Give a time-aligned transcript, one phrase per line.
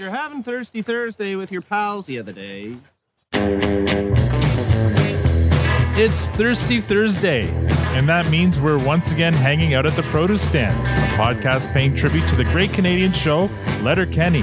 [0.00, 2.74] You're having Thirsty Thursday with your pals the other day.
[5.94, 7.50] It's Thirsty Thursday,
[7.94, 11.94] and that means we're once again hanging out at the Produce Stand, a podcast paying
[11.94, 13.50] tribute to the great Canadian show,
[13.82, 14.40] Letterkenny.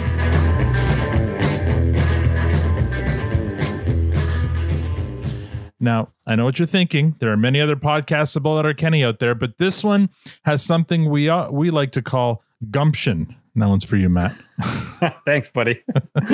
[5.80, 7.16] Now, I know what you're thinking.
[7.18, 10.12] There are many other podcasts about Letterkenny out there, but this one
[10.46, 13.36] has something we uh, we like to call gumption.
[13.58, 14.32] That one's for you, Matt.
[15.26, 15.84] Thanks, buddy.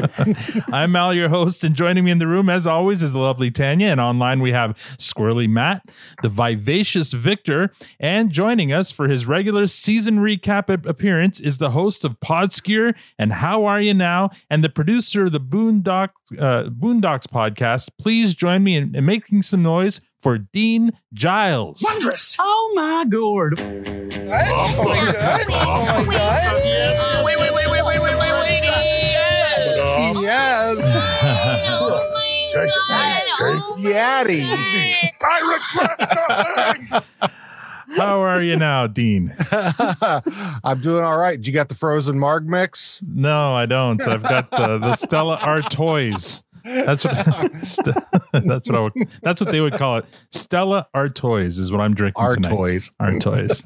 [0.73, 3.52] I'm Al, your host, and joining me in the room, as always, is the lovely
[3.52, 3.88] Tanya.
[3.88, 5.84] And online, we have Squirrely Matt,
[6.22, 12.04] the vivacious Victor, and joining us for his regular season recap appearance is the host
[12.04, 17.28] of PodScure and How Are You Now, and the producer of the Boondock uh, Boondocks
[17.28, 17.90] podcast.
[18.00, 21.84] Please join me in, in making some noise for Dean Giles.
[21.84, 22.38] Wondrous.
[22.40, 23.59] Oh my god.
[23.59, 23.66] Oh
[24.84, 25.45] my god.
[25.50, 27.26] Oh my god.
[27.26, 28.64] Wait, wait, wait, wait, wait, wait, wait, wait.
[30.23, 30.78] Yes.
[33.78, 34.44] Yaddy.
[35.22, 35.39] I
[35.75, 36.00] regret
[36.80, 37.31] nothing.
[37.97, 39.36] How are you now, Dean?
[39.52, 41.36] I'm doing all right.
[41.36, 43.02] Did you got the frozen Marg mix?
[43.06, 44.02] No, I don't.
[44.08, 46.42] I've got uh, the Stella Artois.
[46.64, 47.16] That's what
[47.67, 47.97] St-
[48.45, 50.06] that's what I would, that's what they would call it.
[50.31, 52.50] Stella Artois is what I'm drinking Our tonight.
[52.50, 52.92] toys.
[53.00, 53.61] Artois.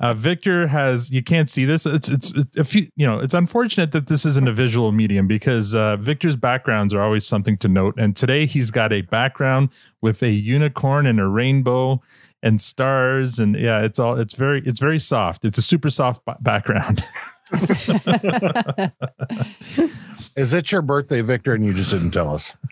[0.00, 1.86] uh, Victor has you can't see this.
[1.86, 5.74] It's it's a few you know it's unfortunate that this isn't a visual medium because
[5.74, 7.94] uh, Victor's backgrounds are always something to note.
[7.98, 9.70] And today he's got a background
[10.00, 12.00] with a unicorn and a rainbow
[12.42, 15.44] and stars and yeah it's all it's very it's very soft.
[15.44, 17.04] It's a super soft ba- background.
[20.36, 21.54] Is it your birthday, Victor?
[21.54, 22.56] And you just didn't tell us.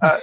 [0.00, 0.18] Uh,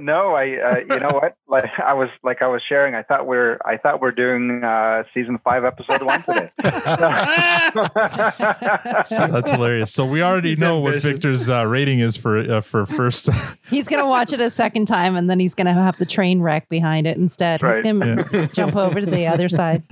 [0.00, 0.56] no, I.
[0.56, 1.36] Uh, you know what?
[1.46, 2.94] Like I was, like I was sharing.
[2.94, 6.48] I thought we're, I thought we're doing uh, season five, episode one today.
[9.04, 9.92] So that's hilarious.
[9.92, 11.00] So we already He's know what.
[11.02, 13.28] Victor's uh, rating is for uh, for first.
[13.68, 16.68] He's gonna watch it a second time, and then he's gonna have the train wreck
[16.68, 17.62] behind it instead.
[17.62, 17.84] Right.
[17.84, 19.82] He's gonna jump over to the other side.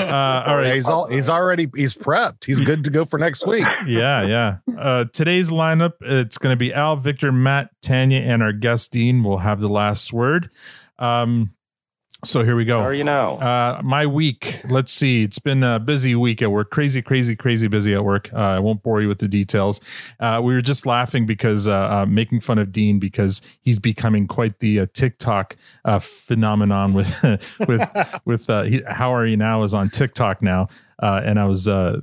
[0.00, 0.74] Uh, all right.
[0.74, 2.44] He's all he's already he's prepped.
[2.44, 3.66] He's good to go for next week.
[3.86, 4.56] Yeah, yeah.
[4.78, 9.24] Uh, today's lineup it's going to be Al, Victor, Matt, Tanya, and our guest Dean
[9.24, 10.50] will have the last word.
[10.98, 11.52] Um,
[12.24, 12.80] so here we go.
[12.80, 13.36] How are you now?
[13.36, 14.60] Uh, my week.
[14.68, 15.22] Let's see.
[15.22, 16.70] It's been a busy week at work.
[16.70, 18.30] Crazy, crazy, crazy busy at work.
[18.32, 19.80] Uh, I won't bore you with the details.
[20.18, 24.26] Uh, we were just laughing because uh, uh, making fun of Dean because he's becoming
[24.26, 27.12] quite the uh, TikTok uh, phenomenon with
[27.68, 27.88] with
[28.24, 30.68] with uh, he, how are you now is on TikTok now.
[31.02, 32.00] Uh, and I was uh,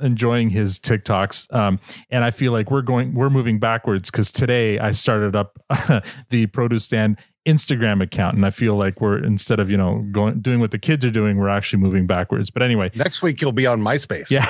[0.00, 1.78] enjoying his TikToks, um,
[2.10, 5.60] and I feel like we're going, we're moving backwards because today I started up
[6.30, 7.16] the Produce Stand
[7.46, 10.78] Instagram account, and I feel like we're instead of you know going doing what the
[10.78, 12.50] kids are doing, we're actually moving backwards.
[12.50, 14.30] But anyway, Next week you'll be on MySpace.
[14.30, 14.46] yeah,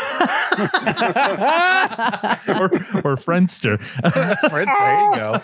[2.59, 2.65] or
[3.05, 3.81] or Friendster.
[4.51, 5.41] Friends, there you go.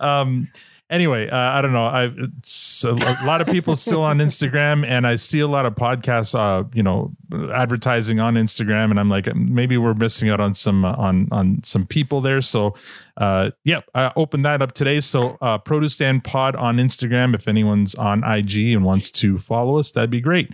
[0.06, 0.48] um
[0.90, 1.86] anyway uh, i don't know.
[1.86, 6.34] I a, lot of people still on instagram and i see a lot of podcasts
[6.34, 7.12] uh you know
[7.52, 11.60] advertising on instagram and i'm like maybe we're missing out on some uh, on on
[11.64, 12.40] some people there.
[12.40, 12.74] So
[13.16, 15.00] uh yep i opened that up today.
[15.00, 19.78] So uh produce stand pod on instagram if anyone's on ig and wants to follow
[19.78, 20.50] us that'd be great.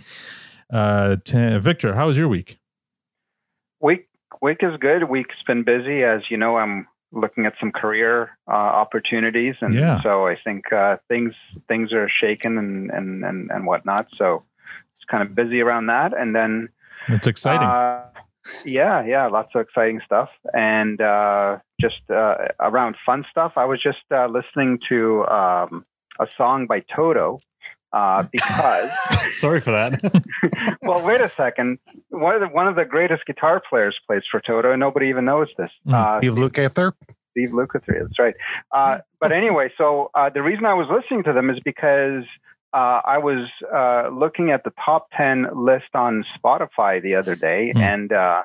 [0.72, 2.58] Uh t- victor how was your week?
[3.80, 4.08] Week
[4.40, 5.08] week is good.
[5.08, 6.56] Week's been busy, as you know.
[6.56, 10.02] I'm looking at some career uh, opportunities, and Yeah.
[10.02, 11.34] so I think uh, things
[11.68, 14.08] things are shaken and and and and whatnot.
[14.16, 14.44] So
[14.94, 16.68] it's kind of busy around that, and then
[17.08, 18.02] it's exciting Uh,
[18.64, 23.52] yeah, yeah, lots of exciting stuff, and uh, just uh, around fun stuff.
[23.56, 25.84] I was just uh, listening to um,
[26.20, 27.40] a song by Toto
[27.94, 28.90] uh, because.
[29.30, 29.92] Sorry for that.
[30.82, 31.78] well, wait a second.
[32.10, 35.24] One of the one of the greatest guitar players plays for Toto, and nobody even
[35.24, 35.70] knows this.
[35.86, 35.94] Hmm.
[35.94, 36.92] Uh, Steve Lukather.
[37.30, 38.00] Steve Lukather.
[38.02, 38.34] That's right.
[38.72, 42.24] Uh, but anyway, so uh, the reason I was listening to them is because
[42.72, 47.72] uh, I was uh, looking at the top ten list on Spotify the other day,
[47.74, 47.80] Hmm.
[47.80, 48.42] and uh,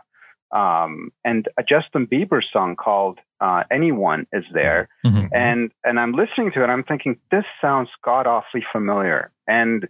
[0.52, 5.30] um, and a Justin Bieber song called uh, "Anyone" is there, Mhm.
[5.34, 6.68] and and I'm listening to it.
[6.68, 9.88] I'm thinking this sounds god awfully familiar, and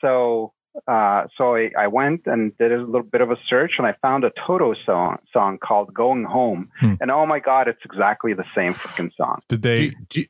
[0.00, 0.52] so
[0.86, 3.94] uh, so I, I went and did a little bit of a search, and I
[4.00, 6.94] found a Toto song song called "Going Home," Hmm.
[7.00, 9.40] and oh my god, it's exactly the same freaking song.
[9.48, 10.24] did they you- do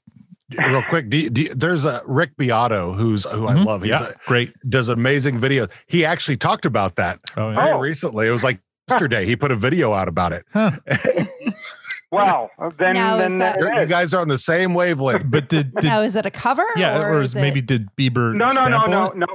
[0.70, 3.66] real quick, do you- do you- there's a Rick Beato who's who I Mhm.
[3.66, 3.82] love.
[3.82, 5.70] He's yeah a- great does amazing videos.
[5.86, 7.54] He actually talked about that oh, yeah.
[7.56, 7.78] very Oh.
[7.80, 8.26] recently.
[8.28, 9.26] It was like yesterday.
[9.26, 10.46] He put a video out about it.
[10.54, 10.70] Huh.
[12.10, 13.90] Wow, then Now, then that- there You're- it you is.
[13.90, 15.30] guys are on the same wavelength.
[15.30, 16.64] but did, did now, is it a cover?
[16.76, 19.16] yeah or, or is is maybe it, did bieber no no no sample no it?
[19.16, 19.26] no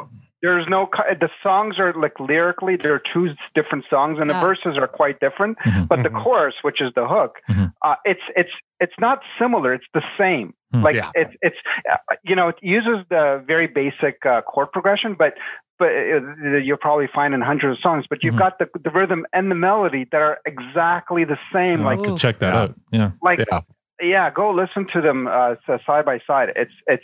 [0.42, 0.90] there's no
[1.20, 4.42] the songs are like lyrically there are two different songs and the Ah.
[4.42, 5.88] verses are quite different Mhm.
[5.88, 6.24] but the Mhm.
[6.24, 7.72] chorus which is the hook Mhm.
[7.84, 10.82] uh, it's it's it's not similar it's the same Hmm.
[10.84, 11.12] like Yeah.
[11.16, 11.58] it's it's
[11.92, 15.34] uh, you know it uses the very basic uh, chord progression but
[15.80, 18.40] but uh, you'll probably find in hundreds of songs but you've Mhm.
[18.40, 22.16] got the the rhythm and the melody that are exactly the same I'll like have
[22.16, 22.62] to check that Yeah.
[22.62, 22.76] out.
[22.92, 23.12] Yeah.
[23.22, 23.60] like Yeah.
[24.02, 25.56] yeah go listen to them uh,
[25.86, 27.04] side by side it's it's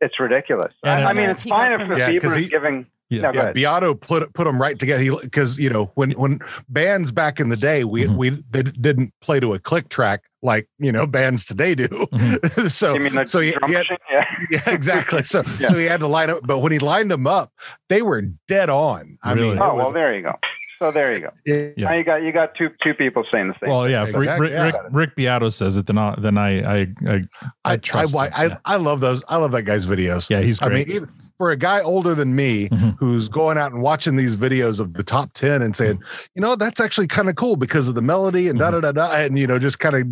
[0.00, 2.44] it's ridiculous And I, I I- mean it's fine if the Yeah, 'cause Bieber he-
[2.44, 2.86] is giving
[3.16, 3.30] Yeah.
[3.30, 3.52] No, Yeah.
[3.52, 7.56] Beato put put them right together because you know when when bands back in the
[7.56, 8.16] day we Mhm.
[8.16, 11.88] we they didn't play to a click track like you know bands today do.
[11.88, 12.70] Mhm.
[12.70, 15.22] so you so he, he had, yeah yeah exactly.
[15.22, 15.68] So Yeah.
[15.68, 17.52] so he had to line up, but when he lined them up,
[17.88, 19.18] they were dead on.
[19.22, 19.50] I Really?
[19.50, 20.34] mean, oh it well was- there you go
[20.80, 21.70] so there you go Yeah.
[21.88, 23.70] now you got you got two two people saying the same thing.
[23.70, 24.02] Well, yeah.
[24.02, 24.64] If Rick, Exactly, Rick, yeah.
[24.64, 26.76] Rick, Rick Beato says it, then I, then I I
[27.06, 27.22] I, I,
[27.64, 28.32] I trust I, him.
[28.36, 28.56] I, yeah.
[28.64, 29.22] I love those.
[29.28, 30.28] I love that guy's videos.
[30.28, 30.88] Yeah, he's I great.
[30.88, 31.08] mean, even
[31.38, 32.96] for a guy older than me Mhm.
[32.98, 36.00] who's going out and watching these videos of the top 10 and saying,
[36.34, 38.92] you know, that's actually kind of cool because of the melody and da da da
[38.92, 40.06] da, and, you know, just kind of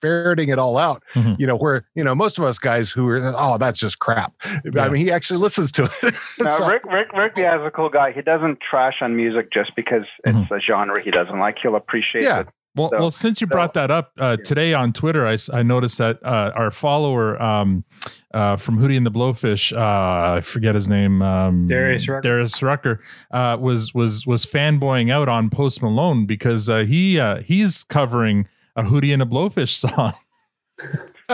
[0.00, 1.38] ferreting it all out, Mhm.
[1.38, 4.32] you know, where, you know, most of us guys who are, oh, that's just crap.
[4.72, 4.84] Yeah.
[4.84, 6.14] I mean, he actually listens to it.
[6.40, 8.10] Now, So- Rick, Rick, Rick Diaz is a cool guy.
[8.12, 11.58] He doesn't trash on music just because it's a genre he doesn't like.
[11.62, 12.40] He'll appreciate Yeah.
[12.40, 12.48] it.
[12.80, 15.62] Well, So- well, since you so- brought that up uh, today on Twitter, I, I
[15.62, 17.84] noticed that uh, our follower um,
[18.32, 22.20] uh, from Hootie and the Blowfish, uh, I forget his name, um, Darius Rucker.
[22.22, 27.42] Darius Rucker, uh, was was was fanboying out on Post Malone because uh, he uh,
[27.42, 28.46] he's covering
[28.76, 30.14] a Hootie and a Blowfish song.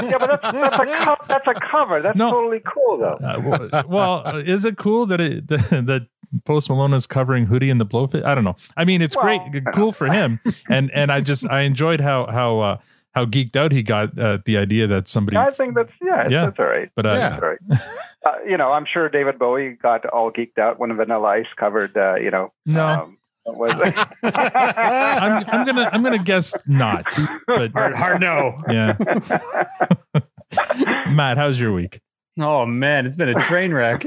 [0.02, 2.00] Yeah, but that's, that's, a, co- that's a cover.
[2.02, 2.30] That's No.
[2.30, 3.18] totally cool, though.
[3.26, 3.40] Uh,
[3.70, 6.06] well, well, uh, is it cool that it that,
[6.44, 8.24] Post Malone is covering Hootie and the Blowfish?
[8.24, 8.56] I don't know.
[8.76, 10.40] I mean, it's Well, great, cool for him,
[10.70, 12.76] and and I just I enjoyed how how uh,
[13.14, 15.36] how geeked out he got uh, the idea that somebody.
[15.36, 16.44] I think that's yeah, Yeah.
[16.46, 16.90] that's all right.
[16.96, 17.38] But uh, Yeah.
[17.40, 17.58] All right.
[18.26, 21.96] Uh, you know, I'm sure David Bowie got all geeked out when Vanilla Ice covered.
[21.96, 23.18] Uh, you know, no, um,
[23.54, 23.72] was?
[24.22, 27.06] I'm I'm gonna I'm gonna guess not.
[27.46, 28.62] But hard, hard no.
[28.68, 28.96] yeah,
[31.08, 32.00] Matt, how's your week?
[32.38, 34.04] Oh man, it's been a train wreck.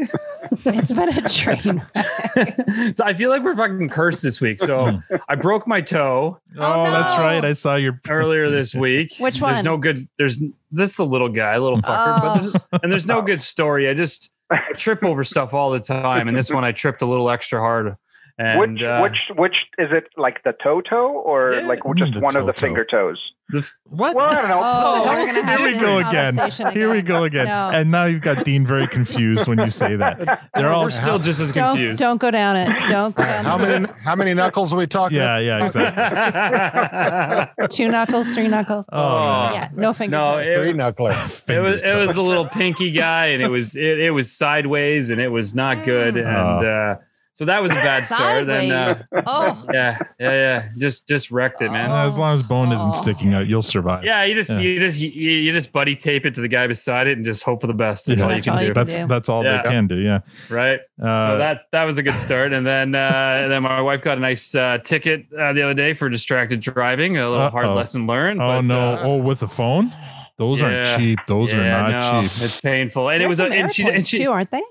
[0.65, 1.81] It's been a train.
[1.95, 2.95] wreck.
[2.95, 4.59] so I feel like we're fucking cursed this week.
[4.59, 5.15] So hmm.
[5.27, 7.43] I broke my toe Oh, Oh, that's right.
[7.43, 9.15] I saw your earlier this week.
[9.19, 9.53] Which one?
[9.53, 9.99] There's no good.
[10.17, 10.39] There's
[10.69, 12.21] this the little guy, little fucker.
[12.21, 12.79] But there's, oh.
[12.83, 13.89] and there's no good story.
[13.89, 17.07] I just I trip over stuff all the time, and this one I tripped a
[17.07, 17.95] little extra hard.
[18.39, 20.05] And which uh, which which is it?
[20.15, 21.67] Like the toe toe or Yeah.
[21.67, 23.19] like just The one of the finger toes?
[23.49, 24.15] the, what?
[24.15, 24.59] Well, I don't know.
[24.63, 25.73] Oh, hell we're gonna it have doing?
[25.73, 26.35] Here we go again.
[26.37, 27.47] conversation Here we go again.
[27.47, 27.71] No.
[27.73, 30.47] And now you've got Dean very confused when you say that.
[30.53, 31.99] They're all we're still just as Don't confused.
[31.99, 32.69] don't go down it.
[32.87, 35.17] Don't go down how the many how many knuckles are we talking?
[35.17, 37.67] yeah, yeah, exactly.
[37.69, 38.85] two knuckles, three knuckles.
[38.91, 40.47] Oh, yeah, no finger no, toes.
[40.47, 41.49] it- Three knuckler.
[41.49, 45.09] it was it was a little pinky guy, and it was it, it was sideways,
[45.09, 46.65] and it was not good, and Oh.
[46.65, 46.95] uh,
[47.39, 48.47] so that was a bad start.
[48.47, 51.89] Then uh, oh, yeah, yeah, yeah, just just wrecked it, man.
[51.89, 52.91] Uh, As long as bone isn't Oh.
[52.91, 54.03] sticking out, you'll survive.
[54.03, 54.59] Yeah, you just Yeah.
[54.59, 57.43] you just you, you just buddy tape it to the guy beside it and just
[57.43, 58.07] hope for the best.
[58.07, 58.25] That's Yeah.
[58.27, 59.07] all you can all do, you can That's do.
[59.07, 59.61] that's all Yeah.
[59.61, 59.95] they can do.
[59.95, 60.19] Yeah.
[60.49, 60.81] right?
[61.01, 64.17] Uh, so that's that was a good start, and then uh, then my wife got
[64.17, 67.15] a nice uh, ticket uh, the other day for distracted driving.
[67.15, 67.75] A little hard Uh-oh.
[67.75, 68.41] lesson learned.
[68.41, 68.79] oh but, no!
[68.79, 69.89] uh, oh, with a phone,
[70.37, 70.67] those yeah.
[70.67, 71.19] aren't cheap.
[71.25, 72.31] Those yeah, are not no, cheap.
[72.43, 74.63] It's painful, and They're it was a, and she and she too, aren't they?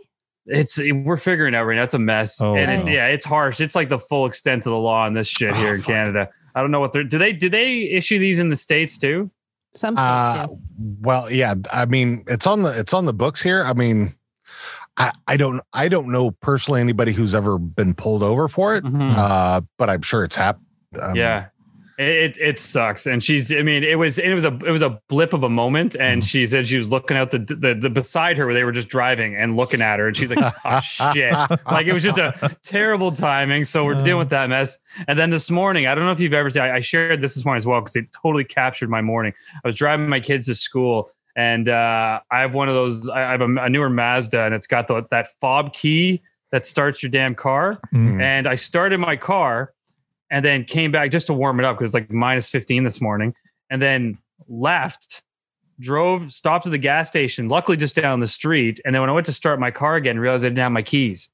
[0.49, 1.83] It's we're figuring out right now.
[1.83, 3.61] It's a mess, Oh, and it's yeah, it's harsh.
[3.61, 5.87] It's like the full extent of the law on this shit here Oh, in fuck.
[5.87, 6.29] Canada.
[6.55, 7.05] I don't know what they're.
[7.05, 9.31] Do they do they issue these in the states too?
[9.75, 10.59] Some states Uh, do.
[11.03, 11.55] well, yeah.
[11.73, 13.63] I mean, it's on the it's on the books here.
[13.63, 14.15] I mean,
[14.97, 18.85] I, I don't I don't know personally anybody who's ever been pulled over for it.
[18.87, 20.65] Uh, but I'm sure it's happened.
[21.01, 21.47] Um, yeah,
[21.99, 23.07] it, it sucks.
[23.07, 23.53] And she's.
[23.53, 25.97] I mean, it was it was a it was a blip of a moment.
[25.99, 28.73] And she said she was looking out the the, the beside her where they were
[28.73, 31.33] just driving and looking at her, and she's like, "Oh shit!"
[31.67, 33.65] like it was just a terrible timing.
[33.65, 34.79] So we're dealing with that mess.
[35.09, 36.63] And then this morning, I don't know if you've ever seen.
[36.63, 39.33] I, I shared this this morning as well because it totally captured my morning.
[39.55, 43.09] I was driving my kids to school, and uh, I have one of those.
[43.09, 46.65] I I have a, a newer Mazda, and it's got the, that fob key that
[46.65, 47.81] starts your damn car.
[47.93, 48.23] Mm.
[48.23, 49.75] And I started my car,
[50.31, 53.01] and then came back just to warm it up because it's like minus fifteen this
[53.01, 53.35] morning,
[53.71, 54.19] and then
[54.49, 55.23] left.
[55.81, 58.81] Drove, stopped at the gas station, luckily just down the street.
[58.85, 60.83] And then when I went to start my car again, realized I didn't have my
[60.83, 61.31] keys.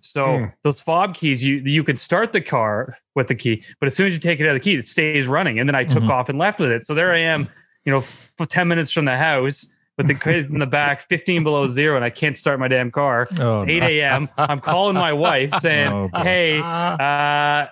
[0.00, 0.44] So Hmm.
[0.62, 4.06] those fob keys, you you can start the car with the key, but as soon
[4.06, 5.58] as you take it out of the key, it stays running.
[5.58, 6.08] And then I took Mhm.
[6.10, 6.84] off and left with it.
[6.84, 7.46] So there I am,
[7.84, 11.44] you know, for ten minutes from the house with the kids in the back, fifteen
[11.44, 13.28] below zero, and I can't start my damn car.
[13.38, 14.30] Oh, 8 a.m.
[14.38, 17.66] I'm calling my wife saying, Oh, "Hey, uh,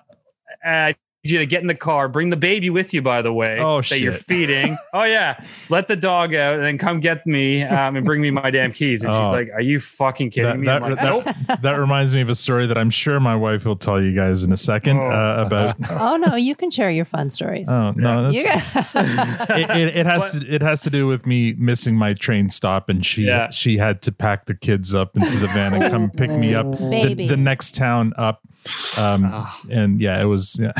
[0.64, 3.60] I you to get in the car, bring the baby with you, by the way,
[3.60, 4.76] Oh, that you're feeding.
[4.92, 5.38] oh yeah,
[5.68, 8.72] let the dog out and then come get me um, and bring me my damn
[8.72, 9.04] keys.
[9.04, 9.22] And Oh.
[9.22, 12.12] she's like, "Are you fucking kidding That, me?" that, I'm like, that, "Nope." that reminds
[12.14, 14.56] me of a story that I'm sure my wife will tell you guys in a
[14.56, 15.10] second Oh.
[15.10, 15.76] uh, about.
[15.90, 17.68] Oh no, you can share your fun stories.
[17.68, 21.24] Oh no, that's, you got- it, it, it has to it has to do with
[21.26, 23.50] me missing my train stop, and she Yeah.
[23.50, 26.70] she had to pack the kids up into the van and come pick me up
[26.72, 27.28] the, Baby.
[27.28, 28.40] the next town up.
[28.96, 29.60] Um, Ah.
[29.70, 30.72] and yeah, it was yeah.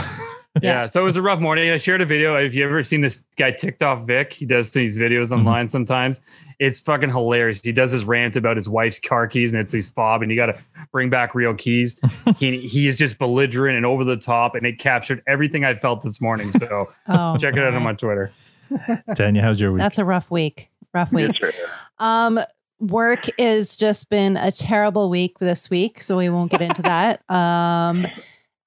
[0.61, 0.85] Yeah.
[0.87, 1.71] so it was a rough morning.
[1.71, 2.41] I shared a video.
[2.41, 4.33] Have you ever seen this guy ticked off Vic?
[4.35, 5.39] He does these videos Mm-hmm.
[5.47, 6.21] online sometimes.
[6.59, 7.63] It's fucking hilarious.
[7.63, 10.37] He does his rant about his wife's car keys and it's these fob and you
[10.37, 10.59] got to
[10.93, 11.99] bring back real keys.
[12.37, 16.03] he he is just belligerent and over the top and it captured everything I felt
[16.03, 16.51] this morning.
[16.51, 17.93] So oh, check it out on my.
[17.93, 18.31] my Twitter.
[19.17, 19.81] Tanya, how's your week?
[19.81, 20.71] That's a rough week.
[20.95, 21.31] Rough week.
[21.43, 21.59] It's.
[21.99, 22.39] Um,
[22.79, 27.23] work has just been a terrible week this week, so we won't get into that.
[27.31, 28.07] Um,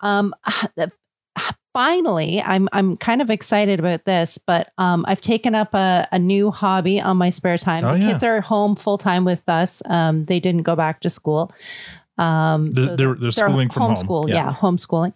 [0.01, 0.33] um,
[1.75, 6.17] finally, I'm I'm kind of excited about this, but um, I've taken up a, a
[6.17, 7.83] new hobby on my spare time.
[7.83, 8.11] Oh, the yeah.
[8.13, 9.83] kids are home full time with us.
[9.87, 11.51] Um, they didn't go back to school.
[12.17, 14.29] Um, They're- so they're- they're schooling from home.
[14.29, 14.35] Yeah.
[14.35, 15.11] yeah, homeschooling.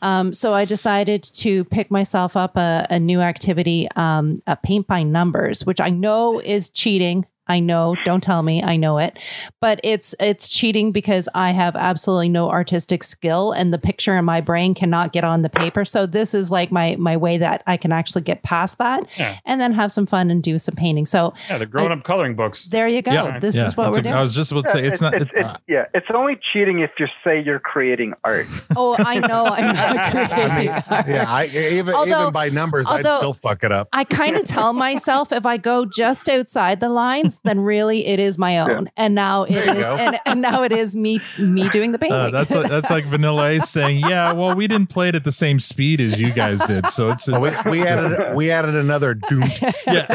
[0.00, 4.86] Um, so I decided to pick myself up a, a new activity, um, a paint
[4.86, 7.26] by numbers, which I know is cheating.
[7.48, 9.18] I know, don't tell me, I know it,
[9.60, 14.24] but it's it's cheating because I have absolutely no artistic skill, and the picture in
[14.24, 15.84] my brain cannot get on the paper.
[15.84, 19.38] So this is like my my way that I can actually get past that, Yeah.
[19.46, 21.06] and then have some fun and do some painting.
[21.06, 22.66] So Yeah, the grown up coloring books.
[22.66, 23.12] there you go.
[23.12, 24.14] Yeah, this yeah, is what that's we're a- doing.
[24.16, 25.14] I was just about to say it's, not.
[25.14, 28.46] It's, It's, it's, yeah, it's only cheating if you say you're creating art.
[28.76, 30.68] oh, I know, I'm not creating.
[30.70, 31.08] art.
[31.08, 33.88] Yeah, I even Although- even by numbers, although- I'd still fuck it up.
[33.92, 38.18] I kind of tell myself if I go just outside the lines, then really it
[38.18, 38.88] is my own.
[38.96, 39.96] And now it There you is, go.
[39.96, 42.18] and, and now it is me me doing the painting.
[42.18, 45.24] uh, that's like, that's like Vanilla Ice saying, "Yeah, well, we didn't play it at
[45.24, 48.50] the same speed as you guys did, so it's, Oh, it's we, we added we
[48.50, 49.42] added another doom.
[49.86, 50.06] yeah."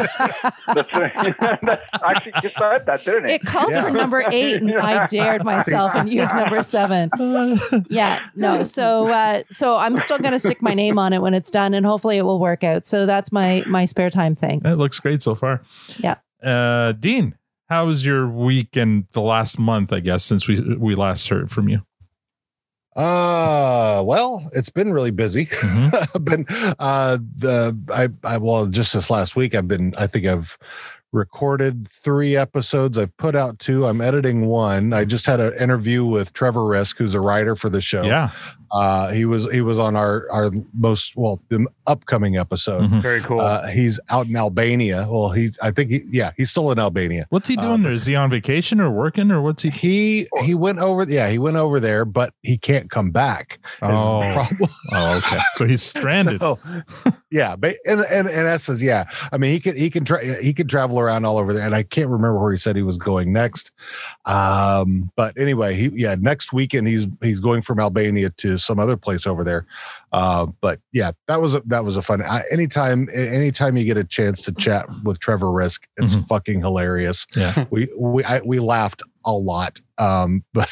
[0.74, 1.36] That's, right.
[1.62, 3.46] That's actually you said that, didn't it it?
[3.46, 3.84] called Yeah.
[3.84, 7.10] for number eight, and I dared myself and used number seven.
[7.90, 8.64] Yeah, no.
[8.64, 11.86] So uh, so I'm still gonna stick my name on it when it's done, and
[11.86, 12.86] hopefully it will work out.
[12.88, 14.62] So that's my my spare time thing.
[14.66, 15.62] It looks great so far.
[15.98, 16.16] Yeah.
[16.44, 17.36] Uh, Dean,
[17.70, 19.94] how was your week and the last month?
[19.94, 21.82] I guess since we we last heard from you.
[22.96, 25.46] Uh, well, it's been really busy.
[25.48, 25.94] Mhm.
[26.16, 26.46] I've been
[26.80, 30.58] uh the I I well just this last week I've been I think I've
[31.12, 32.98] recorded three episodes.
[32.98, 33.86] I've put out two.
[33.88, 34.94] I'm editing one.
[34.94, 38.04] I just had an interview with Trevor Risk, who's a writer for the show.
[38.04, 38.32] Yeah.
[38.74, 42.90] Uh, he was he was on our our most well the upcoming episode.
[42.90, 43.02] Mhm.
[43.02, 43.40] Very cool.
[43.40, 45.08] Uh, he's out in Albania.
[45.10, 47.28] Well, he's I think he, yeah he's still in Albania.
[47.30, 47.94] What's he Uh, doing there?
[47.94, 49.70] Is he on vacation or working or what's he?
[49.70, 53.60] He he went over yeah he went over there, but he can't come back.
[53.64, 54.70] is the Oh, problem.
[54.94, 55.40] oh, okay.
[55.56, 56.40] So he's stranded.
[56.42, 56.58] So,
[57.30, 59.06] yeah, but in, in in essence, yeah.
[59.32, 61.76] I mean, he can he can tra- he can travel around all over there, and
[61.76, 63.72] I can't remember where he said he was going next.
[64.26, 68.98] Um, but anyway, he yeah, next weekend he's he's going from Albania to some other
[68.98, 69.66] place over there.
[70.12, 72.22] Uh, but yeah, that was a, that was a fun.
[72.22, 76.28] I, anytime anytime you get a chance to chat with Trevor Risk, it's Mhm.
[76.28, 77.26] fucking hilarious.
[77.36, 77.66] Yeah.
[77.72, 79.80] We we I, we laughed a lot.
[79.98, 80.70] Um, but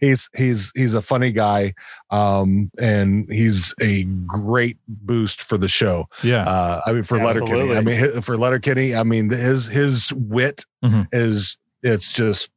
[0.00, 1.72] he's he's he's a funny guy
[2.10, 6.42] um and he's a great boost for the show Yeah.
[6.44, 11.06] uh i mean for letterkenny i mean for letterkenny i mean his his wit Mhm.
[11.12, 12.50] is it's just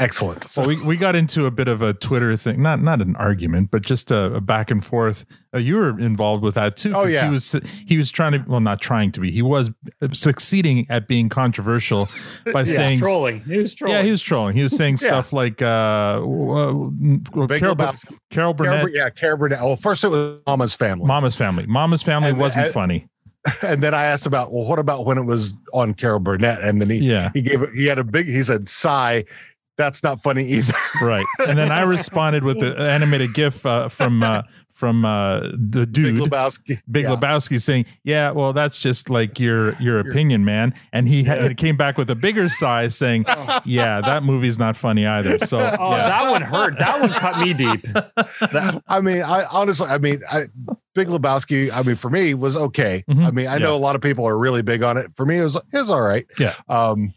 [0.00, 3.00] excellent so Well, we, we got into a bit of a Twitter thing, not not
[3.00, 5.24] an argument, but just a, a back and forth.
[5.54, 6.90] Uh, you were involved with that too.
[6.94, 7.24] Oh, 'cause yeah.
[7.26, 9.30] he was he was trying to well, not trying to be.
[9.30, 9.70] He was
[10.12, 12.08] succeeding at being controversial
[12.52, 13.40] by Yeah, saying trolling.
[13.42, 13.96] He was trolling.
[13.96, 14.56] Yeah, he was trolling.
[14.56, 15.08] He was saying Yeah.
[15.08, 16.90] stuff like uh, well,
[17.46, 18.04] Big Carol, Lebowski.
[18.08, 19.60] Carol Carol, Burnett, Bur- yeah Carol Burnett.
[19.60, 21.66] well first it was mama's family Mama's Family.
[21.66, 23.06] Mama's Family And- wasn't and- funny.
[23.62, 26.78] and then i asked about well what about when it was on carol burnett and
[26.78, 29.24] then he Yeah, he gave he had a big he said sigh
[29.80, 31.26] that's not funny either right.
[31.46, 35.92] And then I responded with the animated GIF uh, from uh, from uh, the big
[35.92, 36.20] dude.
[36.30, 37.10] lebowski Big Yeah.
[37.16, 41.76] Lebowski saying, "Yeah, well, that's just like your your opinion, man." And he had, came
[41.76, 43.26] back with a bigger sigh, saying,
[43.66, 46.08] "Yeah, that movie's not funny either." So, Oh, yeah.
[46.08, 46.78] that one hurt.
[46.78, 47.82] That one cut me deep.
[47.92, 50.46] That- I mean, I honestly, I mean, I,
[50.94, 51.70] Big Lebowski.
[51.70, 53.04] I mean, for me, was okay.
[53.08, 53.26] Mhm.
[53.26, 55.14] I mean, I know a lot of people are really big on it.
[55.14, 56.26] For me, it was it was all right.
[56.38, 56.54] Yeah.
[56.70, 57.12] Um,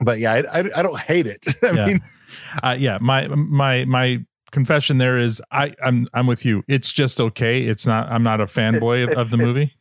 [0.00, 1.44] but yeah, I, I, I don't hate it.
[1.62, 1.86] I Yeah.
[1.86, 2.00] mean,
[2.62, 6.62] uh, yeah, my my my confession there is I I'm I'm with you.
[6.68, 7.62] It's just okay.
[7.64, 8.10] It's not.
[8.10, 9.72] I'm not a fanboy of, of the movie.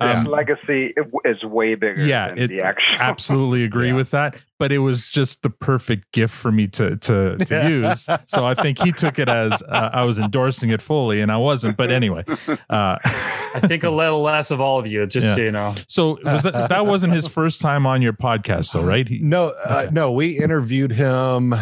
[0.00, 0.20] Yeah.
[0.20, 0.92] Um, Legacy
[1.24, 2.96] is way bigger Yeah, than it- the actual.
[2.98, 3.94] absolutely agree Yeah.
[3.96, 4.36] with that.
[4.62, 8.06] But it was just the perfect gift for me to to, to use.
[8.28, 11.36] So I think he took it as uh, I was endorsing it fully, and I
[11.36, 11.76] wasn't.
[11.76, 15.34] But anyway, uh, I think a little less of all of you, just Yeah.
[15.34, 15.74] so you know.
[15.88, 19.08] so was that, that wasn't his first time on your podcast, so right?
[19.08, 21.54] He, No, uh, no, we interviewed him.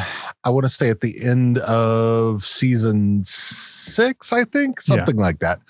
[0.45, 4.97] I want to say at the end of season six, I think, Yeah.
[4.97, 5.61] something like that.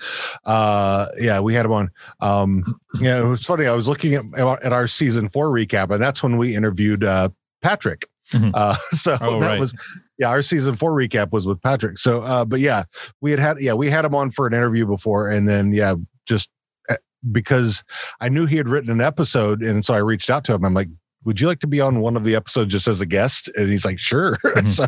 [0.45, 1.91] Uh, yeah, we had him on.
[2.21, 3.67] Um, yeah, it was funny.
[3.67, 7.29] I was looking at at our season four recap, and that's when we interviewed uh,
[7.63, 8.07] Patrick.
[8.33, 8.53] Mhm.
[8.55, 9.61] Uh, so Oh, that right.
[9.61, 9.75] was
[10.19, 11.99] yeah, our season four recap was with Patrick.
[11.99, 12.85] So, uh, but yeah,
[13.21, 15.95] we had had yeah, we had him on for an interview before, and then yeah,
[16.27, 16.49] just
[16.89, 16.97] uh,
[17.33, 17.83] because
[18.21, 20.65] I knew he had written an episode, and so I reached out to him.
[20.65, 20.89] I'm like,
[21.25, 23.49] would you like to be on one of the episodes just as a guest?
[23.57, 24.39] And he's like, sure.
[24.50, 24.69] Mhm.
[24.71, 24.87] so,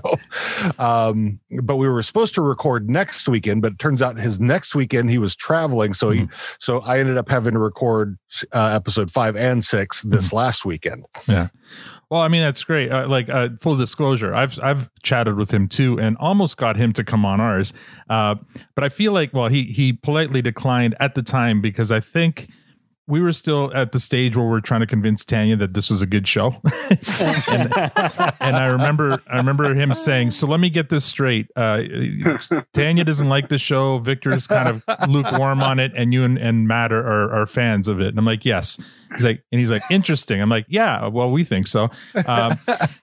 [0.79, 4.75] um, but we were supposed to record next weekend, but it turns out his next
[4.75, 5.95] weekend he was traveling.
[5.95, 8.19] So he, so I ended up having to record
[8.53, 11.05] uh, episode five and six this last weekend.
[11.27, 11.49] Yeah.
[12.11, 12.91] Well, I mean that's great.
[12.93, 16.93] Uh, like uh, full disclosure, I've I've chatted with him too, and almost got him
[16.95, 17.73] to come on ours.
[18.11, 18.35] Uh,
[18.75, 22.51] but I feel like well, he he politely declined at the time because I think
[23.09, 26.03] we were still at the stage where we're trying to convince Tanya that this was
[26.03, 26.55] a good show.
[27.49, 27.73] and,
[28.41, 31.51] and I remember I remember him saying, "So let me get this straight.
[31.57, 31.81] Uh,
[32.73, 33.99] Tanya doesn't like the show.
[33.99, 37.89] Victor's kind of lukewarm on it, and you and, and Matt are, are, are fans
[37.89, 38.81] of it." And I'm like, "Yes."
[39.15, 41.91] He's like, and he's like, "Interesting." I'm like, "Yeah, well, we think so."
[42.27, 42.57] Um,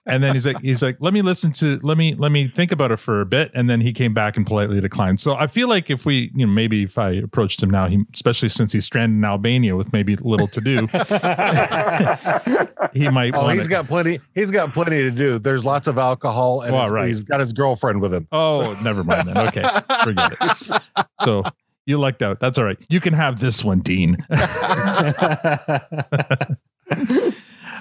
[0.06, 2.72] and then he's like, "He's like, let me listen to, let me let me think
[2.72, 5.20] about it for a bit." And then he came back and politely declined.
[5.20, 8.02] So I feel like if we, you know, maybe if I approached him now, he,
[8.14, 10.86] especially since he's stranded in Albania with maybe little to do,
[12.92, 13.34] he might.
[13.34, 14.18] Oh, he's got plenty.
[14.34, 15.38] He's got plenty to do.
[15.38, 17.08] There's lots of alcohol, and Well, right.
[17.08, 18.26] he's got his girlfriend with him.
[18.32, 18.80] Oh, so.
[18.82, 19.38] never mind then.
[19.38, 19.62] Okay,
[20.02, 20.82] forget it.
[21.20, 21.42] So
[21.86, 22.40] you lucked out.
[22.40, 22.78] That's all right.
[22.88, 24.16] You can have this one, Dean.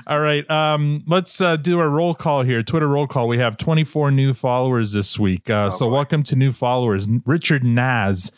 [0.07, 0.49] all right.
[0.49, 2.63] Um, let's uh, do our roll call here.
[2.63, 3.27] Twitter roll call.
[3.27, 5.49] We have 24 new followers this week.
[5.49, 7.07] Uh, so welcome to new followers.
[7.25, 8.31] Richard Naz.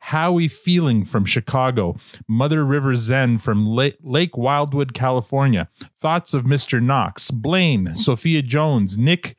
[0.00, 1.96] Howie Feeling from Chicago,
[2.28, 5.68] Mother River Zen from Lake, Lake Wildwood, California.
[5.98, 6.80] Thoughts of Mr.
[6.80, 9.36] Knox, Blaine, Sophia Jones, Nick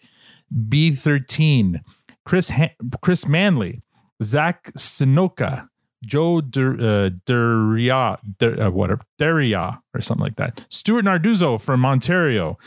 [0.53, 1.79] B13,
[2.25, 3.81] Chris ha- Chris Manley,
[4.23, 5.69] Zach Sinoka,
[6.03, 10.65] Joe Der, uh, Deria, Der, uh, whatever, Deria, or something like that.
[10.69, 12.57] Stuart Narduzzo from Ontario,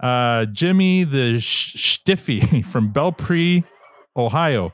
[0.00, 3.64] uh, Jimmy the Sh- Stiffy from Belpre,
[4.16, 4.72] Ohio.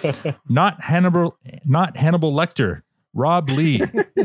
[0.48, 2.82] not Hannibal, not Hannibal Lecter.
[3.18, 3.80] Rob Lee,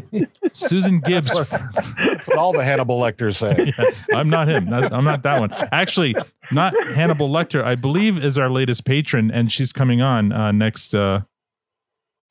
[0.51, 1.33] Susan Gibbs.
[1.33, 3.73] That's what all the Hannibal Lecters say.
[4.13, 4.67] I'm not him.
[4.73, 5.49] I'm not that one.
[5.71, 6.13] Actually,
[6.51, 7.63] not Hannibal Lecter.
[7.63, 11.21] I believe is our latest patron, and she's coming on uh, next uh,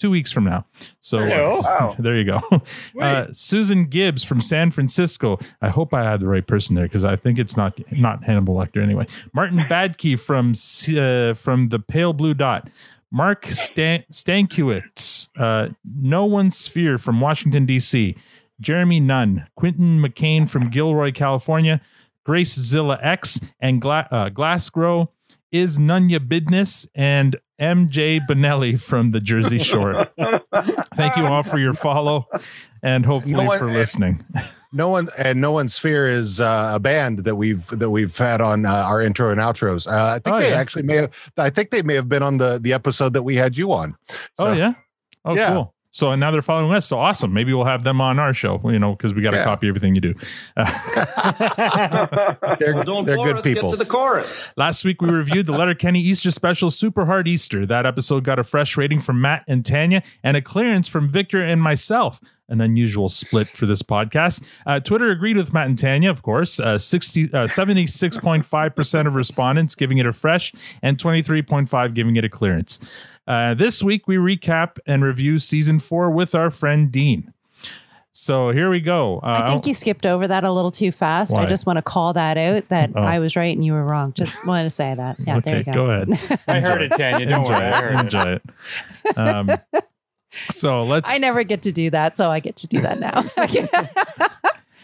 [0.00, 0.64] two weeks from now.
[1.00, 1.60] So uh, Hello.
[1.62, 1.96] Wow.
[1.98, 2.40] there you go.
[3.00, 5.38] Uh, Susan Gibbs from San Francisco.
[5.62, 8.54] I hope I had the right person there because I think it's not not Hannibal
[8.56, 9.06] Lecter anyway.
[9.32, 10.52] Martin Badkey from
[10.98, 12.68] uh, from the Pale Blue Dot.
[13.12, 18.16] Mark Stan- Stankiewicz, uh, No One Sphere from Washington D.C.
[18.60, 21.80] Jeremy Nunn, Quentin McCain from Gilroy, California,
[22.24, 25.08] Grace Zilla X, and Gla- uh, Glassgrow
[25.50, 30.08] is Nunya Bidness and MJ Bonelli from the Jersey Shore.
[30.96, 32.26] Thank you all for your follow
[32.82, 34.24] and hopefully No one- for listening.
[34.72, 38.40] No one and no one sphere is uh, a band that we've that we've had
[38.40, 39.86] on uh, our intro and outros.
[39.90, 40.56] Uh, I think Oh, they yeah.
[40.56, 41.32] actually may have.
[41.36, 43.96] I think they may have been on the the episode that we had you on.
[44.38, 44.74] oh yeah.
[45.24, 45.48] Oh yeah.
[45.54, 45.74] cool.
[45.92, 46.86] So now they're following us.
[46.86, 47.32] So awesome.
[47.32, 49.44] Maybe we'll have them on our show, you know, because we got to Yeah.
[49.44, 50.14] copy everything you do.
[52.60, 53.70] They're, Don't they're good us, get people.
[53.70, 54.48] to the chorus.
[54.56, 57.66] Last week we reviewed the Letterkenny Easter special Super Hard Easter.
[57.66, 61.42] That episode got a fresh rating from Matt and Tanya and a clearance from Victor
[61.42, 62.20] and myself.
[62.50, 64.42] An unusual split for this podcast.
[64.66, 66.60] Uh, Twitter agreed with Matt and Tanya, of course.
[66.60, 72.28] Uh, 60, uh, 76.5% of respondents giving it a fresh and 23.5 giving it a
[72.28, 72.78] clearance.
[73.26, 77.32] Uh, this week we recap and review season four with our friend Dean.
[78.12, 79.18] So here we go.
[79.20, 81.34] Uh, I think you skipped over that a little too fast.
[81.36, 81.44] Why?
[81.44, 83.00] I just want to call that out that Oh.
[83.00, 84.12] I was right and you were wrong.
[84.12, 85.16] Just want to say that.
[85.24, 85.72] Yeah, there you go.
[85.72, 86.40] go ahead.
[86.48, 87.26] I heard it, Tanya.
[87.26, 87.64] Don't enjoy worry.
[87.64, 87.82] I it.
[87.82, 88.00] heard it.
[88.00, 89.18] Enjoy it.
[89.18, 89.50] Um,
[90.50, 91.10] so let's.
[91.10, 93.24] I never get to do that, so I get to do that now.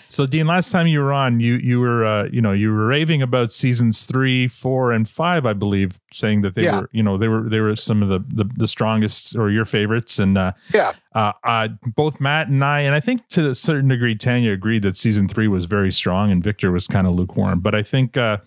[0.08, 2.86] So Dean, last time you were on, you you were uh, you know you were
[2.86, 6.80] raving about seasons three, four, and five, I believe, saying that they Yeah.
[6.82, 9.64] were you know they were they were some of the the, the strongest or your
[9.64, 10.92] favorites, and uh, Yeah.
[11.14, 14.82] uh, uh, both Matt and I, and I think to a certain degree, Tanya agreed
[14.82, 17.58] that season three was very strong, and Victor was kind of lukewarm.
[17.60, 18.38] But I think uh,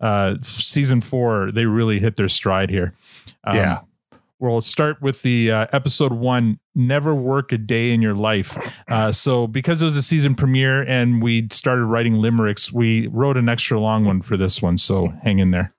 [0.00, 2.92] uh, season four they really hit their stride here.
[3.44, 3.78] Um, Yeah.
[4.44, 8.58] We'll start with the uh, episode one, Never Work a Day in Your Life.
[8.86, 13.38] Uh, so, because it was a season premiere and we started writing limericks, we wrote
[13.38, 14.76] an extra long one for this one.
[14.76, 15.70] So, hang in there.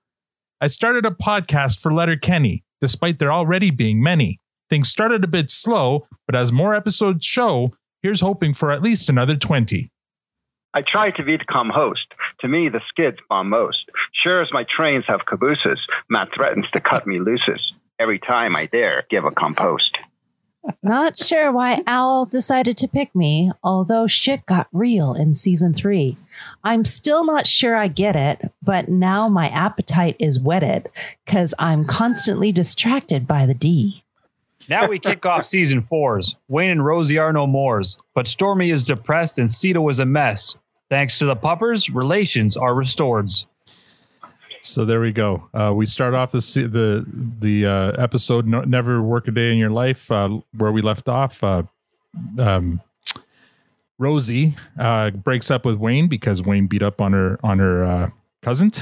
[0.60, 4.40] I started a podcast for Letterkenny, despite there already being many.
[4.68, 7.70] Things started a bit slow, but as more episodes show,
[8.02, 9.92] here's hoping for at least another 20.
[10.74, 12.14] I try to be the calm host.
[12.40, 13.92] To me, the skids bomb most.
[14.24, 15.78] Sure as my trains have cabooses,
[16.10, 17.60] Matt threatens to cut me looses.
[17.98, 19.96] Every time I dare give a compost.
[20.82, 26.16] Not sure why Al decided to pick me, although shit got real in season three.
[26.64, 30.90] I'm still not sure I get it, but now my appetite is whetted
[31.24, 34.02] because I'm constantly distracted by the D.
[34.68, 36.36] Now we kick off season fours.
[36.48, 40.58] Wayne and Rosie are no mores, but Stormy is depressed and Cito is a mess.
[40.90, 43.30] Thanks to the puppers, relations are restored.
[44.66, 45.48] So there we go.
[45.54, 47.06] Uh, we start off the the
[47.40, 51.08] the uh, episode no, "Never Work a Day in Your Life" uh, where we left
[51.08, 51.42] off.
[51.42, 51.62] Uh,
[52.38, 52.80] um,
[53.98, 58.10] Rosie uh, breaks up with Wayne because Wayne beat up on her on her uh,
[58.42, 58.72] cousin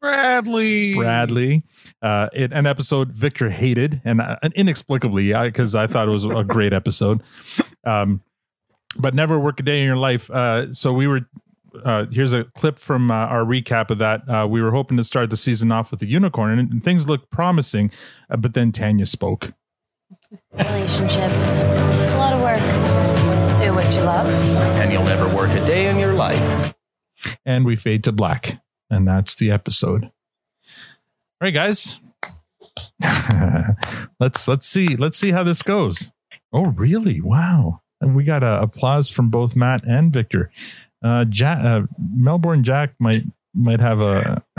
[0.00, 0.94] Bradley.
[0.94, 1.62] Bradley.
[2.00, 6.44] Uh, it, an episode Victor hated and uh, inexplicably, because I thought it was a
[6.44, 7.22] great episode.
[7.84, 8.22] Um,
[8.96, 10.30] but never work a day in your life.
[10.30, 11.22] Uh, so we were.
[11.84, 14.28] Uh, here's a clip from uh, our recap of that.
[14.28, 17.08] Uh, we were hoping to start the season off with a unicorn, and, and things
[17.08, 17.90] looked promising.
[18.30, 19.52] Uh, but then Tanya spoke.
[20.52, 21.60] Relationships.
[21.60, 22.60] It's a lot of work.
[23.60, 24.26] Do what you love.
[24.80, 26.74] and you'll never work a day in your life.
[27.44, 30.10] and we fade to black and that's the episode all
[31.42, 32.00] right guys
[34.20, 36.10] let's let's see let's see how this goes
[36.52, 40.50] oh really wow and we got a applause from both matt and victor
[41.04, 41.82] uh jack uh,
[42.14, 44.42] melbourne jack might might have a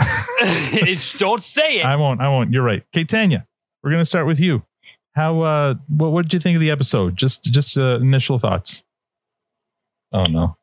[0.72, 1.84] It's- don't say it.
[1.86, 3.46] i won't i won't you're right okay tanya
[3.82, 4.62] we're gonna start with you
[5.14, 8.82] how uh what what did you think of the episode just just uh, initial thoughts
[10.12, 10.56] oh no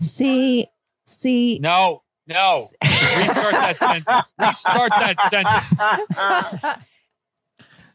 [0.00, 0.68] See,
[1.06, 2.68] see, no, no.
[2.84, 4.32] Restart that sentence.
[4.38, 5.18] Restart that
[6.62, 6.84] sentence.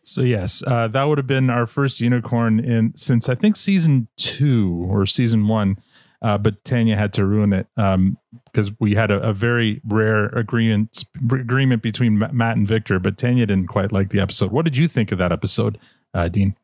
[0.04, 4.08] So yes, uh, that would have been our first unicorn in since I think season
[4.18, 5.78] two or season one.
[6.22, 11.04] Uh, but Tanya had to ruin it because we had a, a very rare agreement
[11.32, 12.98] agreement between Matt and Victor.
[13.00, 14.52] But Tanya didn't quite like the episode.
[14.52, 15.78] What did you think of that episode,
[16.14, 16.56] uh, Dean?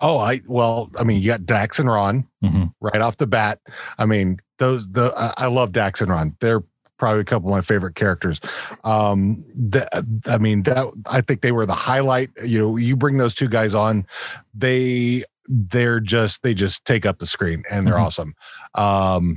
[0.00, 2.72] Oh, I well, I mean, you got Dax and Ron Mhm.
[2.80, 3.60] right off the bat.
[3.98, 6.36] I mean, those the I love Dax and Ron.
[6.40, 6.62] They're
[7.02, 8.40] probably a couple of my favorite characters.
[8.84, 9.88] Um, the,
[10.26, 12.30] I mean, that I think they were the highlight.
[12.44, 14.06] You know, you bring those two guys on,
[14.54, 18.04] they they're just they just take up the screen and they're Mhm.
[18.06, 18.34] awesome.
[18.76, 19.36] Um,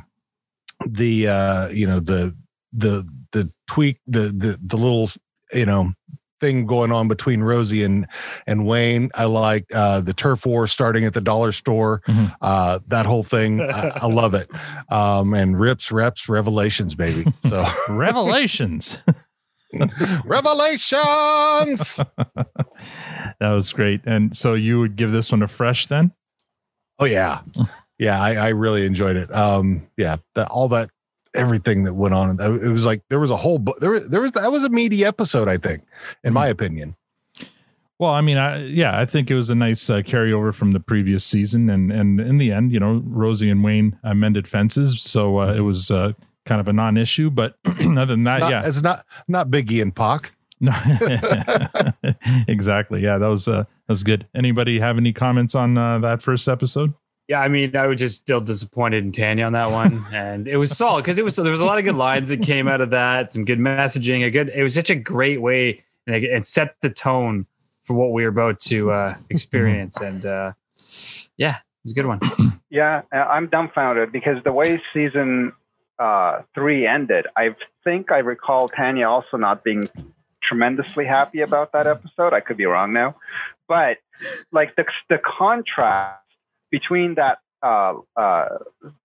[0.88, 2.36] the uh, you know the
[2.72, 5.10] the the tweak the the the little
[5.52, 5.92] you know
[6.40, 8.08] thing going on between Rosie and
[8.48, 9.10] and Wayne.
[9.16, 12.02] I like uh, the turf war starting at the dollar store.
[12.08, 12.36] Mhm.
[12.42, 14.50] Uh, that whole thing, I, I love it.
[14.90, 17.26] Um, and rips, reps, revelations, baby.
[17.50, 19.00] So Revelations.
[20.26, 21.96] revelations.
[21.96, 22.46] that
[23.42, 24.02] was great.
[24.06, 26.12] And so you would give this one a fresh then?
[27.00, 27.42] Oh yeah,
[27.98, 28.22] yeah.
[28.22, 29.34] I, I really enjoyed it.
[29.34, 30.90] Um, yeah, that, all that
[31.36, 32.40] everything that went on.
[32.40, 33.78] It was like there was a whole book.
[33.80, 35.48] There was there was that was a meaty episode.
[35.48, 35.84] I think,
[36.24, 36.96] in my opinion.
[37.98, 40.82] Well, I mean, I, yeah, I think it was a nice uh, carryover from the
[40.82, 45.02] previous season, and and in the end, you know, Rosie and Wayne uh, mended fences,
[45.02, 46.12] so uh, it was uh,
[46.46, 47.30] kind of a non-issue.
[47.30, 50.34] But other than that, Not- yeah, it's not not Biggie and Pac.
[52.48, 53.02] exactly.
[53.02, 54.28] Yeah, that was uh, that was good.
[54.36, 56.94] Anybody have any comments on uh, that first episode?
[57.28, 60.58] Yeah, I mean, I was just still disappointed in Tanya on that one, and it
[60.58, 62.82] was solid because it was there was a lot of good lines that came out
[62.82, 64.50] of that, some good messaging, a good.
[64.50, 67.48] It was such a great way, and it, it set the tone
[67.84, 70.54] for what we were about to uh, experience, and uh,
[71.38, 72.20] yeah, it was a good one.
[72.72, 75.54] Yeah, uh, I'm dumbfounded because the way season
[75.98, 79.88] uh, three ended, I think I recall Tanya also not being
[80.44, 82.34] tremendously happy about that episode.
[82.34, 83.16] I could be wrong now,
[83.70, 84.00] but
[84.52, 86.25] like the the contrast
[86.76, 88.48] between that uh, uh,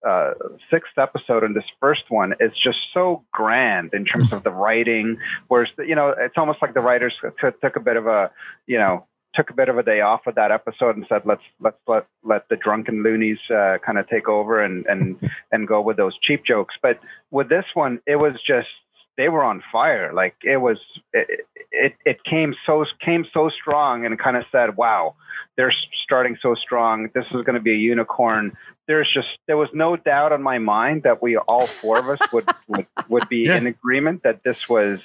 [0.04, 0.30] uh,
[0.72, 5.18] sixth episode and this first one is just so grand in terms of the writing.
[5.46, 8.32] Whereas you know, it's almost like the writers took, took a bit of a
[8.66, 9.06] you know
[9.36, 12.06] took a bit of a day off of that episode and said let's let's let
[12.24, 16.18] let the drunken loonies uh, kind of take over and and and go with those
[16.20, 16.74] cheap jokes.
[16.82, 16.98] But
[17.30, 18.74] with this one, it was just
[19.20, 20.14] they were on fire.
[20.14, 20.78] Like it was
[21.12, 25.14] it it, it came so came so strong and kind of said, wow,
[25.58, 27.10] they're starting so strong.
[27.14, 28.56] This is going to be a unicorn.
[28.88, 32.18] There's just there was no doubt on my mind that we all four of us
[32.32, 33.58] would would, would be Yeah.
[33.58, 35.00] in agreement that this was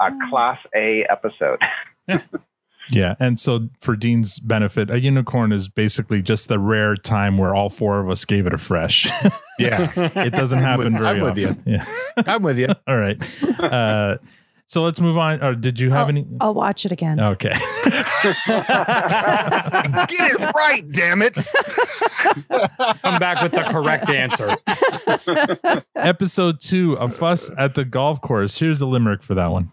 [0.00, 0.30] a mm.
[0.30, 1.60] class A episode.
[2.08, 2.22] Yeah,
[3.18, 7.70] and so for Dean's benefit, a unicorn is basically just the rare time where all
[7.70, 9.06] four of us gave it a fresh.
[9.58, 11.48] Yeah, it doesn't happen I'm very with you.
[11.48, 11.62] often.
[11.66, 11.84] Yeah.
[12.26, 12.68] I'm with you.
[12.88, 13.18] All right.
[13.60, 14.16] Uh,
[14.68, 15.42] so let's move on.
[15.44, 16.26] Or did you have any?
[16.40, 17.20] I'll watch it again.
[17.20, 17.50] Okay.
[17.50, 17.60] Get
[20.32, 21.34] it right, damn it.
[21.34, 24.48] Come back with the correct answer.
[25.94, 28.58] Episode two, a fuss at the golf course.
[28.58, 29.72] Here's the limerick for that one.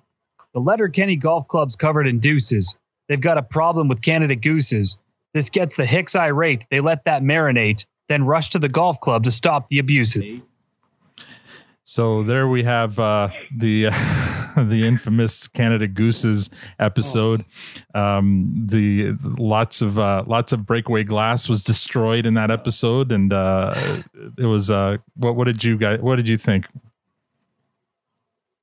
[0.54, 2.78] The Letterkenny Golf Club's covered in deuces.
[3.08, 5.00] They've got a problem with Canada gooses.
[5.34, 6.66] This gets the Hicks irate.
[6.70, 10.42] They let that marinate, then rush to the golf club to stop the abuses.
[11.84, 13.86] So there we have uh, the
[14.58, 17.46] the infamous Canada Gooses episode.
[17.96, 23.32] Um, the lots of uh, lots of breakaway glass was destroyed in that episode, and
[23.32, 23.74] uh,
[24.38, 26.68] it was uh, what what did you guys what did you think?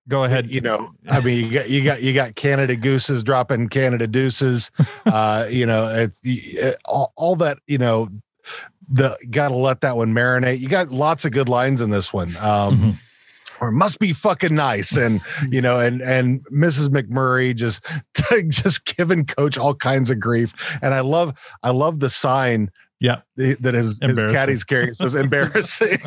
[0.08, 0.50] Go ahead.
[0.50, 4.70] You know, I mean, you got you got you got Canada gooses dropping Canada deuces.
[5.06, 7.58] Uh, you know, it, it, all, all that.
[7.66, 8.08] You know,
[8.88, 10.58] the got to let that one marinate.
[10.58, 12.28] You got lots of good lines in this one.
[12.38, 12.90] Um, Mm-hmm.
[13.60, 16.88] Or must be fucking nice, and you know, and and Mrs.
[16.88, 17.86] McMurray just
[18.48, 22.70] just giving Coach all kinds of grief, and I love I love the sign
[23.04, 24.34] Yeah, that his, his Embarrassing.
[24.34, 25.98] caddy's carrying says embarrassing.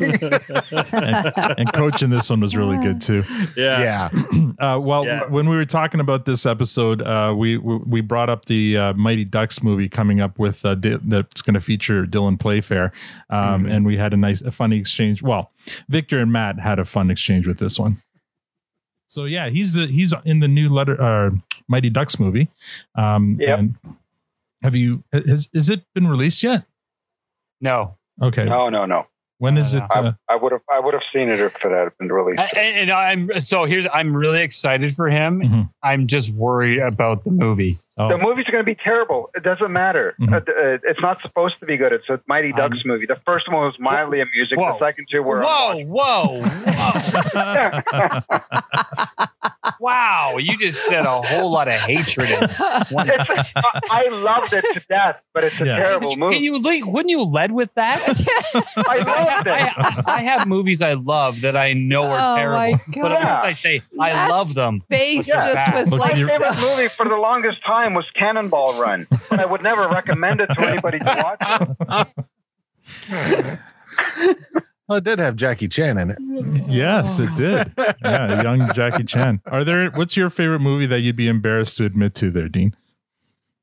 [0.92, 3.22] and, and coach in this one was really good too.
[3.56, 4.10] Yeah.
[4.12, 5.26] yeah, Uh, well, Yeah.
[5.26, 8.92] when we were talking about this episode, uh, we we we brought up the uh,
[8.94, 12.90] Mighty Ducks movie coming up with uh, Di- that's going to feature Dylan Playfair,
[13.30, 15.22] um, and we had a nice, a funny exchange.
[15.22, 15.52] Well,
[15.88, 18.02] Victor and Matt had a fun exchange with this one.
[19.06, 21.30] So yeah, he's the he's in the new letter uh,
[21.68, 22.48] Mighty Ducks movie.
[22.96, 23.58] Um, Yep.
[23.58, 23.74] and
[24.62, 26.64] have you has is it been released yet?
[27.60, 27.96] No.
[28.20, 29.06] Okay, No, no, no.
[29.38, 29.82] when is it?
[29.94, 32.40] Uh, I would have I would have seen it if it had been released.
[32.40, 35.40] I- and, and I'm so here's I'm really excited for him.
[35.40, 35.68] Mhm.
[35.82, 37.78] I'm just worried about the movie.
[37.96, 39.30] oh, The movies are going to be terrible.
[39.36, 40.14] It doesn't matter.
[40.20, 40.32] Mhm.
[40.32, 41.92] Uh, uh, it's not supposed to be good.
[41.92, 43.06] It's a Mighty Ducks movie.
[43.06, 44.58] The first one was mildly amusing.
[44.58, 44.72] Whoa.
[44.72, 45.40] The second two were.
[45.40, 46.42] Whoa, whoa, whoa.
[49.88, 50.36] wow.
[50.38, 52.38] You just said a whole lot of hatred in
[52.90, 53.44] one I
[53.90, 55.76] I loved it to death, but it's a Yeah.
[55.78, 56.36] terrible Can movie.
[56.38, 58.00] you lead, wouldn't you lead with that?
[58.76, 59.50] I I loved have, it.
[59.50, 63.20] I, I have movies I love that I know are Oh, terrible, my but at
[63.32, 64.82] least I say I That's love them.
[64.90, 65.52] Face Yeah.
[65.52, 68.80] just was Look, like you're- My favorite so- movie for the longest time was Cannonball
[68.80, 71.36] Run, but I would never recommend it to anybody to
[71.88, 72.08] watch.
[74.88, 76.18] well, it did have Jackie Chan in it.
[76.68, 77.72] yes, it did.
[78.04, 79.40] Yeah, young Jackie Chan.
[79.46, 79.90] Are there?
[79.90, 82.74] What's your favorite movie that you'd be embarrassed to admit to there, Dean?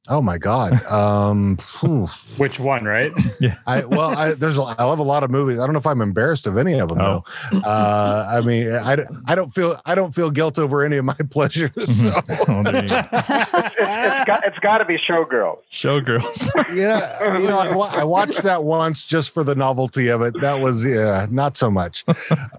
[0.07, 0.83] Oh my god.
[0.85, 1.57] Um.
[2.37, 3.11] Which one, right?
[3.67, 5.59] I well, I, there's a, I love a lot of movies.
[5.59, 7.01] I don't know if I'm embarrassed of any of them.
[7.01, 7.23] Oh.
[7.51, 7.59] though.
[7.59, 11.13] Uh, I mean, I, I don't feel I don't feel guilt over any of my
[11.31, 11.71] pleasures.
[12.03, 12.13] So,
[12.47, 13.01] Oh, there you go.
[13.13, 15.57] It's, it's got it's got to be Showgirls.
[15.71, 16.49] Showgirls.
[16.75, 20.39] yeah, you know, I, I watched that once just for the novelty of it.
[20.41, 22.05] That was yeah, not so much.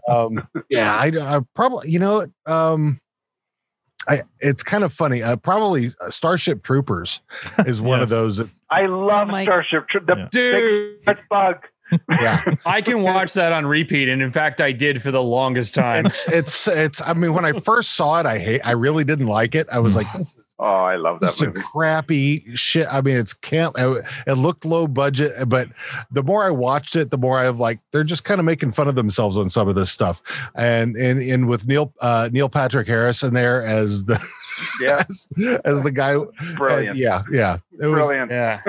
[0.09, 3.01] Um, yeah, I, I probably you know um,
[4.09, 5.23] I it's kind of funny.
[5.23, 7.21] Uh, probably Starship Troopers
[7.67, 8.39] is one of those.
[8.39, 10.07] That, I love Oh Starship Troopers.
[10.07, 10.29] The Yeah.
[10.31, 11.57] Dude, big bug.
[12.11, 14.09] yeah, I can watch that on repeat.
[14.09, 16.07] And in fact, I did for the longest time.
[16.07, 17.03] it's it's it's.
[17.03, 18.61] I mean, when I first saw it, I hate.
[18.65, 19.69] I really didn't like it.
[19.71, 21.61] I was like, this is Oh, I love that just a movie.
[21.61, 22.87] crappy shit.
[22.91, 23.77] I mean, it's camp.
[23.79, 25.69] It it looked low budget, but
[26.11, 27.79] the more I watched it, the more I like.
[27.93, 30.23] They're just kind of making fun of themselves on some of this stuff,
[30.55, 34.19] and and and with Neil uh, Neil Patrick Harris in there as the
[34.81, 35.29] Yeah, as,
[35.67, 36.17] as the guy.
[36.57, 36.97] brilliant.
[36.97, 37.59] yeah, yeah.
[37.81, 38.31] It was Brilliant.
[38.31, 38.61] Yeah,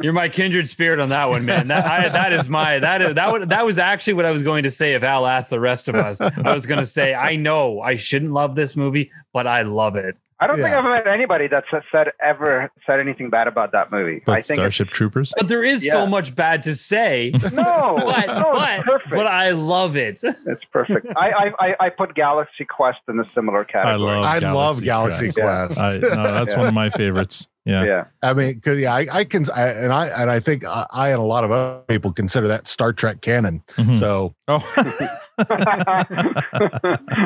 [0.00, 1.68] you're my kindred spirit on that one, man.
[1.68, 4.42] That I, that is my that is that would that was actually what I was
[4.42, 6.20] going to say if Al asked the rest of us.
[6.20, 9.96] I was going to say I know I shouldn't love this movie, but I love
[9.96, 10.16] it.
[10.42, 14.22] I don't think I've met anybody that's said ever said anything bad about that movie.
[14.24, 15.34] But I think it's, Starship Troopers.
[15.36, 17.30] But there is so much bad to say.
[17.52, 18.52] no, But no,
[18.86, 20.18] but but I love it.
[20.24, 21.08] it's perfect.
[21.14, 23.98] I, I I I put Galaxy Quest in a similar I category.
[23.98, 24.24] love.
[24.24, 25.74] I love Galaxy Quest.
[25.74, 25.76] Class.
[25.76, 27.46] I, no, that's one of my favorites.
[27.70, 27.84] Yeah.
[27.84, 28.04] yeah.
[28.22, 31.08] I mean, because yeah, I, I can, I, and I and I think I, I
[31.10, 33.62] and a lot of other people consider that Star Trek canon.
[33.76, 33.98] Mhm.
[33.98, 34.60] So Oh.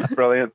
[0.14, 0.52] Brilliant.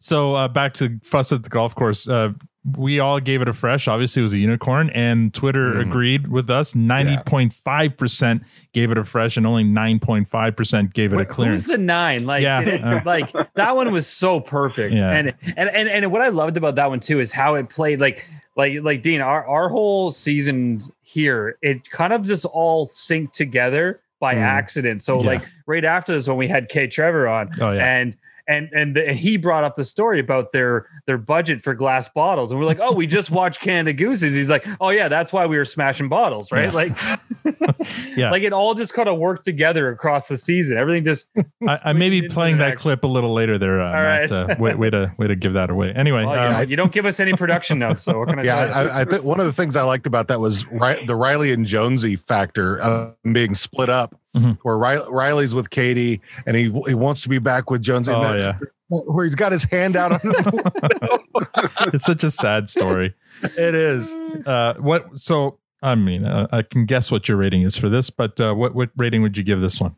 [0.00, 2.06] so uh, back to fuss at the golf course.
[2.08, 2.30] Uh,
[2.78, 3.88] we all gave it a fresh.
[3.88, 5.80] Obviously, it was a unicorn, and Twitter Mhm.
[5.82, 6.74] agreed with us.
[6.76, 11.12] Ninety point five percent gave it a fresh, and only nine point five percent gave
[11.12, 11.62] it a Wait, clearance.
[11.64, 12.24] Who's the nine?
[12.24, 12.60] Like, Yeah.
[12.64, 13.00] did it- Uh.
[13.04, 14.94] like that one was so perfect.
[14.94, 15.10] Yeah.
[15.10, 18.00] And, and and and what I loved about that one too is how it played.
[18.00, 18.24] Like
[18.56, 23.98] like like Dean, our our whole season here, it kind of just all synced together
[24.20, 24.42] by Mm.
[24.42, 25.02] accident.
[25.02, 25.26] So Yeah.
[25.26, 26.86] like right after this, when we had K.
[26.86, 28.16] Trevor on, oh yeah, and
[28.48, 32.08] and and, the, and he brought up the story about their their budget for glass
[32.08, 34.34] bottles, and we're like, oh, we just watched Canada Gooses.
[34.34, 36.64] He's like, oh yeah, that's why we were smashing bottles, right?
[36.64, 36.70] Yeah.
[36.72, 36.98] Like,
[38.16, 38.30] Yeah.
[38.30, 40.76] like it all just kind of worked together across the season.
[40.76, 41.28] Everything just
[41.66, 42.80] I, I may be playing that action.
[42.80, 43.80] clip a little later there.
[43.80, 44.32] Uh, All Matt.
[44.32, 45.92] Uh, way, way to way to give that away.
[45.94, 48.38] Anyway, well, um, you, know, you don't give us any production notes, so what can
[48.38, 48.90] I Yeah, tell?
[48.90, 51.52] I, I think one of the things I liked about that was Ri- the Reilly
[51.52, 54.58] and Jonesy factor of being split up, Mhm.
[54.62, 58.12] where Ri- Reilly's with Katy and he he wants to be back with Jonesy.
[58.12, 60.20] and oh that- yeah, where he's got his hand out on
[61.92, 63.14] it's such a sad story.
[63.42, 64.14] it is.
[64.46, 65.06] Uh, what?
[65.20, 68.54] So I mean, uh, I can guess what your rating is for this, but uh,
[68.54, 69.96] what what rating would you give this one?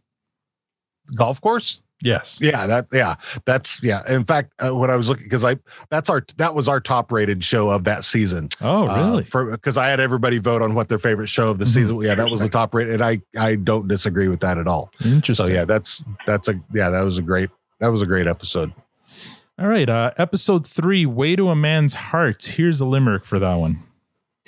[1.14, 1.81] Golf course.
[2.05, 2.38] Yes.
[2.40, 4.03] Yeah, that yeah, that's yeah.
[4.07, 5.57] In fact, uh, when I was looking because I
[5.88, 8.51] that's our that was our top rated show of that season.
[8.61, 9.23] Oh really?
[9.23, 11.69] Uh, for because I had everybody vote on what their favorite show of the Mhm.
[11.69, 12.01] season.
[12.03, 14.93] Yeah, that was the top rated, and I I don't disagree with that at all.
[15.03, 15.47] Interesting.
[15.47, 17.49] So yeah, that's that's a yeah that was a great
[17.81, 18.73] that was a great episode.
[19.59, 19.88] All right.
[19.88, 23.84] Uh, episode three, "Way to a Man's Heart." Here's a limerick for that one.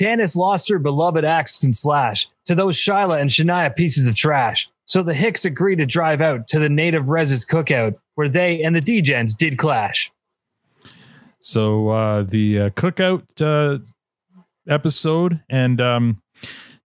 [0.01, 4.69] Tanis lost her beloved axe and slash to those Shyla and Shania pieces of trash.
[4.85, 8.75] So the Hicks agreed to drive out to the native Rez's cookout where they and
[8.75, 10.13] the D-Gens did clash.
[11.41, 13.79] So uh, the uh, cookout uh,
[14.69, 16.23] episode, and um,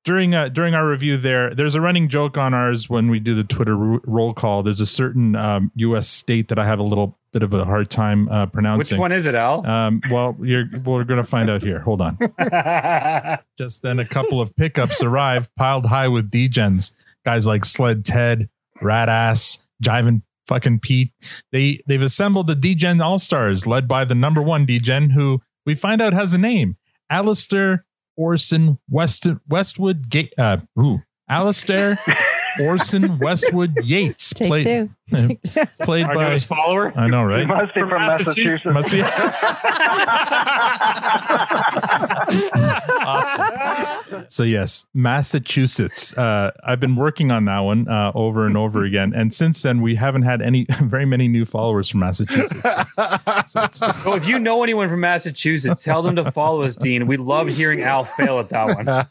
[0.03, 3.33] during uh, during our review, there there's a running joke on ours when we do
[3.33, 4.61] the Twitter ro- roll call.
[4.61, 6.07] There's a certain um, U.S.
[6.07, 8.97] state that I have a little bit of a hard time uh, pronouncing.
[8.97, 9.65] Which one is it, Al?
[9.65, 11.79] Um, well, you're we're gonna find out here.
[11.79, 12.17] Hold on.
[13.57, 16.91] Just then, a couple of pickups arrive, piled high with degens.
[17.25, 18.49] Guys like Sled Ted,
[18.81, 21.11] Rat Ass, Jivin fucking Pete.
[21.51, 25.75] They they've assembled the Degen All Stars, led by the number one Degen, who we
[25.75, 26.77] find out has a name:
[27.09, 27.85] Alistair
[28.17, 30.33] Orson West Westwood Gate.
[30.37, 31.97] Uh, ooh, Alistair
[32.59, 34.33] Orson Westwood Yates.
[34.33, 34.89] Take played, two.
[35.15, 35.61] Take two.
[35.81, 36.31] Played Our by.
[36.31, 36.91] his follower.
[36.97, 37.47] I know, He right?
[37.47, 38.65] must be From from Massachusetts.
[38.65, 38.65] Massachusetts.
[38.65, 39.01] Must be.
[43.05, 44.25] awesome.
[44.29, 46.17] So yes, Massachusetts.
[46.17, 49.81] Uh, I've been working on that one uh, over and over again, and since then
[49.81, 52.61] we haven't had any very many new followers from Massachusetts.
[52.61, 57.07] So it's- Oh, if you know anyone from Massachusetts, tell them to follow us, Dean.
[57.07, 59.07] We love hearing Al fail at that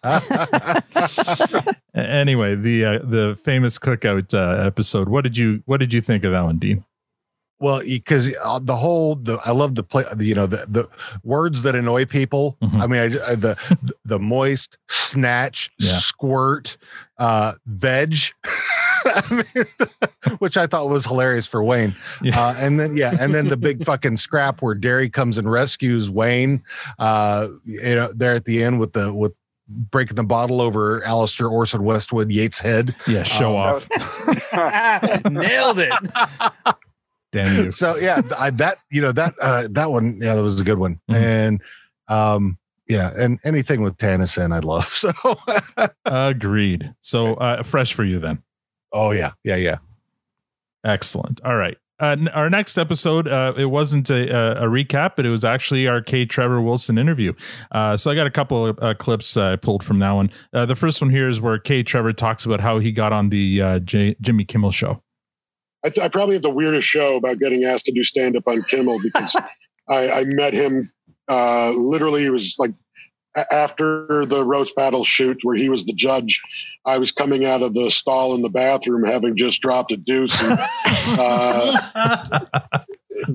[1.66, 1.76] one.
[1.94, 5.09] Anyway, the uh, the famous cookout uh, episode.
[5.09, 6.85] What did you What did you think of that one, Dean?
[7.59, 10.88] Well, because uh, the whole the I love the play the, you know the the
[11.22, 12.57] words that annoy people.
[12.62, 12.81] Mhm.
[12.81, 13.57] I mean, I, I- the
[14.05, 15.90] the moist, snatch, Yeah.
[15.98, 16.79] squirt,
[17.18, 18.14] uh, veg.
[19.05, 19.22] I
[19.55, 19.64] mean,
[20.38, 21.94] which I thought was hilarious for Wayne.
[22.22, 22.38] Yeah.
[22.38, 26.11] Uh, and then yeah, and then the big fucking scrap where Derry comes and rescues
[26.11, 26.62] Wayne.
[26.98, 29.33] Uh, you know, there at the end with the with
[29.70, 32.94] breaking the bottle over Alistair Orson Westwood Yates' head.
[33.06, 33.88] Yeah, show Um, off.
[35.30, 35.92] Nailed it.
[37.33, 37.70] Damn you.
[37.70, 40.78] so yeah I, that you know that uh that one yeah that was a good
[40.78, 41.14] one Mhm.
[41.14, 41.62] and
[42.09, 45.12] um yeah and anything with Tannison I'd love so
[46.06, 46.92] Agreed.
[47.02, 48.42] So uh, fresh for you then.
[48.92, 49.78] oh yeah yeah yeah
[50.85, 51.40] Excellent.
[51.44, 51.76] All right.
[52.01, 55.87] Uh, our next episode, uh, it wasn't a, a, a recap, but it was actually
[55.87, 56.25] our K.
[56.25, 57.35] Trevor Wilson interview.
[57.71, 60.31] Uh, so I got a couple of uh, clips uh, I pulled from that one.
[60.53, 61.83] Uh, the first one here is where K.
[61.83, 65.03] Trevor talks about how he got on the uh, J- Jimmy Kimmel show.
[65.85, 68.45] I, th- I probably have the weirdest show about getting asked to do stand up
[68.47, 69.37] on Kimmel because
[69.89, 70.93] I, I met him
[71.29, 72.25] uh, literally.
[72.25, 72.75] It was like a-
[73.37, 76.43] after the roast battle shoot where he was the judge.
[76.85, 80.40] I was coming out of the stall in the bathroom having just dropped a deuce.
[80.43, 80.59] And,
[81.19, 82.81] uh,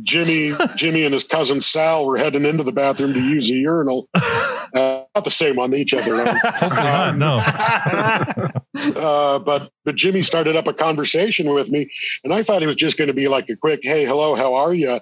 [0.01, 4.09] Jimmy, Jimmy, and his cousin Sal were heading into the bathroom to use a urinal.
[4.13, 6.17] Uh, not the same on each other.
[6.17, 6.33] though.
[6.33, 7.17] Hopefully not.
[7.17, 7.37] No.
[8.99, 11.89] uh, but but Jimmy started up a conversation with me,
[12.23, 14.55] and I thought it was just going to be like a quick "Hey, hello, how
[14.55, 14.99] are you?"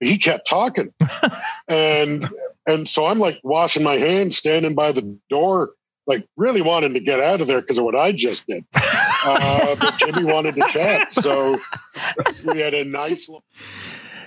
[0.00, 0.92] He kept talking,
[1.68, 2.28] and
[2.66, 5.70] and so I'm like washing my hands, standing by the door,
[6.06, 8.64] like really wanting to get out of there because of what I just did.
[9.28, 11.56] Uh, but Jimmy wanted to chat, so
[12.44, 13.28] we had a nice.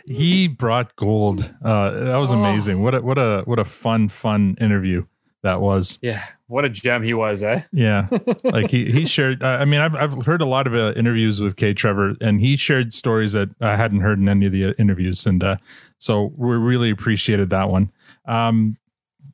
[0.05, 1.53] He brought gold.
[1.63, 2.37] Uh, that was Oh.
[2.39, 2.81] amazing.
[2.81, 5.05] What a what a what a fun fun interview
[5.43, 5.99] that was.
[6.01, 7.61] Yeah, what a gem he was, eh?
[7.71, 8.07] Yeah,
[8.43, 9.41] like he he shared.
[9.41, 11.73] Uh, I mean, I've I've heard a lot of uh, interviews with K.
[11.73, 15.25] Trevor, and he shared stories that I hadn't heard in any of the uh, interviews,
[15.25, 15.55] and uh,
[15.97, 17.89] so we really appreciated that one.
[18.29, 18.77] Um,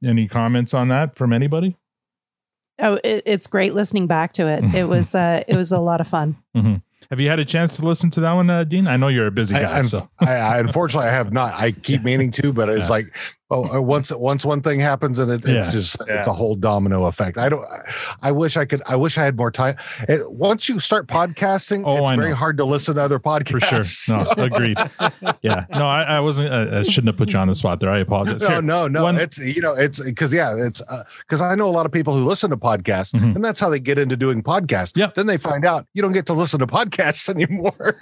[0.04, 1.76] any comments on that from anybody?
[2.80, 4.64] Oh, it, it's great listening back to it.
[4.76, 6.38] It was uh, it was a lot of fun.
[7.12, 8.88] Have you had a chance to listen to that one, uh, Dean?
[8.88, 11.54] I know you're a busy guy, I'm- so I, I unfortunately I have not.
[11.54, 12.90] I keep meaning to, but it's Yeah.
[12.90, 13.18] like
[13.52, 15.60] Oh, uh, once once one thing happens and it, Yeah.
[15.60, 16.22] it's just it's Yeah.
[16.26, 17.38] a whole domino effect.
[17.38, 17.64] I don't.
[18.24, 18.82] I wish I could.
[18.88, 19.76] I wish I had more time.
[20.10, 22.36] It, once you start podcasting, Oh, it's I very know.
[22.36, 23.52] hard to listen to other podcasts.
[23.52, 24.26] for sure.
[24.36, 24.78] No, agreed.
[25.44, 25.66] Yeah.
[25.76, 26.52] No, I, I wasn't.
[26.52, 27.92] I, I shouldn't have put you on the spot there.
[27.92, 28.42] I apologize.
[28.42, 29.04] No, Here, no, no.
[29.04, 30.82] one- It's you know, it's because yeah, it's
[31.20, 33.36] because I know a lot of people who listen to podcasts, Mhm.
[33.36, 34.94] and that's how they get into doing podcasts.
[34.98, 35.14] Yep.
[35.14, 37.96] Then they find out you don't get to listen to podcasts anymore.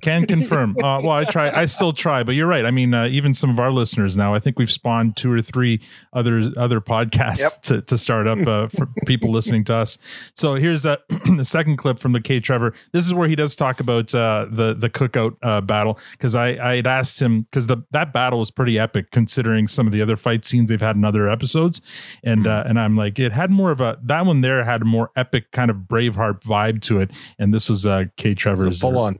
[0.00, 0.76] Can confirm.
[0.78, 1.50] Uh, well, I try.
[1.50, 2.64] I still try, but you're right.
[2.64, 4.34] I mean, uh, even some of our listeners now.
[4.34, 5.80] I think we've spawned two or three
[6.12, 7.62] other other podcasts Yep.
[7.62, 9.98] to, to start up uh, for people listening to us.
[10.36, 10.96] So here's uh,
[11.36, 12.74] the second clip from the K Trevor.
[12.92, 16.48] This is where he does talk about uh, the the cookout uh, battle because I
[16.50, 20.02] I had asked him because the that battle was pretty epic considering some of the
[20.02, 21.80] other fight scenes they've had in other episodes,
[22.22, 24.84] and uh, and I'm like it had more of a that one there had a
[24.84, 28.98] more epic kind of Braveheart vibe to it, and this was uh, K Trevor's Full
[28.98, 29.18] on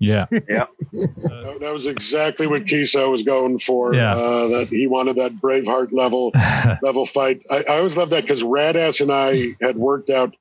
[0.00, 0.44] Donnybrook.
[0.48, 0.66] Yeah.
[0.92, 3.94] That that was exactly what Keeso was going for.
[3.94, 4.14] Yeah.
[4.14, 6.32] Uh, that he wanted that Braveheart level
[6.82, 7.42] level fight.
[7.50, 10.34] I, I always love that because Rat Ass and I had worked out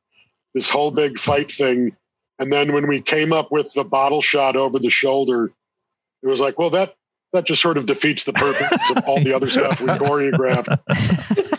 [0.53, 1.95] this whole big fight thing,
[2.39, 5.51] and then when we came up with the bottle shot over the shoulder,
[6.23, 6.95] it was like, well, that
[7.33, 10.79] that just sort of defeats the purpose of all the other stuff we choreographed.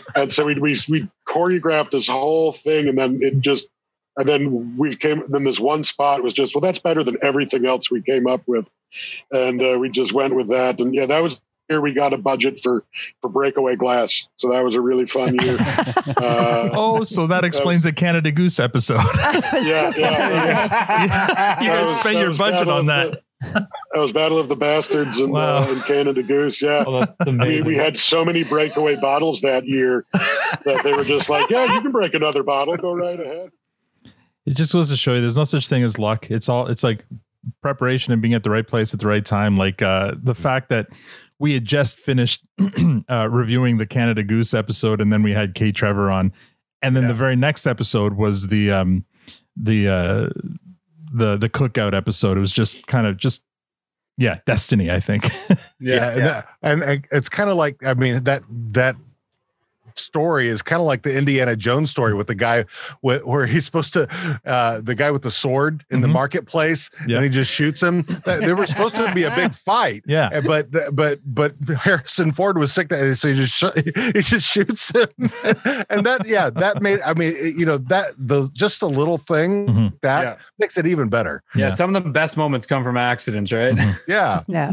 [0.15, 3.67] and so we we we choreographed this whole thing, and then it just.
[4.17, 5.23] And then we came.
[5.29, 6.61] Then this one spot was just well.
[6.61, 8.69] That's better than everything else we came up with,
[9.31, 10.79] and uh, we just went with that.
[10.81, 11.37] And yeah, that was
[11.69, 12.83] the year we got a budget for
[13.21, 14.27] for breakaway glass.
[14.35, 15.57] So that was a really fun year.
[16.17, 18.95] Uh, Oh, so that explains the Canada Goose episode.
[19.53, 21.61] yeah, yeah, yeah.
[21.61, 23.11] you guys was- spent your budget on that.
[23.11, 23.21] the-
[23.93, 25.63] that was Battle of the Bastards and, Wow.
[25.63, 26.61] uh, and Canada Goose.
[26.61, 26.83] Yeah.
[26.85, 31.27] Oh, that's We, we had so many breakaway bottles that year that they were just
[31.29, 32.77] like, yeah, you can break another bottle.
[32.77, 33.49] Go right ahead.
[34.45, 36.29] It just goes to show you there's no such thing as luck.
[36.31, 37.05] It's all it's like
[37.61, 39.57] preparation and being at the right place at the right time.
[39.57, 40.87] Like uh the fact that
[41.39, 42.47] we had just finished
[43.09, 45.71] uh reviewing the Canada Goose episode and then we had K.
[45.71, 46.33] Trevor on.
[46.81, 49.05] And then the very next episode was the um
[49.55, 50.29] the uh
[51.13, 52.37] the the cookout episode.
[52.37, 53.43] It was just kind of just
[54.17, 55.29] yeah, destiny, I think.
[55.79, 58.95] Yeah, and, that- and, and it's kind of like I mean that that
[59.99, 62.65] story is kind of like the Indiana Jones story with the guy
[63.01, 64.07] with, where he's supposed to
[64.45, 66.11] uh the guy with the sword in the Mhm.
[66.13, 67.17] marketplace Yeah.
[67.17, 68.03] and he just shoots him.
[68.25, 70.03] There was supposed to be a big fight.
[70.07, 70.41] Yeah.
[70.41, 74.91] but but but Harrison Ford was sick that so he just sh- he just shoots
[74.91, 75.07] him,
[75.89, 79.67] and that yeah that made I mean you know that the just a little thing
[79.67, 79.93] Mhm.
[80.01, 80.35] that Yeah.
[80.59, 81.43] makes it even better.
[81.55, 81.69] yeah, Yeah.
[81.69, 83.77] some of the best moments come from accidents, right?
[84.07, 84.71] Yeah, Yeah.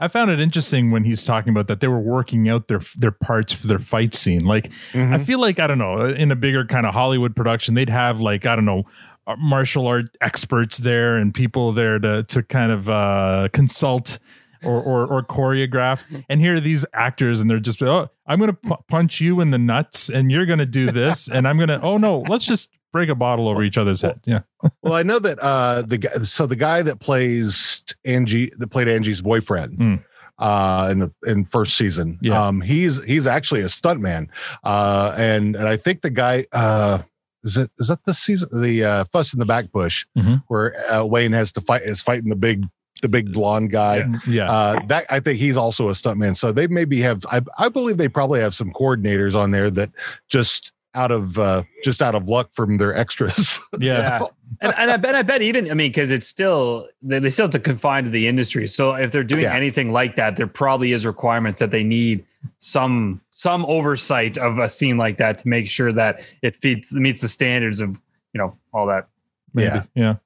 [0.00, 3.10] I found it interesting when he's talking about that they were working out their their
[3.10, 4.40] parts for their fight scene.
[4.52, 7.88] Like I feel like I don't know in a bigger kind of Hollywood production, they'd
[7.90, 8.84] have like I don't know
[9.26, 14.18] uh, martial art experts there and people there to to kind of uh, consult.
[14.64, 18.52] Or, or or choreograph, and here are these actors, and they're just oh, I'm gonna
[18.52, 21.96] pu- punch you in the nuts, and you're gonna do this, and I'm gonna oh
[21.98, 24.20] no, let's just break a bottle over each other's head.
[24.24, 24.42] Yeah,
[24.82, 28.86] well, I know that uh the guy so the guy that plays Angie that played
[28.86, 29.94] Angie's boyfriend Hmm.
[30.42, 32.18] Uh in the in first season.
[32.20, 32.42] Yeah.
[32.46, 34.28] Um he's he's actually a stuntman.
[34.64, 37.02] Uh and and I think the guy uh
[37.44, 40.42] is it is that the season the uh fuss in the back bush Mhm.
[40.48, 42.66] where uh, Wayne has to fight is fighting the big
[43.00, 44.04] the big blonde guy.
[44.28, 44.48] yeah.
[44.50, 46.36] Uh, that I think he's also a stuntman.
[46.36, 47.24] So they maybe have.
[47.32, 49.90] I, I believe they probably have some coordinators on there that
[50.28, 53.60] just out of uh, just out of luck from their extras.
[53.78, 54.18] Yeah.
[54.20, 57.30] So- and, and I bet, I bet even, I mean, because it's still they, they
[57.30, 58.66] still have to confine to the industry.
[58.68, 59.54] So if they're doing Yeah.
[59.54, 62.24] anything like that, there probably is requirements that they need
[62.58, 67.22] some some oversight of a scene like that to make sure that it feeds meets
[67.22, 68.00] the standards of
[68.34, 69.08] you know all that.
[69.54, 69.68] maybe.
[69.68, 69.82] yeah.
[69.94, 70.16] yeah.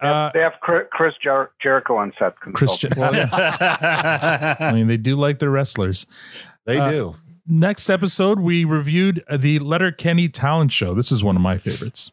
[0.00, 2.34] Uh, they have Chris, Chris Jer- Jericho on set.
[2.36, 2.90] Christian.
[2.90, 3.28] consulting.
[3.30, 4.56] Well, yeah.
[4.58, 6.06] I mean, they do like their wrestlers.
[6.64, 7.16] they Uh, do.
[7.46, 10.94] Next episode, we reviewed uh, the Letterkenny talent show.
[10.94, 12.12] This is one of my favorites.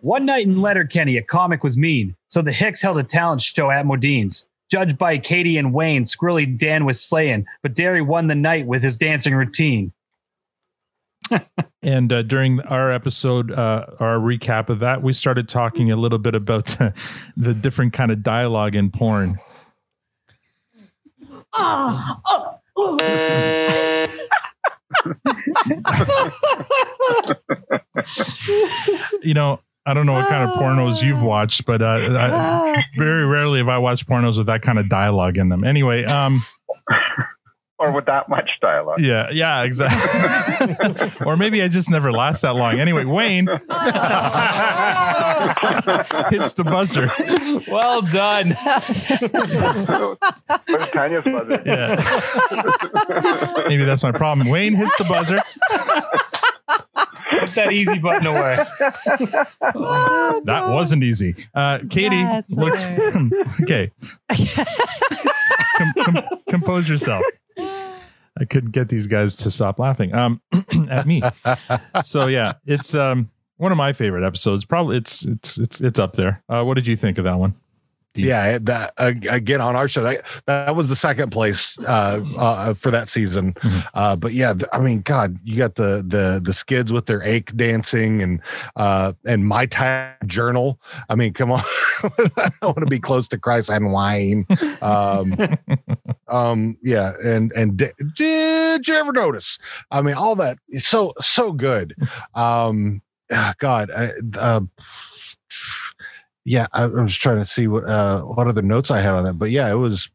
[0.00, 3.70] One night in Letterkenny, a comic was mean, so the Hicks held a talent show
[3.70, 4.48] at Modine's.
[4.70, 8.82] Judged by Katy and Wayne, Squirrely Dan was slaying, but Derry won the night with
[8.82, 9.92] his dancing routine.
[11.82, 16.18] And uh, during our episode, uh, our recap of that, we started talking a little
[16.18, 16.76] bit about
[17.36, 19.38] the different kind of dialogue in porn.
[29.22, 33.26] you know, I don't know what kind of pornos you've watched, but uh, I, very
[33.26, 35.64] rarely have I watched pornos with that kind of dialogue in them.
[35.64, 36.40] Anyway, um,
[37.82, 39.00] or with that much dialogue.
[39.00, 41.16] Yeah, yeah, exactly.
[41.26, 42.78] or maybe I just never last that long.
[42.78, 43.46] Anyway, Wayne
[46.30, 47.10] hits the buzzer.
[47.68, 48.50] Well done.
[50.68, 51.62] Where's Tanya's buzzer?
[51.66, 51.96] Yeah.
[53.66, 54.48] maybe that's my problem.
[54.48, 55.38] Wayne hits the buzzer.
[57.40, 58.58] Put that easy button away.
[60.44, 61.34] That wasn't easy.
[61.54, 62.84] Uh, Katy That's looks
[63.62, 63.90] okay.
[65.76, 67.22] Com- com- compose yourself.
[68.42, 70.40] I couldn't get these guys to stop laughing um,
[70.90, 71.22] at me.
[72.02, 74.64] So yeah, it's um, one of my favorite episodes.
[74.64, 76.42] Probably it's it's it's it's up there.
[76.48, 77.54] Uh, what did you think of that one?
[78.14, 82.74] Yeah, that uh, again on our show that that was the second place uh, uh,
[82.74, 83.54] for that season.
[83.94, 87.56] Uh, but yeah, I mean, God, you got the the the skids with their ache
[87.56, 88.42] dancing and
[88.76, 90.78] uh, and my time journal.
[91.08, 91.62] I mean, come on,
[92.02, 94.44] I want to be close to Christ and wine.
[94.82, 95.34] Um,
[96.32, 99.58] um, yeah, and and di- did you ever notice?
[99.90, 101.94] I mean, all that is so so good.
[102.34, 104.62] Um, ah, God, I, uh,
[106.44, 109.26] yeah, I, I'm just trying to see what uh what other notes I had on
[109.26, 110.10] it, but yeah, it was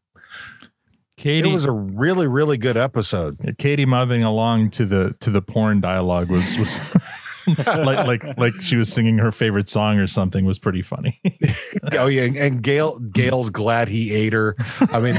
[1.16, 3.56] Katy it was a really really good episode.
[3.58, 6.80] Katy mouthing along to the to the porn dialogue was was
[7.66, 11.20] like like like she was singing her favorite song or something was pretty funny.
[11.92, 14.56] oh yeah, and, and Gail Gail's glad he ate her.
[14.92, 15.16] I mean,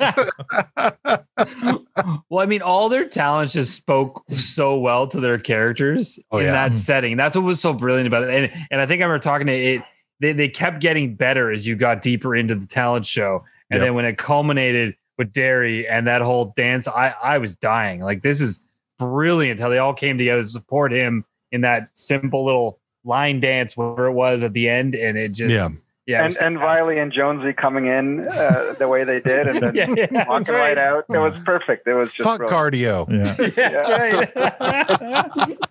[2.28, 6.46] well, I mean, all their talents just spoke so well to their characters Oh, in
[6.46, 6.52] yeah.
[6.52, 6.76] that Mhm.
[6.76, 7.16] setting.
[7.16, 8.30] That's what was so brilliant about it.
[8.52, 9.82] And and I think I remember talking to it.
[10.20, 13.86] They they kept getting better as you got deeper into the talent show, and Yep.
[13.86, 18.00] then when it culminated with Derry and that whole dance, I I was dying.
[18.00, 18.60] Like this is
[18.98, 23.76] brilliant how they all came together to support him in that simple little line dance
[23.76, 25.68] where it was at the end, and it just yeah.
[26.06, 26.24] Yeah.
[26.24, 30.06] and and Riley and Jonesy coming in uh, the way they did, and then Yeah,
[30.10, 30.76] yeah, walking right.
[30.76, 30.78] right.
[30.78, 31.04] out.
[31.08, 31.86] It was perfect.
[31.86, 33.08] It was just fuck brilliant.
[33.08, 33.26] cardio.
[33.26, 33.50] yeah.
[33.56, 35.58] Yeah, that's right.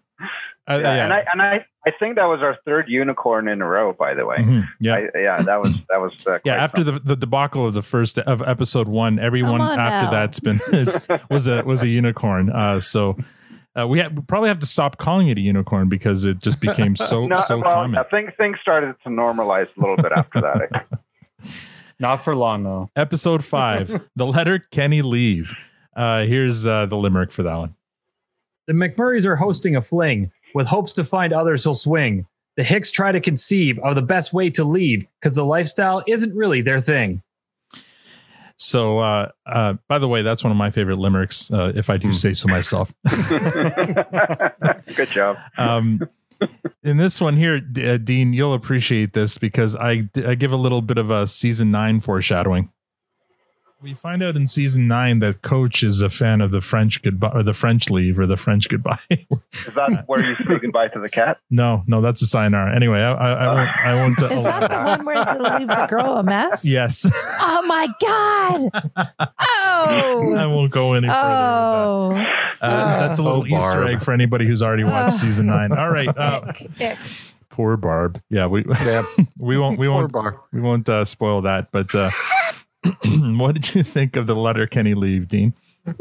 [0.65, 1.03] Uh, Yeah, yeah.
[1.03, 3.91] and I and I I think that was our third unicorn in a row.
[3.91, 4.65] By the way, Mhm.
[4.79, 4.95] Yeah.
[4.95, 7.81] I, yeah, that was that was uh, yeah, quite after the, the debacle of the
[7.81, 10.11] first of episode one, everyone on after now.
[10.11, 10.95] that's been it's,
[11.29, 12.49] was a was a unicorn.
[12.49, 13.17] Uh, so
[13.79, 16.95] uh, we ha- probably have to stop calling it a unicorn because it just became
[16.95, 17.97] so No, so well, common.
[17.97, 20.85] I think things started to normalize a little bit after that.
[21.99, 22.89] Not for long though.
[22.95, 25.53] Episode five, the Letterkenny leave.
[25.95, 27.75] Uh, here's uh, the limerick for that one.
[28.67, 32.25] The McMurrays are hosting a fling with hopes to find others who'll swing.
[32.55, 36.35] The Hicks try to conceive of the best way to leave because the lifestyle isn't
[36.35, 37.21] really their thing.
[38.63, 41.97] So, uh, uh, by the way, that's one of my favorite limericks, uh, if I
[41.97, 42.93] do say so myself.
[44.95, 45.37] Good job.
[45.57, 45.99] um,
[46.81, 50.57] in this one here, D- uh, Dean, you'll appreciate this because I, I give a
[50.57, 52.71] little bit of a season nine foreshadowing.
[53.83, 57.31] We find out in season nine that Coach is a fan of the French goodbye
[57.33, 58.97] or the French leave or the French goodbye.
[59.09, 61.39] Is that where you say goodbye to the cat?
[61.49, 62.73] no, no, that's a sayonara.
[62.73, 63.69] Anyway, I, I, I won't.
[63.69, 66.63] I won't uh, Is that the one where they leave the girl a mess?
[66.69, 67.05] yes,
[67.41, 68.69] Oh my god!
[68.95, 70.49] Oh, I Oh.
[70.49, 71.19] won't go any further.
[71.21, 72.07] Oh.
[72.13, 72.17] with
[72.61, 72.61] that.
[72.61, 73.87] Uh, that's a little Oh, Easter Barb.
[73.89, 75.73] egg for anybody who's already watched season nine.
[75.73, 76.97] All right, uh, Ick.
[77.49, 78.21] poor Barb.
[78.29, 79.03] Yeah, we Yeah,
[79.37, 80.39] we won't we won't bar.
[80.53, 81.69] we won't uh, spoil that.
[81.73, 82.11] But uh,
[83.37, 85.53] what did you think of the Letterkenny leave, Dean?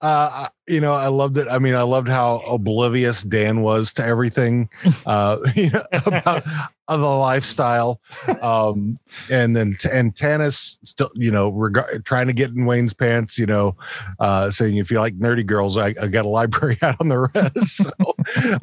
[0.00, 1.46] uh, you know, I loved it.
[1.48, 4.70] I mean, I loved how oblivious Dan was to everything,
[5.04, 6.44] uh, you know, about
[6.88, 8.00] the lifestyle.
[8.40, 8.98] Um,
[9.30, 13.46] and then, and Tanis still, you know, regard, trying to get in Wayne's pants, you
[13.46, 13.76] know,
[14.18, 17.28] uh, saying, if you like nerdy girls, I, I got a library out on the
[17.34, 17.84] rest.
[17.84, 17.92] So,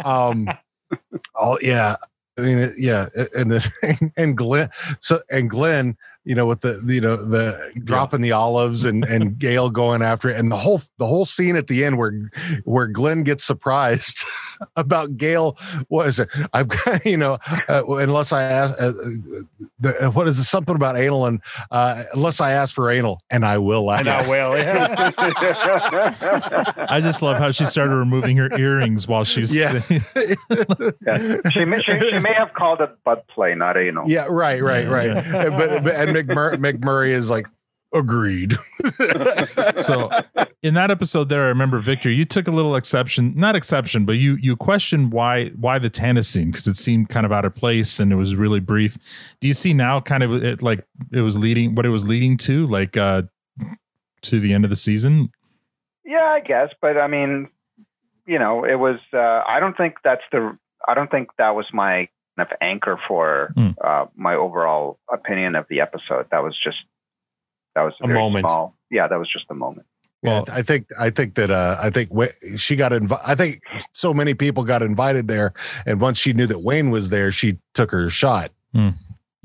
[0.05, 0.49] um,
[1.35, 1.95] oh yeah.
[2.37, 4.69] I mean, yeah, and the, and Glenn,
[4.99, 5.97] so and Glenn,
[6.27, 10.29] you know, with the you know the dropping the olives and and Gail going after
[10.29, 12.29] it, and the whole the whole scene at the end where
[12.65, 14.25] where Glenn gets surprised
[14.75, 15.57] about Gail.
[15.87, 16.27] What is it?
[16.53, 17.37] I've got you know,
[17.69, 18.91] uh, unless I ask, uh,
[19.79, 20.43] the, what is it?
[20.43, 24.01] Something about anal, and uh, unless I ask for anal, and I will ask.
[24.01, 24.57] And I will.
[24.57, 25.11] Yeah.
[26.89, 29.81] I just love how she started removing her earrings while she's Yeah.
[29.89, 31.37] Yeah.
[31.51, 34.09] She, may, she, she may have called it butt play, not anal.
[34.09, 35.23] Yeah, right, right, right.
[35.31, 37.47] but, but and McMur- McMurray is like
[37.93, 38.53] agreed.
[39.77, 40.09] so
[40.61, 44.13] in that episode there, I remember Victor, you took a little exception, not exception, but
[44.13, 47.55] you you questioned why why the Tannis scene because it seemed kind of out of
[47.55, 48.97] place and it was really brief.
[49.41, 52.37] Do you see now kind of it like it was leading what it was leading
[52.37, 53.23] to like uh
[54.23, 55.31] to the end of the season?
[56.05, 57.49] Yeah, I guess, but I mean,
[58.25, 58.99] you know, it was.
[59.13, 60.57] Uh, I don't think that's the.
[60.87, 63.69] I don't think that was my kind of anchor for Hmm.
[63.83, 66.27] uh, my overall opinion of the episode.
[66.31, 66.77] That was just.
[67.75, 68.45] That was a, A moment.
[68.49, 69.85] Small, yeah, that was just a moment.
[70.23, 72.25] Well, I think I think that uh, I think Wa-
[72.55, 73.23] she got invited.
[73.29, 73.61] I think
[73.93, 75.53] so many people got invited there,
[75.85, 78.51] and once she knew that Wayne was there, she took her shot.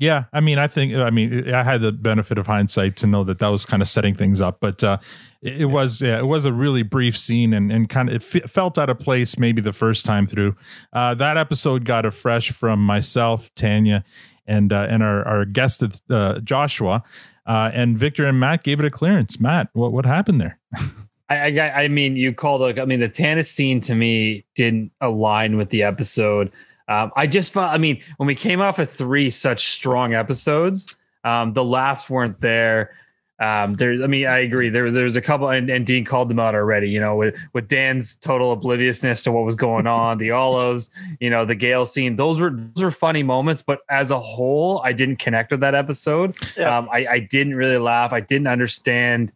[0.03, 3.23] Yeah, I mean, I think, I mean, I had the benefit of hindsight to know
[3.23, 4.97] that that was kind of setting things up, but uh,
[5.41, 8.43] it, it was, yeah, it was a really brief scene and, and kind of it
[8.43, 10.57] f- felt out of place maybe the first time through.
[10.91, 14.03] Uh, that episode got a fresh from myself, Tanya,
[14.45, 17.01] and uh, and our our guest uh, Joshua,
[17.45, 19.39] uh, and Victor and Matt gave it a clearance.
[19.39, 20.59] Matt, what what happened there?
[21.29, 22.77] I, I, I mean, you called it.
[22.77, 26.51] I mean, the Tannis scene to me didn't align with the episode.
[26.87, 27.71] Um, I just felt.
[27.71, 32.39] I mean, when we came off of three such strong episodes, um, the laughs weren't
[32.41, 32.95] there.
[33.39, 34.69] Um, there's, I mean, I agree.
[34.69, 36.89] There, there's a couple, and, and Dean called them out already.
[36.89, 41.29] You know, with with Dan's total obliviousness to what was going on, the olives, you
[41.29, 42.15] know, the Gail scene.
[42.15, 45.75] Those were those were funny moments, but as a whole, I didn't connect with that
[45.75, 46.37] episode.
[46.55, 46.77] Yeah.
[46.77, 48.13] Um, I, I didn't really laugh.
[48.13, 49.33] I didn't understand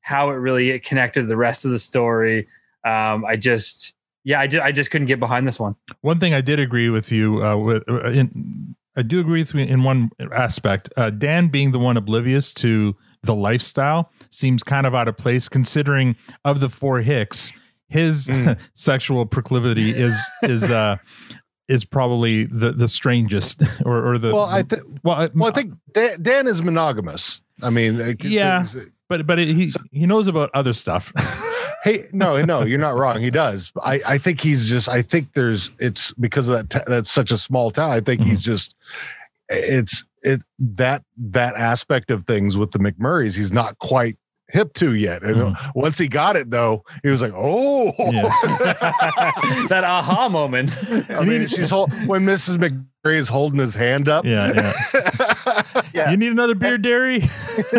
[0.00, 2.46] how it really connected the rest of the story.
[2.84, 3.94] Um, I just,
[4.26, 5.76] yeah, I, ju- I just couldn't get behind this one.
[6.00, 9.54] One thing I did agree with you uh, with uh, in, I do agree with
[9.54, 10.88] you in one aspect.
[10.96, 15.48] Uh, Dan being the one oblivious to the lifestyle seems kind of out of place,
[15.48, 17.52] considering of the four Hicks,
[17.88, 18.28] his
[18.74, 20.96] sexual proclivity is is uh,
[21.68, 24.82] is probably the the strangest or, or the Well, I think.
[25.04, 27.42] well, I- Well, I think Dan, Dan is monogamous.
[27.62, 28.64] I mean, Yeah.
[28.64, 31.12] so- but but it, he he knows about other stuff.
[31.86, 33.20] Hey, no, no, you're not wrong.
[33.20, 33.70] He does.
[33.80, 34.88] I, I think he's just.
[34.88, 35.70] I think there's.
[35.78, 36.70] It's because of that.
[36.70, 37.92] T- that's such a small town.
[37.92, 38.52] I think he's mm-hmm.
[38.52, 38.74] just.
[39.48, 43.36] It's it that that aspect of things with the McMurrays.
[43.36, 44.16] He's not quite
[44.48, 45.22] hip to yet.
[45.22, 45.78] And mm-hmm.
[45.78, 48.22] once he got it, though, he was like, "Oh." yeah.
[49.68, 50.76] that aha moment.
[51.08, 52.56] I mean, she's hold, when Mrs.
[52.56, 54.24] McMurray is holding his hand up.
[54.24, 54.72] Yeah,
[55.94, 56.10] Yeah.
[56.10, 57.22] You need another beer, Derry?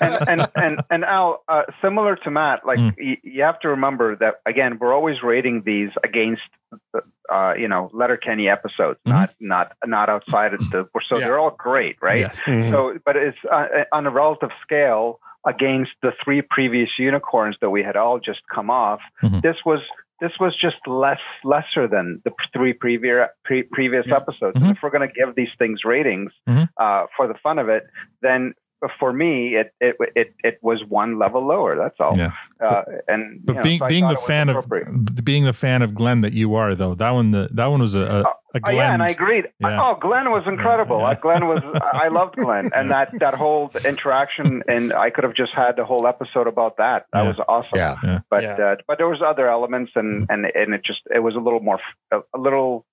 [0.00, 2.94] and and and, and Al, uh, similar to Matt, like Mm.
[2.98, 6.42] y- you have to remember that again, we're always rating these against,
[7.32, 10.88] uh, you know, Letterkenny episodes, not not not outside of the.
[11.08, 11.26] So Yeah.
[11.26, 12.20] they're all great, right?
[12.46, 12.70] Yes.
[12.70, 17.82] So, but it's uh, on a relative scale against the three previous unicorns that we
[17.82, 19.00] had all just come off.
[19.22, 19.42] Mhm.
[19.42, 19.80] This was
[20.22, 24.54] this was just less lesser than the three previous pre- previous episodes.
[24.54, 24.72] And Mhm.
[24.76, 26.68] if we're going to give these things ratings Mhm.
[26.78, 27.82] uh, for the fun of it,
[28.20, 28.54] then
[28.98, 31.76] for me it it it, it was one level lower.
[31.76, 32.16] That's all.
[32.16, 32.32] Yeah.
[32.60, 34.64] Uh, and But you know, being so being the fan of
[35.24, 37.94] being the fan of Glenn that you are, though that one the, that one was
[37.94, 38.76] a a, a Oh, Glenn.
[38.76, 39.46] yeah, and I agreed.
[39.60, 39.80] Yeah.
[39.82, 40.98] Oh, Glenn was incredible.
[40.98, 41.08] Yeah.
[41.08, 41.60] Uh, Glenn was.
[41.94, 45.86] I loved Glenn, and that that whole interaction, and I could have just had the
[45.86, 47.06] whole episode about that.
[47.14, 47.28] That Yeah.
[47.28, 47.70] was awesome.
[47.76, 47.96] Yeah.
[48.04, 48.18] Yeah.
[48.28, 48.56] But Yeah.
[48.72, 51.60] uh, but there was other elements, and and and it just it was a little
[51.60, 51.80] more
[52.10, 52.84] a, a little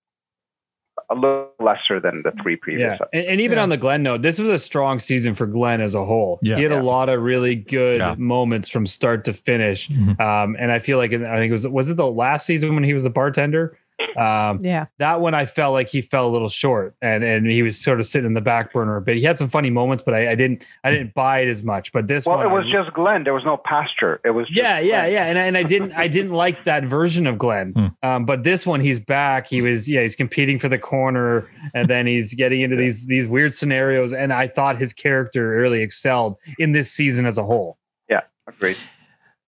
[1.09, 2.97] a little lesser than the three previous.
[2.99, 3.07] Yeah.
[3.19, 3.63] And, and even Yeah.
[3.63, 6.39] on the Glenn note, this was a strong season for Glenn as a whole.
[6.41, 6.57] Yeah.
[6.57, 6.81] He had Yeah.
[6.81, 8.15] a lot of really good Yeah.
[8.17, 9.89] moments from start to finish.
[9.89, 10.19] Mhm.
[10.19, 12.83] Um, and I feel like, I think it was, was it the last season when
[12.83, 13.77] he was the bartender?
[14.17, 14.85] Um, Yeah.
[14.97, 17.99] that one I felt like he fell a little short and and he was sort
[17.99, 19.15] of sitting in the back burner But.
[19.17, 21.91] He had some funny moments, but I, I didn't I didn't buy it as much.
[21.91, 23.23] But this Well, one it was I- just Glenn.
[23.23, 24.19] There was no pasture.
[24.23, 25.11] It was just yeah, yeah, Glenn.
[25.13, 25.25] yeah.
[25.25, 27.73] And I, and I didn't I didn't like that version of Glenn.
[27.73, 27.87] Hmm.
[28.07, 29.47] Um, but this one he's back.
[29.47, 33.27] He was yeah, he's competing for the corner and then he's getting into these these
[33.27, 34.13] weird scenarios.
[34.13, 37.77] And I thought his character really excelled in this season as a whole.
[38.09, 38.77] Yeah, agreed.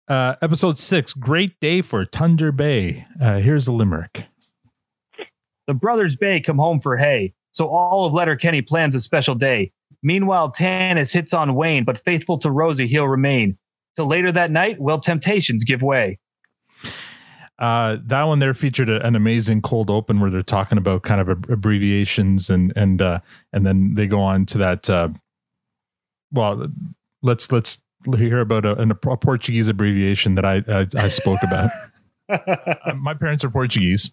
[0.08, 3.06] Uh, episode six, great day for Thunder Bay.
[3.22, 4.26] Uh, here's a limerick.
[5.72, 9.72] The brothers Bay come home for hay, so all of Letterkenny plans a special day.
[10.04, 13.58] Meanwhile, Tanis hits on Wayne, but faithful to Rosie, he'll remain.
[13.96, 16.20] Till later that night, will temptations give way.
[17.58, 21.22] Uh, that one there featured a, an amazing cold open where they're talking about kind
[21.22, 23.22] of ab- abbreviations and and uh,
[23.54, 24.90] and then they go on to that.
[24.90, 25.08] Uh,
[26.34, 26.68] well,
[27.22, 27.82] let's let's
[28.18, 31.72] hear about a, a Portuguese abbreviation that I I, I spoke about.
[32.98, 34.12] My parents are Portuguese.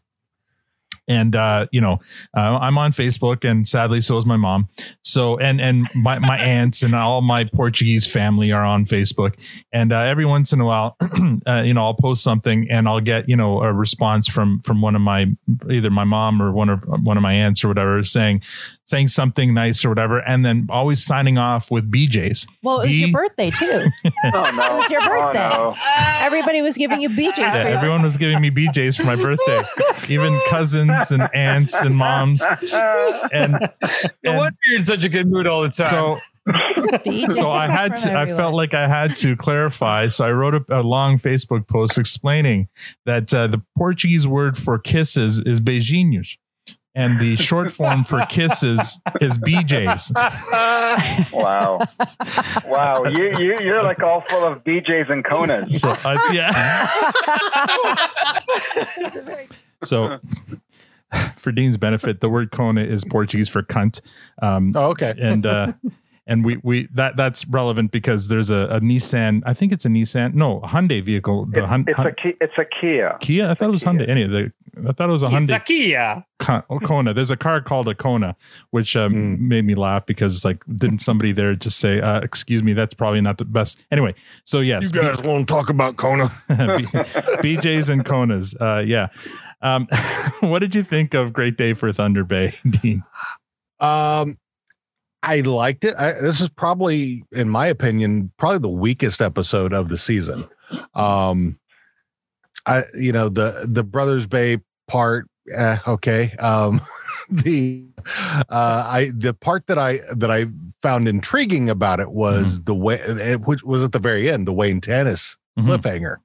[1.08, 2.00] And uh, you know,
[2.36, 4.68] uh, I'm on Facebook, and sadly, so is my mom.
[5.02, 9.34] So, and and my my aunts and all my Portuguese family are on Facebook.
[9.72, 10.96] And uh, every once in a while,
[11.46, 14.80] uh, you know, I'll post something, and I'll get you know a response from from
[14.80, 15.26] one of my
[15.70, 18.42] either my mom or one of one of my aunts or whatever saying
[18.88, 22.46] saying something nice or whatever, and then always signing off with BJ's.
[22.62, 23.86] Well, it was your birthday too.
[24.24, 24.62] Oh no!
[24.62, 25.50] It was your birthday.
[25.52, 25.76] Oh, no.
[26.20, 29.16] Everybody was giving you BJ's Yeah, for your everyone was giving me BJ's for my
[29.16, 29.62] birthday,
[30.08, 32.42] even cousins and aunts and moms.
[33.32, 33.52] And,
[34.24, 35.90] No and wonder you're in such a good mood all the time.
[35.90, 36.20] so
[37.30, 40.08] so I had from to, I felt like I had to clarify.
[40.08, 42.68] So I wrote a, a long Facebook post explaining
[43.04, 46.36] that uh, the Portuguese word for kisses is beijinhos.
[46.98, 50.12] And the short form for kisses is BJ's.
[51.32, 51.78] wow,
[52.66, 55.74] wow, you, you you're like all full of BJ's and Konas.
[55.74, 56.88] So uh, yeah.
[59.84, 60.18] so
[61.36, 64.00] for Dean's benefit, the word Kona is Portuguese for cunt.
[64.42, 65.14] Um, oh, okay.
[65.16, 65.72] and uh,
[66.28, 69.42] and we we that that's relevant because there's a, a Nissan.
[69.46, 70.34] I think it's a Nissan.
[70.34, 71.46] No, a Hyundai vehicle.
[71.46, 73.16] The It- Hun- it's Hun- a Ki- it's a Kia.
[73.20, 73.48] Kia.
[73.50, 74.08] I thought it was Hyundai.
[74.08, 74.52] Any of the
[74.88, 76.24] I thought it was a It's a Hyundai Kia.
[76.38, 77.12] Ko- Kona.
[77.14, 78.36] There's a car called a Kona,
[78.70, 82.74] which um, made me laugh because like didn't somebody there just say, uh, "Excuse me,
[82.74, 84.14] that's probably not the best." Anyway,
[84.44, 86.26] so yes, You guys won't talk about Kona.
[86.48, 86.54] B-
[87.56, 88.54] BJ's and Konas.
[88.60, 89.08] Uh, yeah.
[89.60, 89.88] Um,
[90.40, 93.02] what did you think of Great Day for Thunder Bay, Dean?
[93.80, 94.38] Um,
[95.22, 95.94] I liked it.
[95.96, 100.44] I, this is probably, in my opinion, probably the weakest episode of the season.
[100.94, 101.58] Um,
[102.66, 106.32] I, you know, the the Brothers Bay part, eh, okay.
[106.36, 106.80] Um,
[107.30, 107.86] the
[108.48, 110.46] uh, I the part that I that I
[110.82, 114.52] found intriguing about it was the way, it, which was at the very end, the
[114.52, 115.76] Wayne Tannis Mhm.
[115.78, 116.16] cliffhanger.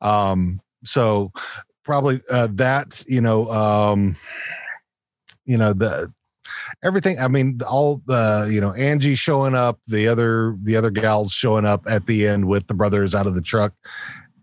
[0.00, 1.32] Um, so
[1.84, 4.14] probably uh, that, you know, um,
[5.44, 6.12] you know the
[6.82, 11.32] everything i mean all the you know angie showing up the other the other gals
[11.32, 13.72] showing up at the end with the brothers out of the truck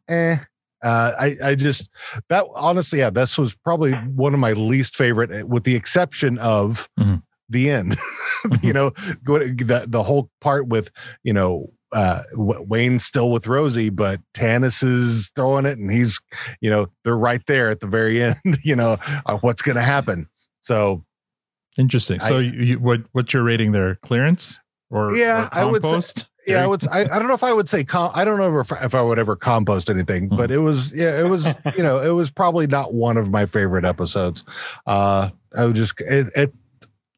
[0.07, 0.38] eh
[0.84, 1.89] uh, I I just
[2.28, 6.38] that honestly, yeah, this was probably one of my least favorite, eh, with the exception
[6.39, 7.21] of Mhm.
[7.47, 7.95] the end.
[8.61, 8.91] you know,
[9.24, 10.91] go the the whole part with
[11.24, 16.19] you know uh Wayne's still with Rosie, but Tanis is throwing it, and he's
[16.59, 18.36] you know they're right there at the very end.
[18.61, 20.28] you know uh, what's going to happen.
[20.59, 21.05] So
[21.78, 22.19] Interesting.
[22.19, 23.95] So, I- you, what what's your rating there?
[23.95, 24.57] Clearance
[24.89, 26.86] or Yeah, or I would say- yeah, I would.
[26.89, 27.86] I, I don't know if I would say.
[27.86, 30.93] Com- I don't know if, if I would ever compost anything, but it was.
[30.93, 31.47] Yeah, it was.
[31.78, 34.45] You know, it was probably not one of my favorite episodes.
[34.86, 35.99] Uh, I would just.
[36.01, 36.53] It, it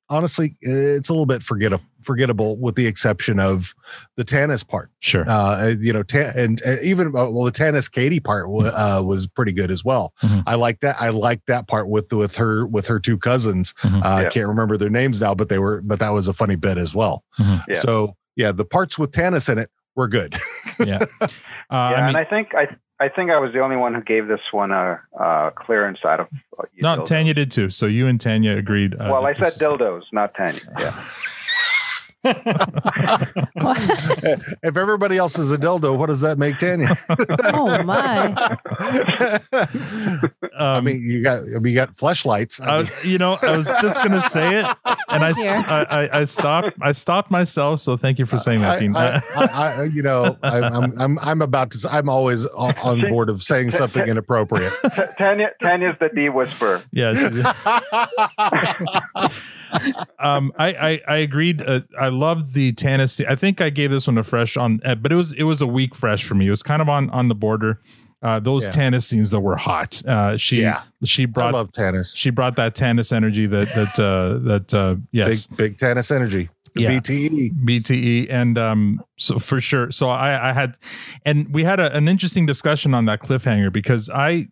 [0.10, 1.74] honestly, it's a little bit forget
[2.06, 3.74] forgettable, with the exception of
[4.16, 4.90] the Tanis part.
[5.00, 5.26] Sure.
[5.28, 9.02] Uh, you know, ta- and uh, even uh, well, the Tanis Katy part wa- uh,
[9.06, 10.14] was pretty good as well.
[10.24, 10.44] Mhm.
[10.48, 10.96] I like that.
[11.00, 13.74] I like that part with with her with her two cousins.
[13.82, 14.04] Mhm.
[14.04, 14.30] Uh, I Yeah.
[14.30, 15.82] can't remember their names now, but they were.
[15.82, 17.24] But that was a funny bit as well.
[17.40, 17.64] Mhm.
[17.68, 17.76] Yeah.
[17.76, 20.36] So yeah, the parts with Tanis in it were good.
[20.80, 21.00] yeah.
[21.68, 22.68] Uh, yeah, I mean, and I think I
[23.00, 26.20] I think I was the only one who gave this one a, uh clearance out
[26.20, 26.28] of.
[26.60, 27.06] Uh, you no, dildos.
[27.06, 27.72] Tanya did too.
[27.72, 28.94] So you and Tanya agreed.
[28.94, 30.60] Uh, well, I said dildos, not Tanya.
[30.80, 30.94] Yeah.
[34.64, 36.98] if everybody else is a dildo, what does that make Tanya?
[37.54, 38.34] oh my!
[40.58, 42.60] I um, mean, you got I you got flashlights.
[42.60, 44.66] I I mean, was, you know, I was just gonna say it,
[45.10, 46.78] and I, s- I, I- I stopped.
[46.82, 47.80] I stopped myself.
[47.80, 48.96] So thank you for saying that, I, Dean.
[48.96, 51.90] I, I, I- you know, I, I'm I'm I'm about to.
[51.92, 54.74] I'm always on, on board of saying something inappropriate.
[55.18, 56.82] Tanya Tanya's the D whisperer.
[56.92, 57.14] yeah.
[60.20, 61.62] Um, I, I I agreed.
[61.62, 63.26] Uh, I loved the Tennessee.
[63.28, 65.62] I think I gave this one a fresh on, uh, but it was it was
[65.62, 66.48] a weak fresh for me.
[66.48, 67.80] It was kind of on on the border.
[68.24, 68.72] Uh, those Yeah.
[68.72, 70.02] Tanis scenes that were hot.
[70.06, 70.82] Uh, she Yeah.
[71.04, 72.16] she I brought love Tanis.
[72.16, 76.50] she brought that Tanis energy that that uh, that uh, yes Big big Tanis energy.
[76.74, 76.82] The.
[76.82, 77.00] Yeah.
[77.00, 77.52] BTE.
[77.66, 80.76] BTE and um so for sure so I I had
[81.26, 84.48] and we had a, an interesting discussion on that cliffhanger because I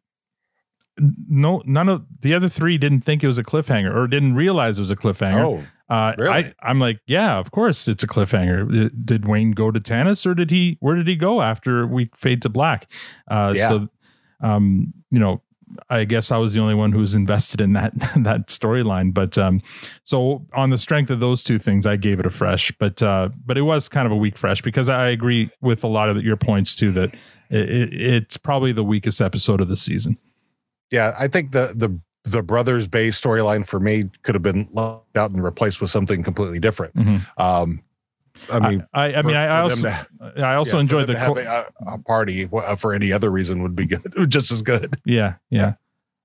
[0.97, 4.77] no none of the other three didn't think it was a cliffhanger or didn't realize
[4.77, 5.43] it was a cliffhanger.
[5.89, 6.31] Oh, uh, really?
[6.31, 8.85] I I'm like yeah of course it's a cliffhanger.
[8.85, 12.09] Uh, Did Wayne go to Tannis or did he where did he go after we
[12.15, 12.91] fade to black?
[13.29, 13.67] Uh, Yeah.
[13.67, 13.89] So
[14.41, 15.41] um you know
[15.89, 19.13] I guess I was the only one who was invested in that that storyline.
[19.13, 19.61] But um,
[20.03, 22.71] so on the strength of those two things, I gave it a fresh.
[22.77, 25.87] But uh, but it was kind of a weak fresh because I agree with a
[25.87, 27.15] lot of your points too that
[27.49, 30.17] it, it's probably the weakest episode of the season.
[30.93, 31.13] Yeah.
[31.19, 35.31] I think the the the brothers Bay storyline for me could have been left out
[35.31, 36.95] and replaced with something completely different.
[36.95, 37.25] Mhm.
[37.37, 37.81] Um,
[38.51, 39.85] I mean, I, I, I for- mean, I, I for them
[40.19, 43.11] also to- I also yeah, enjoyed the to co- a, a party uh, for any
[43.11, 44.95] other reason would be good, just as good.
[45.05, 45.73] yeah yeah.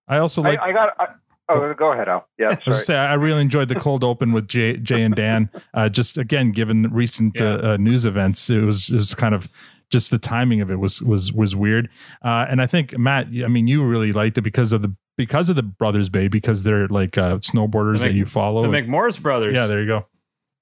[0.07, 0.59] I also like.
[0.61, 0.95] I, I got.
[0.99, 1.07] I,
[1.51, 2.27] oh, go ahead, Al.
[2.39, 2.73] Yeah, I was sorry.
[2.75, 5.51] gonna say I really enjoyed the cold open with Jay, Jay and Dan.
[5.75, 9.35] Uh, just again, given the recent uh, uh, news events, it was it was kind
[9.35, 9.49] of
[9.91, 11.89] just the timing of it was was was weird.
[12.24, 15.51] Uh, and I think Matt, I mean, you really liked it because of the because
[15.51, 18.62] of the Brothers Bay because they're like uh, snowboarders The that you follow.
[18.62, 19.55] The McMorris brothers.
[19.55, 20.07] yeah, there you go.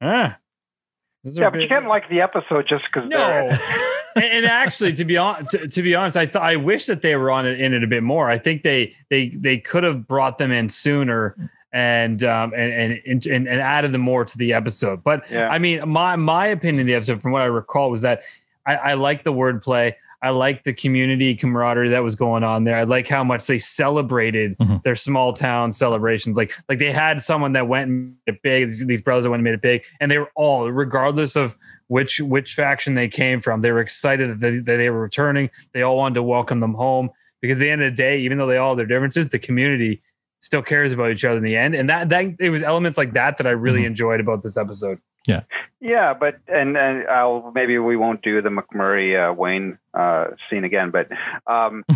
[0.01, 0.39] Ah.
[1.25, 3.19] Yeah, but you big- can't like the episode just because No.
[4.15, 7.03] and, and actually, to be on, to, to be honest, I thought I wish that
[7.03, 8.31] they were on it in it a bit more.
[8.31, 11.35] I think they they they could have brought them in sooner
[11.73, 12.73] and um and
[13.05, 15.03] and and, and added them more to the episode.
[15.03, 15.49] But Yeah.
[15.49, 18.23] I mean, my my opinion of the episode, from what I recall, was that
[18.67, 19.95] I, I like the wordplay.
[20.23, 22.77] I like the community camaraderie that was going on there.
[22.77, 24.83] I like how much they celebrated Mhm.
[24.83, 26.37] their small town celebrations.
[26.37, 28.67] Like like they had someone that went and made it big.
[28.67, 31.57] These, these brothers that went and made it big, and they were all, regardless of
[31.89, 35.51] which which faction they came from, they were excited that they, that they were returning.
[35.73, 37.11] They all wanted to welcome them home
[37.43, 39.39] because at the end of the day, even though they all have their differences, the
[39.39, 40.03] community
[40.41, 41.75] still cares about each other in the end.
[41.75, 43.87] And that that it was elements like that that I really Mhm.
[43.87, 44.99] enjoyed about this episode.
[45.27, 45.43] Yeah,
[45.81, 50.65] Yeah, but and and I'll maybe we won't do the McMurray uh, Wayne uh, scene
[50.65, 51.09] again, but
[51.47, 51.85] um,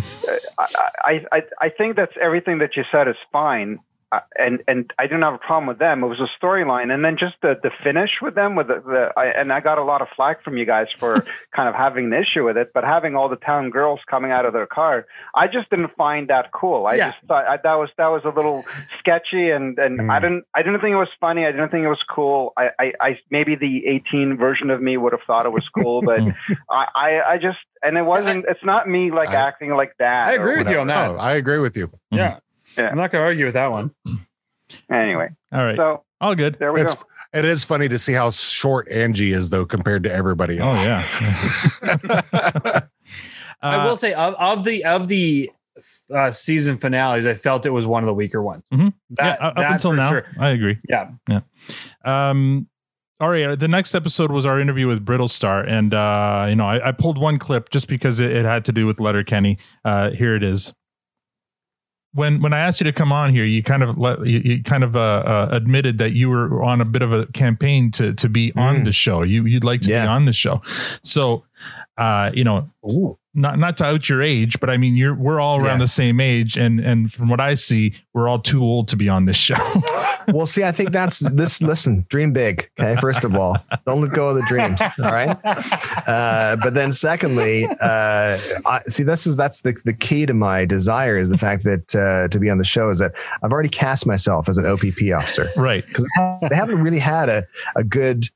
[0.59, 0.67] I,
[1.03, 3.79] I I I think that's everything that you said is fine.
[4.13, 6.03] Uh, and and I didn't have a problem with them.
[6.03, 9.09] It was a storyline, and then just the the finish with them with the, the
[9.15, 12.05] I, and I got a lot of flack from you guys for kind of having
[12.05, 15.05] an issue with it, but having all the town girls coming out of their car,
[15.33, 16.87] I just didn't find that cool.
[16.87, 17.11] I Yeah.
[17.11, 18.65] just thought I, that was that was a little
[18.99, 21.45] sketchy, and and I didn't I didn't think it was funny.
[21.45, 22.51] I didn't think it was cool.
[22.57, 26.01] I I, I maybe the 18 version of me would have thought it was cool,
[26.05, 26.19] but
[26.69, 28.43] I, I I just and it wasn't.
[28.49, 30.27] It's not me like I- acting like that.
[30.27, 30.81] I agree with you whatever.
[30.81, 31.09] on that.
[31.11, 31.89] Oh, I agree with you.
[32.11, 32.39] Yeah.
[32.77, 32.89] Yeah.
[32.89, 33.91] I'm not gonna argue with that one.
[34.89, 35.75] Anyway, All right.
[35.75, 36.55] so All good.
[36.57, 37.03] there we It's go.
[37.33, 40.85] it is funny to see how short Angie is though compared to everybody Oh else.
[40.85, 42.21] yeah.
[43.61, 45.51] I Uh, will say of, of the of the
[46.13, 48.63] uh, season finales, I felt it was one of the weaker ones.
[48.73, 48.93] Mhm.
[49.11, 50.25] That, yeah, up that until now, sure.
[50.39, 50.77] I agree.
[50.87, 51.09] Yeah.
[51.27, 51.41] Yeah.
[52.05, 52.67] Um,
[53.19, 53.59] all right.
[53.59, 57.17] The next episode was our interview with Brittlestar, and uh, you know, I, I pulled
[57.17, 59.57] one clip just because it, it had to do with Letterkenny.
[59.85, 60.73] Uh, here it is.
[62.13, 64.63] When when I asked you to come on here, you kind of let you, you
[64.63, 68.13] kind of uh, uh, admitted that you were on a bit of a campaign to
[68.13, 68.83] to be on Mm.
[68.85, 69.23] the show.
[69.23, 70.61] You you'd like to be on the show.
[71.03, 71.43] So,
[71.97, 72.69] uh, you know,
[73.33, 75.85] not not to out your age, but I mean, you're we're all around Yeah.
[75.85, 79.07] the same age, and and from what I see, we're all too old to be
[79.07, 79.55] on this show.
[80.33, 81.61] well, see, I think that's this.
[81.61, 82.69] Listen, dream big.
[82.79, 84.81] Okay, first of all, don't let go of the dreams.
[84.81, 85.37] All right.
[86.07, 90.65] Uh, but then, secondly, uh, I, see, this is that's the the key to my
[90.65, 93.13] desire is the fact that uh, to be on the show is that
[93.43, 95.85] I've already cast myself as an OPP officer right.
[95.87, 96.05] because
[96.49, 98.27] they haven't really had a a good.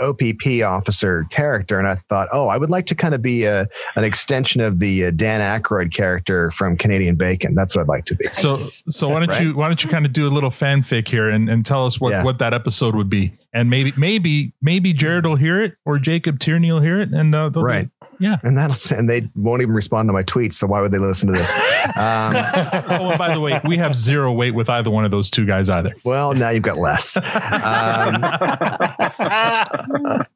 [0.00, 3.66] OPP officer character, and I thought, oh, I would like to kind of be a,
[3.96, 7.54] an extension of the uh, Dan Aykroyd character from Canadian Bacon.
[7.54, 8.26] That's what I'd like to be.
[8.28, 9.42] So so why don't Right.
[9.42, 12.00] you why don't you kind of do a little fanfic here and, and tell us
[12.00, 12.24] what, Yeah.
[12.24, 16.38] what that episode would be and maybe maybe maybe Jared will hear it or Jacob
[16.38, 17.88] Tierney will hear it and uh, they'll- Right.
[18.20, 20.52] Yeah and that'll and they won't even respond to my tweets.
[20.54, 21.50] So why would they listen to this?
[21.96, 22.36] Um,
[23.00, 25.46] oh and by the way we have zero weight with either one of those two
[25.46, 27.16] guys either well, now you've got less.
[27.16, 27.22] Um,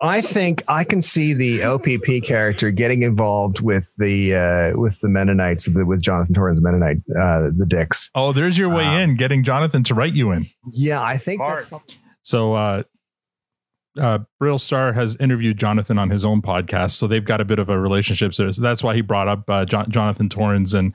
[0.01, 5.09] I think I can see the OPP character getting involved with the uh, with the
[5.09, 8.11] Mennonites, the, with Jonathan Torrens Mennonite, uh, the Dicks.
[8.15, 11.41] oh there's your way Um, in getting Jonathan to write you in Yeah, I think
[11.41, 11.67] that's
[12.23, 12.83] so uh
[14.01, 17.69] uh, Brittlestar has interviewed Jonathan on his own podcast, so they've got a bit of
[17.69, 18.35] a relationship.
[18.35, 20.93] So that's why he brought up uh, Jon- Jonathan Torrens, and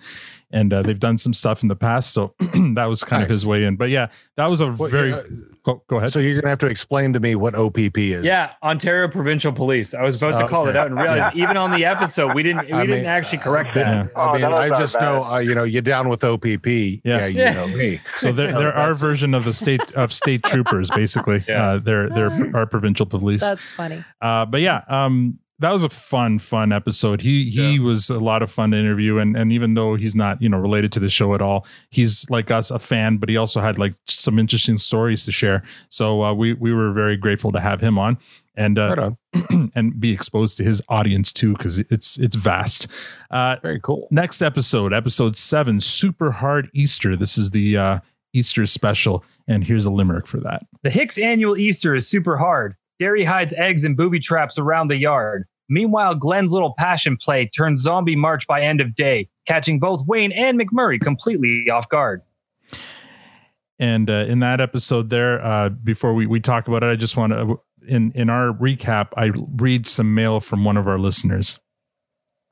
[0.52, 2.12] and uh, they've done some stuff in the past.
[2.12, 2.34] So
[2.76, 3.76] that was kind of his way in.
[3.76, 5.10] But yeah, that was a Well, very.
[5.12, 5.22] yeah,
[5.70, 6.12] oh, go ahead.
[6.12, 8.24] So you're gonna have to explain to me what OPP is.
[8.24, 9.94] Yeah, Ontario Provincial Police.
[9.94, 12.66] I was about to call it out and realize even on the episode we didn't
[12.68, 14.06] we I didn't mean, actually correct that.
[14.06, 14.12] Yeah.
[14.16, 15.02] Oh, I mean, that I just bad.
[15.02, 16.66] know, uh, you know, you're down with OPP.
[16.70, 17.00] Yeah.
[17.04, 17.54] Yeah, you Yeah.
[17.54, 18.02] know me.
[18.16, 21.44] So they're, they're our version of the state of state troopers, basically.
[21.48, 21.72] Yeah.
[21.72, 23.42] Uh, they're they're our provincial police.
[23.42, 24.04] That's funny.
[24.22, 27.22] Uh, but yeah, um, that was a fun, fun episode.
[27.22, 30.42] He he was a lot of fun to interview, and and even though he's not
[30.42, 33.38] you know related to the show at all, he's like us a fan, but he
[33.38, 35.64] also had like some interesting stories to share.
[35.90, 38.18] So uh, we we were very grateful to have him on.
[38.56, 39.12] And Right uh,
[39.52, 39.72] on.
[39.76, 42.88] and be exposed to his audience too, because it's it's vast.
[43.32, 44.08] Uh, Very cool.
[44.12, 47.16] next episode, episode seven, Super Hard Easter.
[47.16, 48.00] This is the uh,
[48.34, 50.66] Easter special, and here's a limerick for that.
[50.84, 52.76] The Hicks annual Easter is super hard.
[53.00, 55.46] Dairy hides eggs and booby traps around the yard.
[55.70, 60.32] Meanwhile, Glenn's little passion play turns zombie march by end of day, catching both Wayne
[60.32, 62.22] and McMurray completely off guard.
[63.78, 67.16] And uh, in that episode, there, uh, before we, we talk about it, I just
[67.16, 71.60] want to, in in our recap, I read some mail from one of our listeners.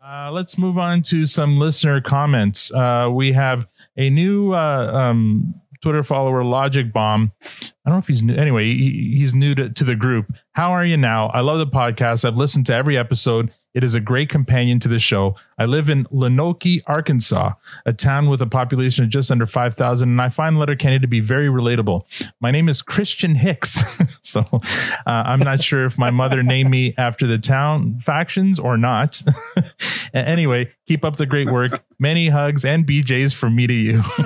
[0.01, 2.72] Uh, let's move on to some listener comments.
[2.74, 7.32] Uh, we have a new uh, um, Twitter follower, Logic Bomb.
[7.51, 8.36] I don't know if he's new.
[8.36, 10.34] Anyway, he, he's new to, to the group.
[10.53, 11.28] How are you now?
[11.28, 12.25] I love the podcast.
[12.25, 13.53] I've listened to every episode.
[13.78, 15.36] It is a great companion to the show.
[15.59, 17.51] I live in Lonoke, Arkansas,
[17.86, 21.19] a town with a population of just under 5,000, and I find Letterkenny to be
[21.19, 22.01] very relatable.
[22.41, 23.84] My name is Christian Hicks,
[24.21, 24.61] so uh,
[25.05, 29.21] I'm not sure if my mother named me after the town factions or not.
[30.15, 31.84] anyway, keep up the great work.
[31.99, 34.01] Many hugs and BJs from me to you.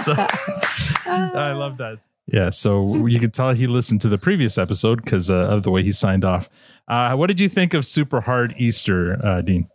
[0.00, 0.14] so,
[1.08, 2.06] I love that.
[2.30, 5.70] Yeah, so you can tell he listened to the previous episode because uh, of the
[5.70, 6.50] way he signed off.
[6.88, 9.68] Uh, what did you think of Super Hard Easter, uh, Dean?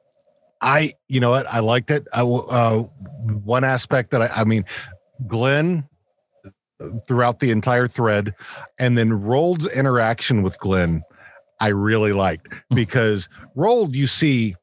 [0.62, 2.08] I, you know what, I liked it.
[2.14, 2.80] I, uh,
[3.44, 4.66] one aspect that I, I mean,
[5.28, 5.88] Glenn
[7.08, 8.34] throughout the entire thread,
[8.80, 11.04] and then Roald's interaction with Glenn,
[11.60, 14.56] I really liked because Rold you see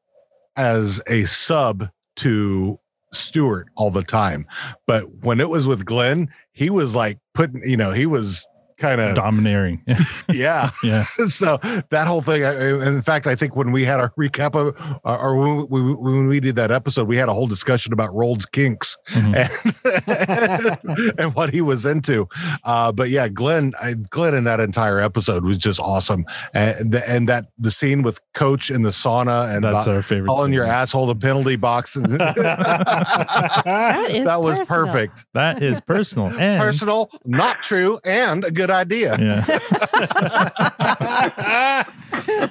[0.55, 2.79] as a sub to
[3.13, 4.45] Stewart all the time,
[4.87, 8.45] but when it was with Glenn, he was like putting, you know, he was
[8.81, 9.83] kind of Domineering.
[10.33, 11.05] yeah yeah.
[11.27, 11.57] so
[11.91, 14.75] that whole thing I- I- in fact i think when we had our recap of
[15.03, 18.45] or when we, when we did that episode we had a whole discussion about Roald's
[18.45, 19.35] kinks and,
[21.19, 22.27] and what he was into
[22.63, 27.29] uh but yeah glenn I, glenn in that entire episode was just awesome and and
[27.29, 30.53] that the scene with coach in the sauna and That's uh, our favorite calling scene.
[30.53, 32.07] your asshole the penalty box that
[34.09, 34.85] is was personal.
[34.85, 36.27] perfect That is personal.
[36.39, 39.45] And personal not true and a good idea Yeah.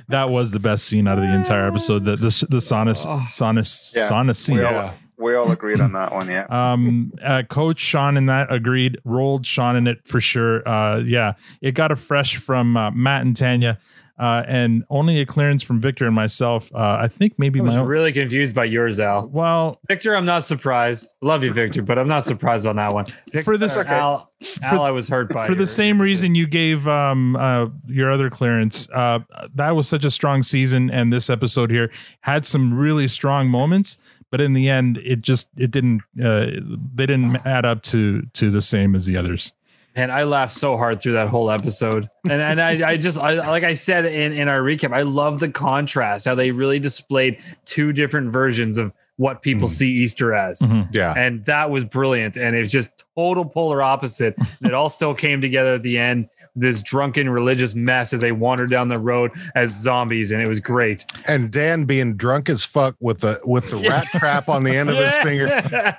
[0.08, 2.04] that was the best scene out of the entire episode.
[2.04, 2.94] The the, the sauna
[3.28, 4.08] sauna Yeah.
[4.08, 4.58] sauna scene.
[4.58, 6.28] We all, we all agreed on that one.
[6.28, 6.46] Yeah.
[6.60, 8.98] Um, uh, Coach Sean and that agreed.
[9.04, 10.66] Rolled Sean in it for sure.
[10.68, 13.78] Uh, yeah, it got a fresh from uh, Matt and Tanya,
[14.20, 16.70] uh, and only a clearance from Victor and myself.
[16.74, 17.88] Uh, I think maybe I was my own.
[17.88, 19.28] really confused by yours, Al.
[19.28, 21.14] Well, Victor, I'm not surprised.
[21.22, 23.06] Love you, Victor, but I'm not surprised on that one.
[23.42, 24.30] For this- Al,
[24.62, 28.30] Al, I was hurt by for the same reason you gave um uh your other
[28.30, 29.18] clearance uh
[29.54, 31.90] that was such a strong season and this episode here
[32.20, 33.98] had some really strong moments
[34.30, 36.46] but in the end it just it didn't uh
[36.94, 39.52] they didn't add up to to the same as the others
[39.97, 42.09] And I laughed so hard through that whole episode.
[42.28, 45.41] And and I, I just I, like I said in, in our recap, I love
[45.41, 49.74] the contrast, how they really displayed two different versions of what people mm-hmm.
[49.74, 50.61] see Easter as.
[50.61, 50.91] Mm-hmm.
[50.93, 52.38] yeah And that was brilliant.
[52.38, 54.34] And it was just total polar opposite.
[54.64, 56.28] it all still came together at the end.
[56.57, 60.61] This drunken religious mess as they wandered down the road as zombies, and it was
[60.61, 61.05] great.
[61.26, 64.90] and Dan being drunk as fuck with the with the rat trap on the end
[64.90, 65.46] of his finger.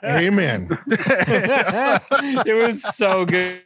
[0.03, 0.67] Amen.
[2.45, 3.61] it was so good.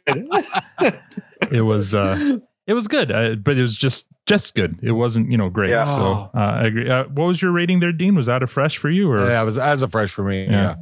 [1.50, 5.30] it was uh it was good uh, but it was just just good it wasn't
[5.30, 5.84] you know great Yeah.
[5.84, 8.76] so uh, i agree uh, what was your rating there dean was that a fresh
[8.78, 10.44] for you or Yeah, it was as a fresh for me.
[10.44, 10.50] Yeah.
[10.50, 10.74] Yeah.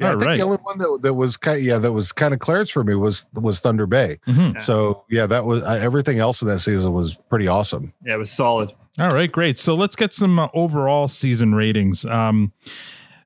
[0.00, 0.36] Yeah, I think right.
[0.38, 2.94] the only one that, that was kind yeah that was kind of clearance for me
[2.94, 4.18] was was Thunder Bay.
[4.26, 4.60] Mhm.
[4.62, 7.92] So yeah, that was uh, everything else in that season was pretty awesome.
[8.04, 8.72] Yeah, it was solid.
[8.98, 9.58] All right, great.
[9.58, 12.04] So let's get some uh, overall season ratings.
[12.04, 12.52] Um,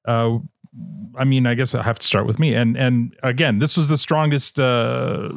[0.04, 0.38] uh,
[1.16, 2.54] I mean, I guess I have to start with me.
[2.54, 5.30] And and again, this was the strongest uh,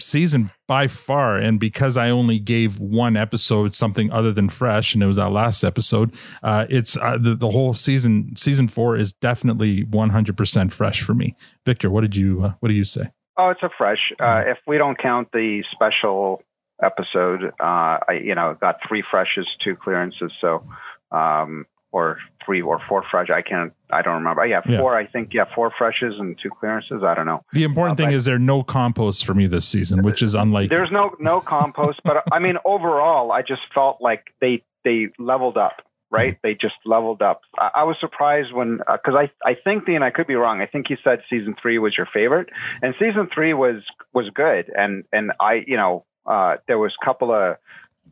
[0.00, 1.36] season by far.
[1.36, 5.30] And because I only gave one episode something other than fresh, and it was that
[5.30, 8.34] last episode, uh, it's uh, the the whole season.
[8.36, 11.36] Season four is definitely one hundred percent fresh for me.
[11.64, 13.10] Victor, what did you uh, what do you say?
[13.38, 14.12] Oh, it's a fresh.
[14.20, 16.42] Uh, if we don't count the special
[16.82, 20.64] episode, uh, I you know got three freshes, two clearances, so
[21.10, 21.66] um,
[21.96, 23.28] or three or four fresh.
[23.30, 23.72] I can't.
[23.90, 24.44] I don't remember.
[24.46, 24.78] Yeah, Yeah.
[24.80, 24.96] four.
[24.96, 27.02] I think yeah, four freshes and two clearances.
[27.02, 27.42] I don't know.
[27.52, 30.34] The important Uh, thing is there are no composts for me this season, which is
[30.34, 35.08] unlike There's no no compost, but I mean overall, I just felt like they they
[35.18, 35.76] leveled up.
[36.08, 37.40] Right, they just leveled up.
[37.58, 40.60] I, I was surprised when because I I think Dean, I could be wrong.
[40.60, 42.48] I think you said season three was your favorite,
[42.80, 43.82] and season three was
[44.12, 44.70] was good.
[44.82, 47.56] And and I you know uh, there was a couple of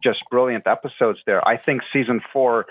[0.02, 1.40] just brilliant episodes there.
[1.46, 2.66] I think season four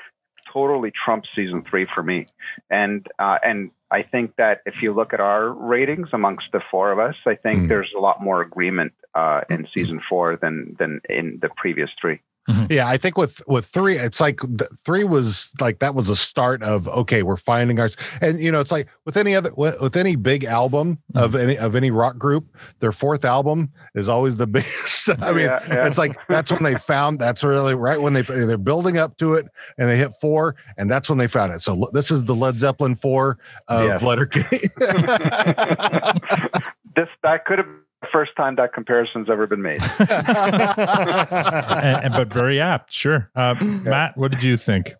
[0.53, 2.25] totally trumps season three for me,
[2.69, 6.91] and uh, and I think that if you look at our ratings amongst the four
[6.91, 7.67] of us, I think Mhm.
[7.69, 12.19] there's a lot more agreement uh, in season four than than in the previous three.
[12.49, 12.73] Mm-hmm.
[12.73, 16.15] Yeah, I think with with three, it's like th- three was like that was a
[16.15, 19.79] start of okay, we're finding ours, and you know, it's like with any other with,
[19.81, 21.23] with any big album mm-hmm.
[21.23, 22.45] of any of any rock group,
[22.79, 25.09] their fourth album is always the biggest.
[25.21, 25.87] I mean, Yeah, it's, yeah.
[25.87, 27.19] it's like that's when they found.
[27.19, 30.91] That's really right when they they're building up to it, and they hit four, and
[30.91, 31.61] that's when they found it.
[31.61, 33.37] So this is the Led Zeppelin four
[33.69, 34.03] of Yes.
[34.03, 34.59] Letterkenny.
[36.95, 39.81] This that could have been the first time that comparison's ever been made.
[39.99, 40.09] and,
[42.05, 42.91] and- but very apt.
[42.93, 43.29] Sure.
[43.35, 44.93] Uh, Matt, what did you think?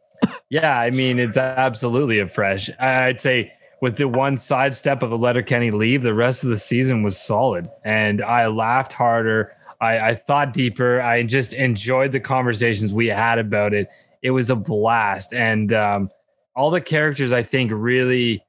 [0.50, 2.70] Yeah, I mean, it's absolutely a fresh.
[2.80, 7.04] I'd say with the one sidestep of the Letterkenny leave, the rest of the season
[7.04, 7.68] was solid.
[7.84, 9.52] And I laughed harder.
[9.82, 11.02] I, I thought deeper.
[11.02, 13.88] I just enjoyed the conversations we had about it.
[14.22, 15.34] It was a blast.
[15.34, 16.10] And um,
[16.56, 18.43] all the characters, I think, really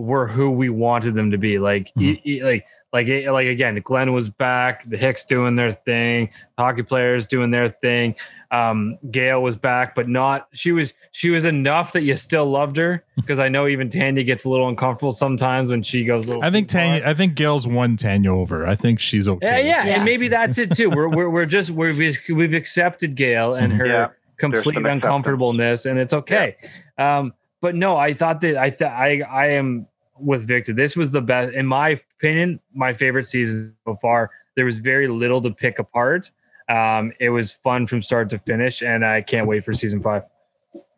[0.00, 1.58] were who we wanted them to be.
[1.58, 5.72] Like, e- e- like like it, like again, Glenn was back, the Hicks doing their
[5.72, 8.14] thing, hockey players doing their thing.
[8.50, 12.78] Um, Gail was back, but not she was she was enough that you still loved
[12.78, 16.28] her because I know even Tanya gets a little uncomfortable sometimes when she goes.
[16.28, 16.84] A little I think too far.
[16.84, 17.02] Tanya.
[17.04, 18.66] I think Gail's won Tanya over.
[18.66, 19.46] I think she's okay.
[19.46, 19.94] Yeah, yeah, Yeah.
[19.96, 20.88] and maybe that's it too.
[20.88, 25.04] We're we're, we're just we're, we've we've accepted Gail and her Yeah, complete some acceptance.
[25.04, 26.56] uncomfortableness, and it's okay.
[26.96, 29.86] Um, but no, I thought that I th- I I am
[30.18, 30.72] with Victor.
[30.72, 34.30] This was the best, in my opinion, my favorite season so far.
[34.56, 36.30] There was very little to pick apart.
[36.68, 40.24] Um, it was fun from start to finish, and I can't wait for season five.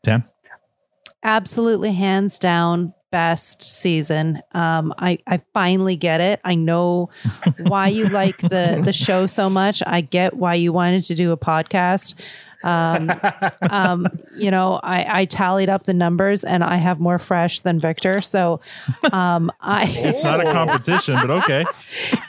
[0.02, 0.24] Tam.
[1.22, 7.10] absolutely hands down best season um i i finally get it i know
[7.58, 11.32] why you like the the show so much i get why you wanted to do
[11.32, 12.14] a podcast
[12.62, 13.10] um
[13.70, 14.06] um
[14.36, 18.20] you know i i tallied up the numbers and i have more fresh than victor
[18.20, 18.60] so
[19.12, 21.64] um i It's not a competition, but okay.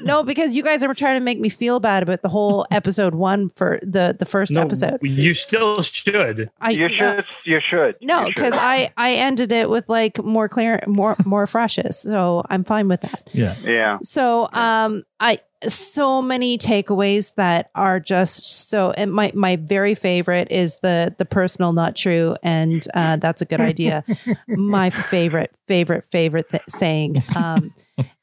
[0.01, 3.15] no because you guys are trying to make me feel bad about the whole episode
[3.15, 6.49] one for the the first No, episode you still should.
[6.59, 6.95] I, you no.
[6.95, 7.25] should.
[7.45, 7.95] You should.
[8.01, 12.63] No, because I I ended it with like more clear, more more freshes, so I'm
[12.63, 13.27] fine with that.
[13.33, 13.55] Yeah.
[13.63, 13.97] Yeah.
[14.03, 18.91] So um, I so many takeaways that are just so.
[18.91, 23.45] And my my very favorite is the the personal not true, and uh, that's a
[23.45, 24.03] good idea.
[24.47, 27.23] my favorite favorite favorite th- saying.
[27.35, 27.73] Um,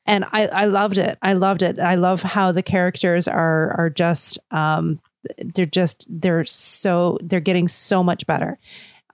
[0.07, 1.18] and I, I loved it.
[1.20, 1.78] I loved it.
[1.78, 5.01] I love how the characters are are just um,
[5.39, 8.59] they're just they're so they're getting so much better.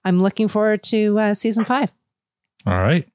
[0.04, 1.92] I'm looking forward to uh, season five.
[2.66, 3.08] All right.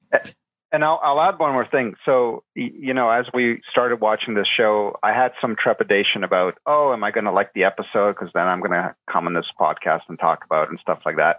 [0.72, 1.94] And I'll, I'll add one more thing.
[2.04, 6.92] So, you know, as we started watching this show, I had some trepidation about, oh,
[6.92, 8.12] am I going to like the episode?
[8.12, 11.16] Because then I'm going to come on this podcast and talk about and stuff like
[11.16, 11.38] that.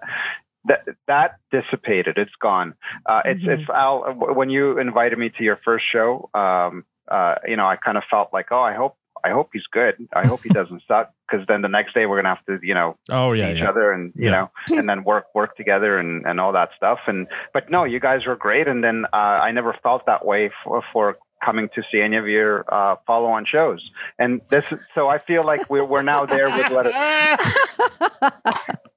[0.65, 2.17] That that dissipated.
[2.17, 2.75] It's gone.
[3.05, 3.59] Uh, it's Mhm.
[3.61, 4.13] it's Al.
[4.13, 8.03] When you invited me to your first show, um, uh, you know, I kind of
[8.11, 9.95] felt like, oh, I hope I hope he's good.
[10.13, 11.11] I hope he doesn't suck.
[11.29, 13.47] Because then the next day we're gonna have to, you know, Oh yeah.
[13.47, 13.69] see each yeah.
[13.69, 14.31] other and you Yeah.
[14.31, 17.99] know and then work work together and and all that stuff and but no you
[17.99, 21.81] guys were great and then uh, i never felt that way for, for coming to
[21.91, 23.81] see any of your uh, follow-on shows
[24.19, 26.85] and this is so i feel like we're, we're now there with let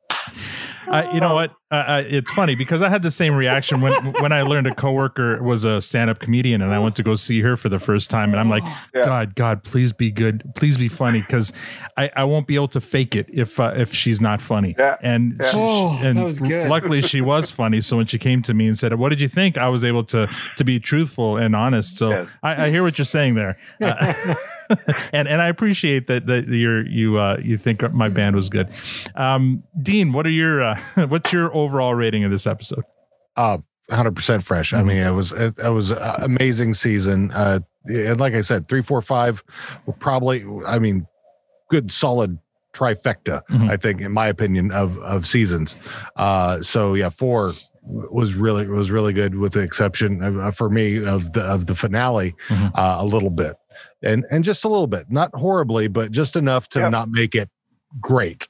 [0.86, 1.52] it Uh, you know what?
[1.70, 4.74] Uh, uh, it's funny because I had the same reaction when when I learned a
[4.74, 8.10] coworker was a stand-up comedian, and I went to go see her for the first
[8.10, 8.62] time, and I'm like,
[8.94, 9.04] Yeah.
[9.04, 11.52] God, God, please be good, please be funny, because
[11.96, 14.76] I, I won't be able to fake it if uh, if she's not funny.
[14.78, 14.96] Yeah.
[15.02, 15.50] And Yeah.
[15.50, 16.68] she- Oh, and that was good.
[16.68, 17.80] luckily she was funny.
[17.80, 20.04] So when she came to me and said, "What did you think?" I was able
[20.04, 21.98] to to be truthful and honest.
[21.98, 22.28] So Yes.
[22.42, 24.14] I, I hear what you're saying there, uh,
[25.12, 28.68] and and I appreciate that that you're you uh, you think my band was good.
[29.14, 32.84] Um, Dean, what are your uh, what's your overall rating of this episode?
[33.36, 33.58] uh
[33.90, 38.32] 100% fresh i mean it was it, it was an amazing season uh and like
[38.32, 39.42] i said three four five
[39.86, 41.06] were probably i mean
[41.68, 42.38] good solid
[42.72, 43.68] trifecta Mhm.
[43.70, 45.76] i think in my opinion of of seasons
[46.16, 47.52] uh so yeah four
[47.82, 51.66] was really was really good with the exception of, uh, for me of the of
[51.66, 52.70] the finale Mhm.
[52.74, 53.54] uh, a little bit
[54.02, 56.88] and and just a little bit not horribly but just enough to Yeah.
[56.88, 57.48] not make it
[58.00, 58.48] great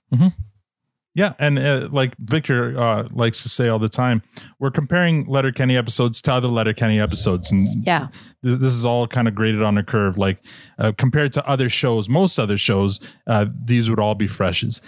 [1.16, 4.20] Yeah, and uh, like Victor uh, likes to say all the time,
[4.58, 8.08] we're comparing Letterkenny episodes to other Letterkenny episodes, and Yeah.
[8.42, 10.18] th- this is all kind of graded on a curve.
[10.18, 10.38] Like
[10.76, 12.98] uh, compared to other shows, most other shows,
[13.28, 14.82] uh, these would all be freshes.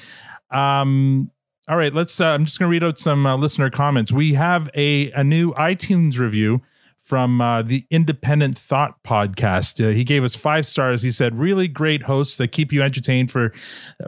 [0.51, 1.31] Um,
[1.69, 2.21] all right, let's.
[2.21, 4.11] Uh, I'm just going to read out some uh, listener comments.
[4.11, 6.61] We have a a new iTunes review
[7.07, 9.83] from uh, the Independent Thought podcast.
[9.83, 11.03] Uh, he gave us five stars.
[11.03, 13.53] He said, "Really great hosts that keep you entertained for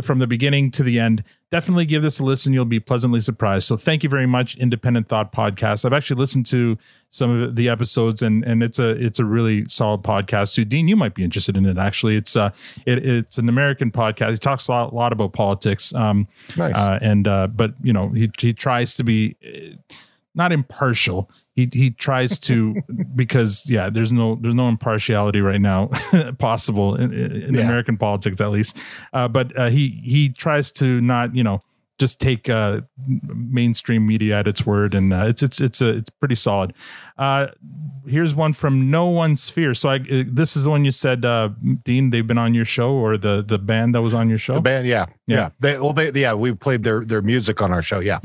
[0.03, 1.23] from the beginning to the end.
[1.53, 2.53] Definitely give this a listen.
[2.53, 5.85] You'll be pleasantly surprised." So, thank you very much, Independent Thought podcast.
[5.85, 6.77] I've actually listened to
[7.09, 10.65] some of the episodes, and and it's a it's a really solid podcast too.
[10.65, 11.79] Dean, you might be interested in it.
[11.79, 12.51] Actually, it's uh
[12.85, 14.31] it, it's an American podcast.
[14.33, 15.95] He talks a lot, a lot about politics.
[15.95, 16.27] Um,
[16.57, 19.95] nice uh, and uh, but you know he he tries to be uh,
[20.35, 21.31] not impartial.
[21.59, 22.77] He he tries to
[23.17, 25.91] because yeah, there's no there's no impartiality right now
[26.39, 27.63] possible in, in Yeah.
[27.63, 28.79] American politics at least.
[29.13, 31.61] Uh, but uh, he he tries to not you know
[31.99, 32.81] just take uh,
[33.27, 36.73] mainstream media at its word, and uh, it's it's it's a it's pretty solid.
[37.19, 37.49] Uh,
[38.07, 39.75] here's one from No One Sphere.
[39.75, 41.51] So I uh, this is the one you said, uh,
[41.85, 42.11] Dean.
[42.11, 44.55] They've been on your show, or the the band that was on your show.
[44.55, 45.37] the band yeah Yeah.
[45.37, 48.19] yeah, They, well they yeah we played their their music on our show yeah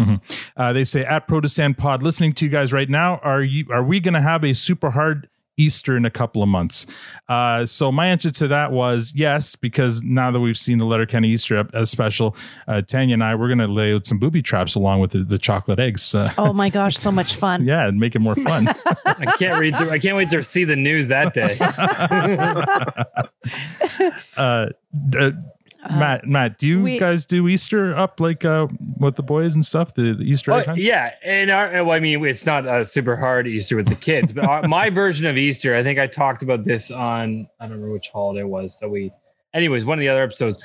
[0.56, 3.18] Uh, they say at Produce Stand Pod, listening to you guys right now.
[3.24, 3.66] Are you?
[3.72, 6.86] Are we going to have a super hard Easter in a couple of months.
[7.30, 11.30] Uh, so my answer to that was yes, because now that we've seen the Letterkenny
[11.30, 12.36] Easter ep- uh, special,
[12.68, 15.24] uh, Tanya and I we're going to lay out some booby traps along with the,
[15.24, 16.14] the chocolate eggs.
[16.16, 17.64] Uh, Oh my gosh, so much fun.
[17.66, 18.68] yeah, and make it more fun.
[19.06, 19.78] I can't read.
[19.78, 21.58] Through, I can't wait to see the news that day.
[25.84, 28.68] uh, Matt, Matt, do you we- guys do Easter up like uh,
[29.00, 29.94] with the boys and stuff?
[29.94, 30.84] The, the Easter egg Oh, hunts?
[30.84, 34.32] yeah, and our, well, I mean, it's not a super hard Easter with the kids,
[34.32, 37.74] but our, my version of Easter, I think I talked about this on I don't
[37.74, 38.78] remember which holiday it was.
[38.80, 39.12] So we,
[39.54, 40.58] anyways, one of the other episodes.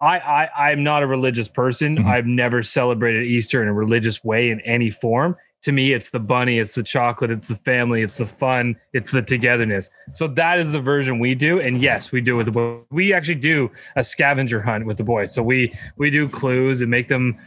[0.00, 1.96] I, I I'm not a religious person.
[1.96, 2.08] Mm-hmm.
[2.08, 5.36] I've never celebrated Easter in a religious way in any form.
[5.64, 9.12] To me, it's the bunny, it's the chocolate, it's the family, it's the fun, it's
[9.12, 9.90] the togetherness.
[10.12, 11.58] So that is the version we do.
[11.60, 12.84] And yes, we do it with the boys.
[12.90, 15.32] We actually do a scavenger hunt with the boys.
[15.32, 17.38] So we we do clues and make them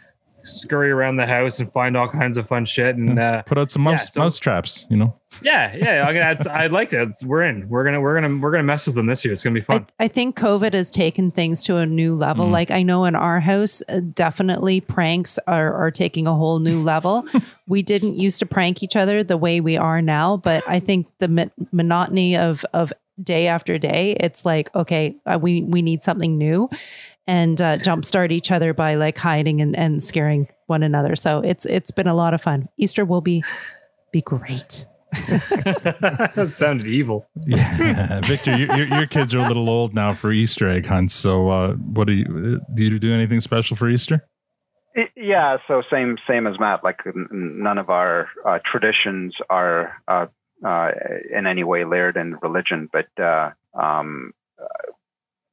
[0.48, 2.96] scurry around the house and find all kinds of fun shit.
[2.96, 5.14] And uh, Put out some yeah, mouse, so- mouse traps, you know?
[5.42, 7.10] yeah, yeah, I, that's, I like that.
[7.24, 7.68] We're in.
[7.70, 9.34] We're gonna we're gonna we're gonna mess with them this year.
[9.34, 9.86] It's gonna be fun.
[10.00, 12.46] I think COVID has taken things to a new level.
[12.46, 12.54] Mm-hmm.
[12.54, 16.82] Like I know in our house, uh, definitely pranks are, are taking a whole new
[16.82, 17.28] level.
[17.68, 21.08] we didn't used to prank each other the way we are now, but I think
[21.20, 22.92] the mo- monotony of of
[23.22, 26.70] day after day, it's like okay, uh, we we need something new,
[27.28, 31.16] and uh, jumpstart each other by like hiding and, and scaring one another.
[31.16, 32.68] So it's it's been a lot of fun.
[32.78, 33.44] Easter will be
[34.12, 34.86] be great.
[35.12, 37.28] that sounded evil.
[37.46, 41.14] Yeah, Victor, your, your, your kids are a little old now for Easter egg hunts.
[41.14, 42.84] So, uh, what do you do?
[42.84, 44.26] You do anything special for Easter?
[44.96, 46.84] I- Yeah, so same same as Matt.
[46.84, 50.26] Like n- n- none of our uh, traditions are uh,
[50.66, 50.90] uh,
[51.36, 54.92] in any way layered in religion, but uh, um, uh,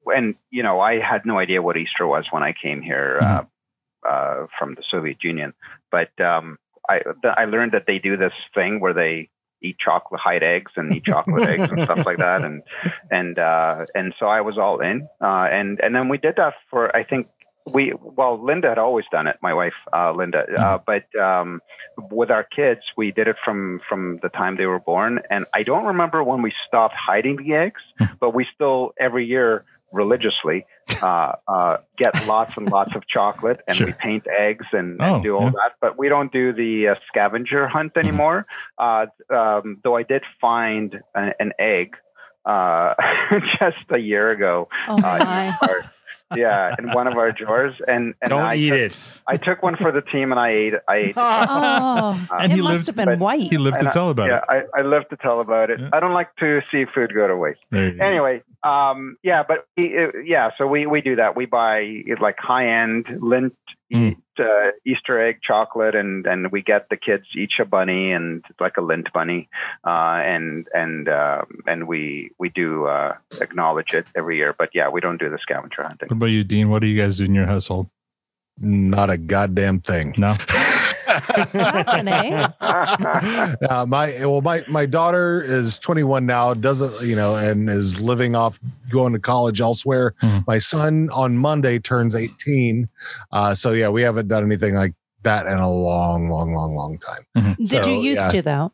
[0.07, 4.09] and you know I had no idea what Easter was when I came here uh,
[4.09, 5.55] uh, from the Soviet Union,
[5.91, 6.59] but um,
[6.89, 9.31] I th- I learned that they do this thing where they
[9.65, 12.45] eat chocolate hide eggs and eat chocolate eggs and stuff like that.
[12.45, 12.63] And
[13.11, 16.55] and uh and so I was all in uh and and then we did that
[16.71, 17.29] for I think
[17.73, 21.63] we well linda had always done it my wife uh linda uh, but um
[22.11, 25.21] with our kids we did it from from the time they were born.
[25.31, 27.81] And i don't remember when we stopped hiding the eggs
[28.21, 29.65] but we still every year
[29.95, 30.67] religiously
[31.03, 35.23] uh uh get lots and lots of chocolate and we paint eggs and, and Oh,
[35.23, 35.51] do all yeah.
[35.61, 38.45] that but we don't do the uh, scavenger hunt anymore
[38.79, 41.97] uh um though i did find a, an egg
[42.45, 42.95] uh
[43.59, 45.79] just a year ago Oh uh, my.
[46.31, 49.01] Our- yeah, in one of our drawers, and and Don't I eat took, it.
[49.29, 50.75] I took one for the team, and I ate.
[50.89, 51.15] I ate.
[51.17, 53.43] Oh, And it he must lived- have been white.
[53.51, 54.69] He lived to And I- tell about yeah, it.
[54.75, 55.81] I, I live to tell about it.
[55.93, 57.61] I don't like to see food go to waste.
[57.71, 58.05] There go.
[58.05, 61.37] Anyway, um, yeah, but we- uh, yeah, so we we do that.
[61.37, 63.53] We buy like high end Lindt
[63.93, 64.17] Mm.
[64.39, 68.61] Uh, Easter egg chocolate, and and we get the kids each a bunny and it's
[68.61, 69.49] like a Lindt bunny,
[69.87, 74.55] uh, and and um, and we we do uh, acknowledge it every year.
[74.57, 76.09] But yeah, we don't do the scavenger hunting.
[76.09, 76.71] What about you, Dean?
[76.71, 77.89] What do you guys do in your household?
[78.59, 80.15] Not a goddamn thing.
[80.17, 80.37] No.
[81.55, 82.09] Nothing,
[83.69, 86.55] uh, my well, my my daughter is 21 now.
[86.55, 88.59] Doesn't you know, and is living off
[88.91, 90.15] going to college elsewhere.
[90.23, 90.47] Mhm.
[90.47, 92.89] My son on Monday turns 18.
[93.33, 96.99] Uh, so yeah, we haven't done anything like that in a long, long, long, long
[96.99, 97.57] time.
[97.59, 98.29] Did So, you used yeah.
[98.29, 98.73] to though?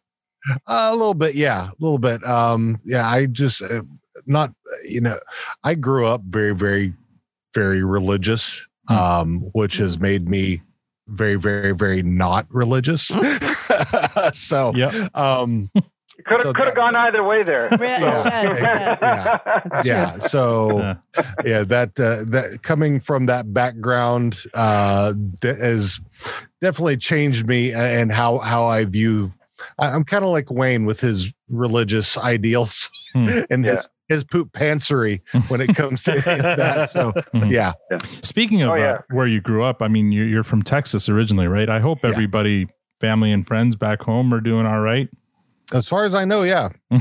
[0.66, 2.26] A little bit, yeah, a little bit.
[2.26, 3.82] Um, yeah, I just uh,
[4.26, 4.52] not,
[4.88, 5.18] you know,
[5.64, 6.92] I grew up very, very,
[7.54, 10.62] very religious, um, which has made me
[11.10, 13.06] very, very, very not religious.
[14.32, 15.08] so, Yeah.
[15.14, 15.70] um,
[16.26, 17.66] Could So have could have gone either way there.
[17.72, 18.98] It does, it does.
[19.00, 20.18] yeah, yeah.
[20.18, 20.94] So, Yeah.
[21.46, 25.98] yeah, that uh, that coming from that background uh, that has
[26.60, 29.32] definitely changed me and how how I view.
[29.78, 33.40] I- I'm kind of like Wayne with his religious ideals Hmm.
[33.48, 33.76] and Yeah.
[33.76, 36.90] his his poop pantsery when it comes to that.
[36.90, 37.50] So, Mhm.
[37.52, 37.72] yeah,
[38.22, 38.92] Speaking of Oh, yeah.
[38.94, 41.68] uh, where you grew up, I mean, you're, you're from Texas originally, right?
[41.70, 42.10] I hope Yeah.
[42.10, 42.66] everybody,
[43.00, 45.08] family and friends back home are doing all right.
[45.72, 46.68] as far as I know, yeah,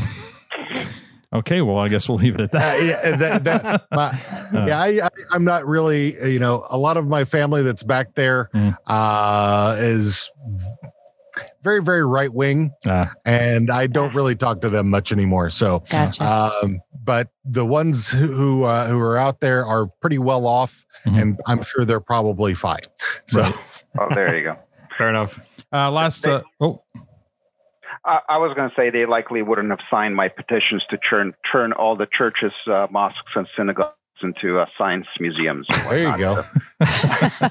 [1.32, 2.84] Okay, well, I guess we'll leave it at uh, that.
[2.84, 4.20] yeah, that, that, my,
[4.68, 7.84] yeah, I, I, I'm not really, uh, you know, a lot of my family that's
[7.84, 8.76] back there Mm.
[8.88, 10.32] uh, is
[11.64, 13.12] very, very right wing, Ah.
[13.26, 15.50] and I don't really talk to them much anymore.
[15.50, 16.24] So, Gotcha.
[16.64, 20.86] um, but the ones who who, uh, who are out there are pretty well off,
[21.06, 21.22] Mhm.
[21.22, 22.82] and I'm sure they're probably fine.
[23.28, 23.54] So, Right.
[24.00, 24.56] Oh, there you go.
[24.98, 25.40] Fair enough.
[25.74, 26.82] Uh, last, uh, oh,
[28.06, 31.34] I, I was going to say they likely wouldn't have signed my petitions to turn
[31.52, 35.66] turn all the churches, uh, mosques, and synagogues into uh, science museums.
[35.90, 36.44] There you go.
[36.82, 37.50] Uh,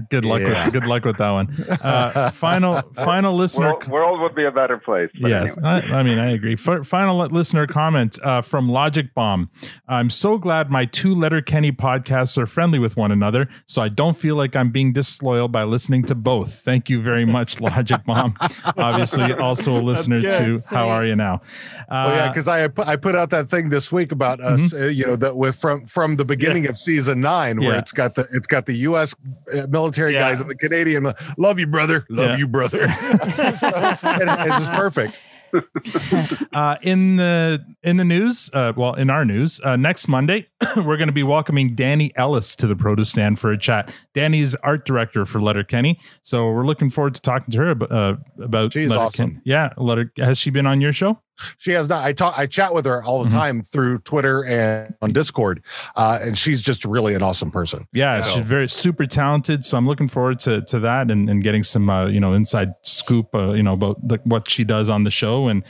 [0.10, 0.64] good luck Yeah.
[0.64, 1.48] with good luck with that one.
[1.82, 3.72] Uh, final final listener.
[3.72, 5.10] World, world would be a better place.
[5.14, 5.62] Yes, anyway.
[5.68, 6.54] I, I mean I agree.
[6.54, 9.50] F- final listener comment uh, from Logic Bomb.
[9.88, 14.16] I'm so glad my two Letterkenny podcasts are friendly with one another, so I don't
[14.16, 16.60] feel like I'm being disloyal by listening to both.
[16.60, 18.36] Thank you very much, Logic Bomb.
[18.76, 20.30] Obviously, also a listener good.
[20.38, 20.76] to Sweet.
[20.76, 21.40] How Are You Now?
[21.88, 24.74] Uh, Oh yeah, because I put, I put out that thing this week about us,
[24.74, 27.78] uh, you know, that with from from the beginning of season nine, where Yeah.
[27.78, 29.14] it's got the it's got the U.S.
[29.54, 30.20] uh, military Yeah.
[30.28, 31.12] guys and the Canadian.
[31.38, 32.06] Love you, brother.
[32.08, 32.36] Love Yeah.
[32.36, 32.78] you, brother.
[33.58, 35.22] so, it- it's just perfect.
[36.52, 40.96] uh, in the in the news, uh, well, in our news, uh, next Monday we're
[40.96, 43.92] going to be welcoming Danny Ellis to the Produce Stand for a chat.
[44.14, 47.92] Danny is art director for Letterkenny, so we're looking forward to talking to her about
[47.92, 48.72] uh, about.
[48.72, 49.06] She's Letterkenny.
[49.06, 49.42] awesome.
[49.44, 50.12] Yeah, Letter.
[50.18, 51.20] Has she been on your show?
[51.58, 52.04] She has not.
[52.04, 52.38] I talk.
[52.38, 53.32] I chat with her all the Mhm.
[53.32, 55.62] time through Twitter and on Discord,
[55.96, 57.86] uh, and she's just really an awesome person.
[57.92, 59.64] Yeah, So- she's very super talented.
[59.64, 62.68] So I'm looking forward to to that and, and getting some uh, you know inside
[62.82, 65.48] scoop uh, you know about the, what she does on the show.
[65.48, 65.64] And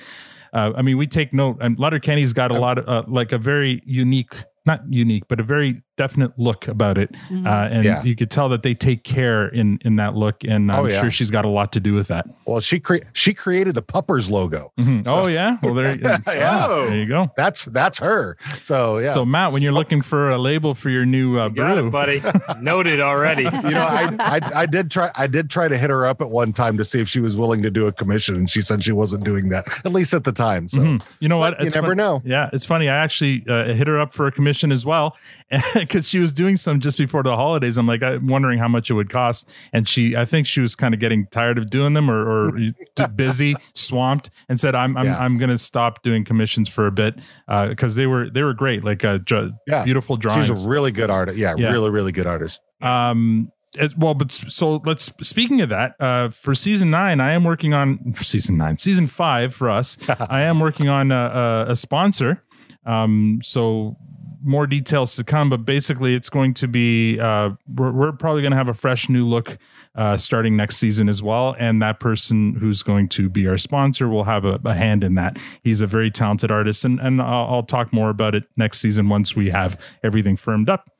[0.52, 1.56] uh, I mean, we take note.
[1.60, 4.34] And Letterkenny's got a lot of uh, like a very unique,
[4.66, 7.14] not unique, but a very definite look about it.
[7.30, 7.46] Mhm.
[7.46, 8.02] Uh, and Yeah.
[8.02, 10.42] you could tell that they take care in in that look.
[10.46, 11.00] And I'm Oh, yeah.
[11.00, 12.26] sure she's got a lot to do with that.
[12.46, 14.72] Well, she cre- she created the Puppers logo.
[14.78, 15.04] Mhm.
[15.06, 16.18] oh yeah, well there, Yeah.
[16.26, 17.30] ah, there you go.
[17.36, 18.36] That's that's her.
[18.60, 19.10] So yeah.
[19.12, 21.90] So Matt, when you're looking for a label for your new uh, Got brew, it,
[21.90, 22.22] buddy.
[22.60, 23.42] Noted already.
[23.44, 26.30] you know, I, I I did try I did try to hit her up at
[26.30, 28.82] one time to see if she was willing to do a commission, and she said
[28.84, 30.68] she wasn't doing that at least at the time.
[30.68, 31.02] So Mhm.
[31.20, 31.56] You know what?
[31.58, 32.20] But you never know.
[32.24, 32.88] Yeah, it's funny.
[32.88, 35.16] I actually uh, hit her up for a commission as well
[35.74, 37.76] because she was doing some just before the holidays.
[37.78, 40.74] I'm like, I'm wondering how much it would cost, and she, I think she was
[40.74, 45.06] kind of getting tired of doing them or, or busy, swamped, and said, "I'm I'm
[45.06, 45.18] Yeah.
[45.18, 47.14] I'm going to stop doing commissions for a bit
[47.48, 49.18] because they were they were great, like uh,
[49.66, 49.84] Yeah.
[49.84, 51.38] beautiful drawings." she's a really good artist.
[51.38, 51.70] Yeah, Yeah.
[51.70, 52.60] really really good artist.
[52.80, 55.12] Um, it- well, but so let's.
[55.22, 59.54] Speaking of that, uh, for season nine, I am working on season nine, season five
[59.54, 59.98] for us.
[60.08, 62.42] I am working on a, a, a sponsor.
[62.86, 63.96] Um, so
[64.44, 67.18] more details to come, but basically, it's going to be.
[67.18, 69.58] Uh, we're, we're probably going to have a fresh new look.
[69.96, 74.08] Uh, starting next season as well, and that person who's going to be our sponsor
[74.08, 75.38] will have a, a hand in that.
[75.62, 79.08] He's a very talented artist, and and I'll, I'll talk more about it next season
[79.08, 80.90] once we have everything firmed up.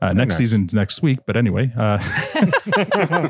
[0.00, 0.38] Uh, next nice.
[0.38, 1.98] season's next week, but anyway, uh,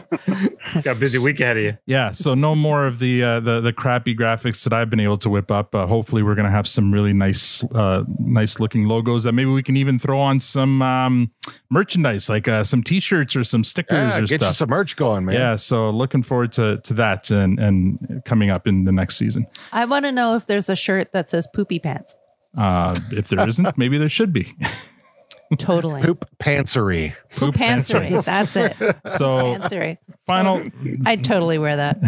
[0.82, 1.78] Got a busy week ahead of you.
[1.86, 2.10] yeah.
[2.12, 5.30] So no more of the uh, the the crappy graphics that I've been able to
[5.30, 5.74] whip up.
[5.74, 9.62] Uh, hopefully, we're gonna have some really nice uh, nice looking logos that maybe we
[9.62, 11.30] can even throw on some um,
[11.70, 14.54] merchandise, like uh, some T-shirts or some stickers Yeah, or get you stuff.
[14.54, 15.34] some merch going, man.
[15.36, 15.56] Yeah.
[15.56, 19.46] So looking forward to to that and and coming up in the next season.
[19.72, 22.14] I want to know if there's a shirt that says poopy pants.
[22.56, 24.54] Uh, if there isn't, maybe there should be.
[25.56, 26.02] Totally.
[26.02, 27.14] Poop pantsery.
[27.36, 28.10] Poop pantsery.
[28.22, 28.76] That's it.
[29.06, 29.98] So Pantsery.
[30.26, 30.60] final
[31.06, 31.98] I'd totally wear that.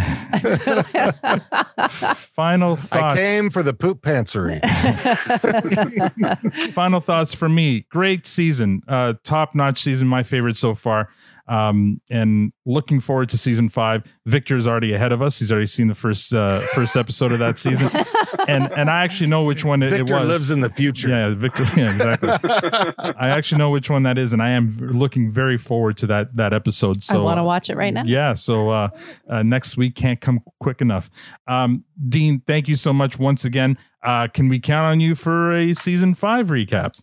[2.35, 3.15] final thoughts.
[3.15, 4.61] I came for the poop pantsery.
[6.73, 11.09] final thoughts for me great season uh top notch season my favorite so far
[11.51, 14.03] um and looking forward to season five.
[14.25, 15.39] Victor is already ahead of us.
[15.41, 17.91] He's already seen the first uh first episode of that season.
[18.49, 20.29] And and i actually know which one it, it Victor was.
[20.29, 21.09] lives in the future.
[21.11, 22.31] yeah victor yeah exactly.
[23.19, 26.35] I actually know which one that is and i am looking very forward to that
[26.37, 28.03] that episode so I want to watch it right now.
[28.07, 28.89] yeah so uh,
[29.29, 31.11] uh next week can't come quick enough.
[31.47, 33.77] Um dean thank you so much once again.
[34.03, 36.99] Uh can we count on you for a season five recap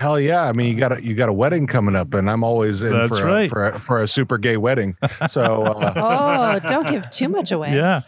[0.00, 0.44] Hell yeah!
[0.44, 2.92] I mean, you got a you got a wedding coming up, and I'm always in
[2.92, 3.46] That's for, right.
[3.46, 4.96] a, for a for a super gay wedding.
[5.28, 5.92] So uh,
[6.62, 7.74] Oh, don't give too much away.
[7.76, 8.00] yeah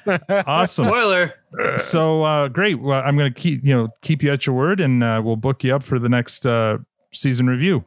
[0.47, 1.35] awesome Spoiler.
[1.77, 5.05] so uh great well i'm gonna keep you know keep you at your word and
[5.05, 6.79] uh, we'll book you up for the next uh
[7.13, 7.85] season review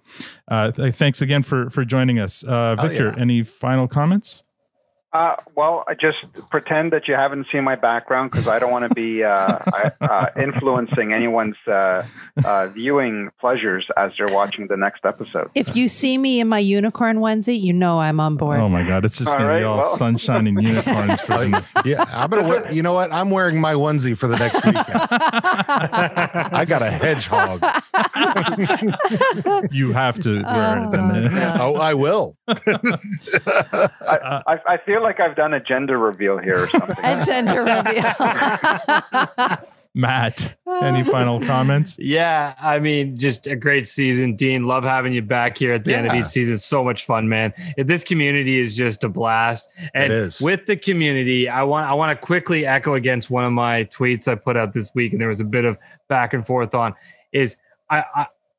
[0.50, 3.20] uh th- thanks again for for joining us uh Oh, victor yeah.
[3.22, 4.44] any final comments
[5.16, 6.18] Uh, well, I just
[6.50, 9.60] pretend that you haven't seen my background because I don't want to be uh,
[10.02, 12.04] uh, influencing anyone's uh,
[12.44, 15.50] uh, viewing pleasures as they're watching the next episode.
[15.56, 18.60] If you see me in my unicorn onesie, you know I'm on board.
[18.60, 19.96] oh my god it's just All gonna be all well.
[19.96, 22.50] sunshine and unicorns for the, yeah, I'm gonna.
[22.50, 23.14] Wear, you know what?
[23.14, 24.86] I'm wearing my onesie for the next weekend.
[24.90, 27.64] I got a hedgehog.
[29.72, 31.30] you have to wear it then
[31.62, 32.36] Oh, Oh, I will.
[32.48, 33.88] I,
[34.48, 36.96] I, I feel like I've done a gender reveal here or something.
[37.04, 39.60] A gender reveal.
[39.98, 44.64] matt any final comments Yeah, I mean, just a great season, Dean.
[44.64, 46.58] Love having you back here at the end of each season.
[46.58, 47.54] So much fun, man.
[47.78, 49.70] This community is just a blast.
[49.94, 50.42] And It is.
[50.42, 54.28] with the community, I want I want to quickly echo against one of my tweets
[54.28, 55.78] I put out this week, and there was a bit of
[56.10, 56.94] back and forth on.
[57.32, 57.56] Is
[57.90, 58.04] I,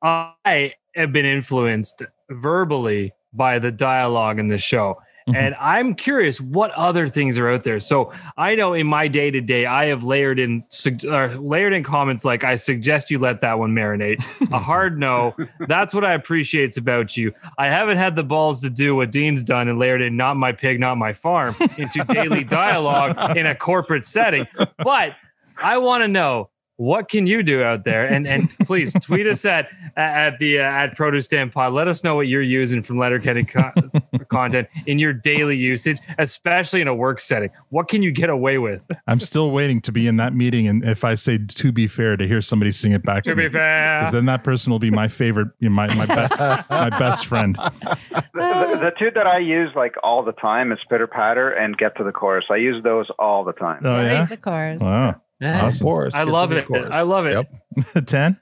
[0.03, 5.01] I I have been influenced verbally by the dialogue in the show.
[5.29, 5.37] Mhm.
[5.37, 7.81] And I'm curious what other things are out there.
[7.81, 10.63] So I know in my day to day, I have layered in
[11.09, 14.23] uh, layered in comments like, "I suggest you let that one marinate."
[14.53, 15.35] A hard no.
[15.67, 17.33] That's what I appreciate about you.
[17.59, 20.53] I haven't had the balls to do what Dean's done and layered in "Not my
[20.53, 24.47] pig, not my farm" into daily dialogue in a corporate setting.
[24.79, 25.17] But
[25.61, 29.45] I want to know what can you do out there and and please tweet us
[29.45, 32.99] at at the uh, at produce stand pod let us know what you're using from
[32.99, 33.73] letterkenny co-
[34.31, 38.59] content in your daily usage especially in a work setting what can you get away
[38.59, 41.87] with I'm still waiting to be in that meeting, and if I say "to be
[41.87, 44.43] fair," to hear somebody sing it back to, to me, be fair because then that
[44.45, 47.57] person will be my favorite, you know, my my, be- my best friend.
[47.57, 51.77] The, the, the two that I use like all the time is pitter patter and
[51.79, 52.47] get to the chorus.
[52.51, 53.83] I use those all the time.
[53.85, 54.83] Oh yeah, the cars.
[54.83, 55.15] wow, Yeah.
[55.43, 55.85] Awesome.
[55.85, 56.67] Chorus, i love it.
[56.67, 56.91] Chorus.
[56.93, 57.47] i love it.
[57.75, 58.07] Yep.
[58.07, 58.39] Ten?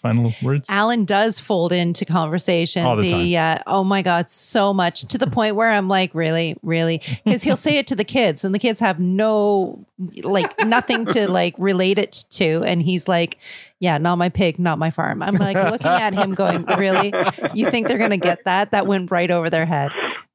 [0.00, 0.66] Final words.
[0.70, 2.86] Alan does fold into conversation.
[2.86, 6.14] All the the, uh, oh my god so much to the point where I'm like
[6.14, 7.02] really really?
[7.24, 9.84] Because he'll say it to the kids and the kids have no
[10.22, 13.38] like nothing to like relate it to and he's like
[13.78, 15.22] yeah not my pig not my farm.
[15.22, 17.12] I'm like looking at him going really?
[17.52, 18.70] You think they're gonna get that?
[18.70, 19.90] That went right over their head.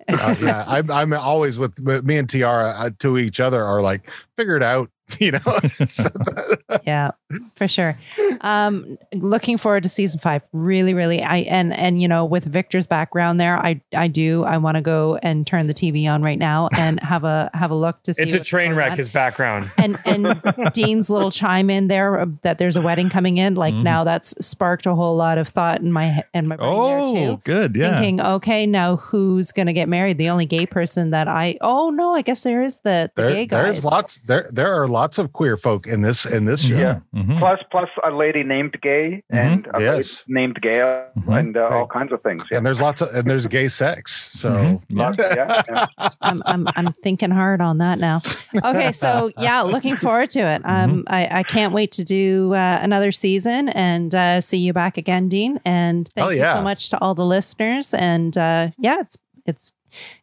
[0.08, 3.82] Uh, yeah, I'm, I'm always with, with me and Tiara uh, to each other are
[3.82, 4.90] like, figure it out,
[5.20, 5.40] you know.
[5.86, 6.10] So-
[6.86, 7.12] yeah
[7.56, 7.98] for sure
[8.42, 12.88] um looking forward to season five really really i and and you know with victor's
[12.88, 16.40] background there i i do i want to go and turn the tv on right
[16.40, 18.92] now and have a have a look to see It's a train wreck.
[18.92, 18.98] on.
[18.98, 19.70] His background.
[19.78, 20.42] and and
[20.74, 23.84] dean's little chime in there that there's a wedding coming in like Mhm.
[23.84, 27.14] now that's sparked a whole lot of thought in my he- in my brain Oh,
[27.14, 27.76] there too good.
[27.76, 27.92] Yeah.
[27.96, 32.14] thinking okay now who's gonna get married the only gay person that i oh no
[32.14, 35.18] i guess there is the, the there, gay guys there's lots there there are lots
[35.18, 36.78] of queer folk in this in this show.
[36.78, 37.00] Yeah.
[37.22, 37.40] Mhm.
[37.40, 39.38] Plus, plus a lady named Gay Mhm.
[39.40, 40.24] and a Yes.
[40.28, 41.40] lady named Gail Mhm.
[41.40, 42.44] and uh, all kinds of things.
[42.50, 42.58] Yeah.
[42.58, 44.30] And there's lots of and there's gay sex.
[44.34, 44.82] So Mhm.
[44.92, 46.10] Lots- yeah, yeah.
[46.22, 48.22] I'm, I'm I'm thinking hard on that now.
[48.66, 50.62] Okay, so yeah, looking forward to it.
[50.66, 54.98] Um, I, I can't wait to do uh, another season and uh, see you back
[54.98, 55.60] again, Dean.
[55.66, 57.94] And thank Oh, you so much to all the listeners.
[57.94, 59.74] And uh, yeah, it's it's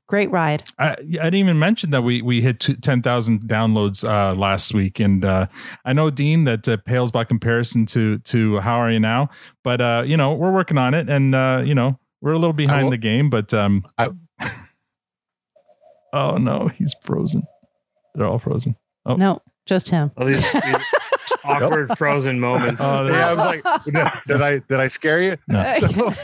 [0.06, 0.64] great ride.
[0.78, 5.00] I, I didn't even mention that we we hit two- 10,000 downloads uh, last week,
[5.00, 5.46] and uh,
[5.84, 9.28] I know Dean that uh, pales by comparison to to how are you now,
[9.64, 12.52] but uh, you know we're working on it, and uh, you know we're a little
[12.52, 14.10] behind will- the game, but um, I-
[16.12, 17.42] oh no, he's frozen.
[18.14, 18.76] They're all frozen.
[19.06, 19.14] Oh.
[19.16, 20.10] No, just him.
[20.16, 20.74] All these, these
[21.48, 22.80] awkward frozen moments.
[22.84, 23.94] Oh, yeah, I was like, did,
[24.26, 25.36] did I did I scare you?
[25.48, 25.64] No.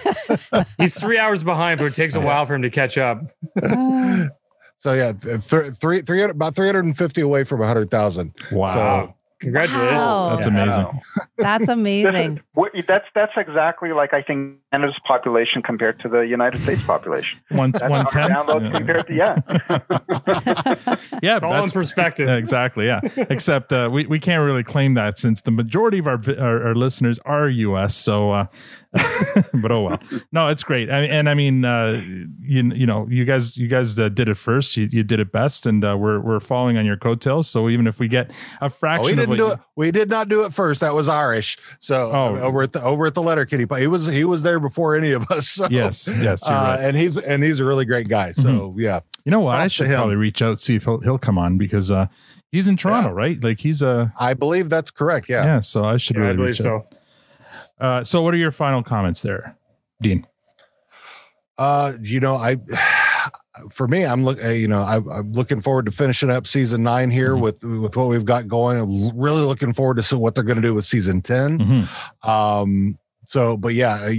[0.50, 3.20] So, He's three hours behind, but it takes a while for him to catch up.
[3.62, 4.26] Uh.
[4.78, 7.90] so yeah, th- th- three three about three hundred and fifty away from a hundred
[7.90, 8.34] thousand.
[8.52, 9.14] wow,
[9.44, 9.92] Congratulations.
[10.00, 10.36] Wow.
[10.36, 10.52] that's Yeah.
[10.62, 11.00] amazing.
[11.38, 12.40] That's This is- amazing.
[12.88, 17.38] that's that's exactly like I think Canada's population compared to the United States population.
[17.50, 18.70] One That's one our ten.
[18.72, 19.36] compared to yeah.
[21.22, 22.28] yeah, It's all in that's perspective.
[22.28, 22.86] Exactly.
[22.86, 23.00] Yeah.
[23.16, 26.74] Except uh, we, we can't really claim that since the majority of our, our, our
[26.74, 27.94] listeners are US.
[27.96, 28.46] So, uh,
[29.54, 29.98] but oh well.
[30.32, 30.90] No, it's great.
[30.90, 32.00] I, and I mean, uh,
[32.40, 34.76] you, you know, you guys you guys uh, did it first.
[34.76, 37.48] You, you did it best, and uh, we're we're following on your coattails.
[37.48, 38.30] So even if we get
[38.60, 39.58] a Oh, fraction we didn't what do you- it.
[39.76, 40.80] We did not do it first.
[40.80, 41.58] That was Irish.
[41.80, 42.36] So Oh.
[42.38, 45.10] Over at the over at the Letter Kitty, he was he was there before any
[45.12, 45.48] of us.
[45.54, 46.76] So, Yes, yes, you're uh, right.
[46.78, 46.86] Mm-hmm.
[46.86, 48.32] and he's and he's a really great guy.
[48.32, 49.56] So yeah, You know what?
[49.58, 52.06] I should probably reach out see if he'll he'll come on because uh,
[52.52, 53.42] he's in Toronto, right?
[53.42, 55.28] Like he's a I believe that's correct.
[55.28, 55.44] yeah.
[55.44, 55.60] Yeah.
[55.60, 56.86] so I should Yeah, I believe reach out.
[56.92, 56.93] so.
[57.80, 59.56] Uh, so what are your final comments there,
[60.00, 60.26] Dean?
[61.58, 62.56] Uh, you know, I
[63.72, 64.42] for me, I'm look.
[64.44, 67.40] uh, You know, I, I'm looking forward to finishing up season nine here Mhm.
[67.40, 68.78] with with what we've got going.
[68.78, 72.28] I'm really looking forward to see what they're going to do with season 10 Mhm.
[72.28, 72.98] Um.
[73.26, 74.10] So, but yeah,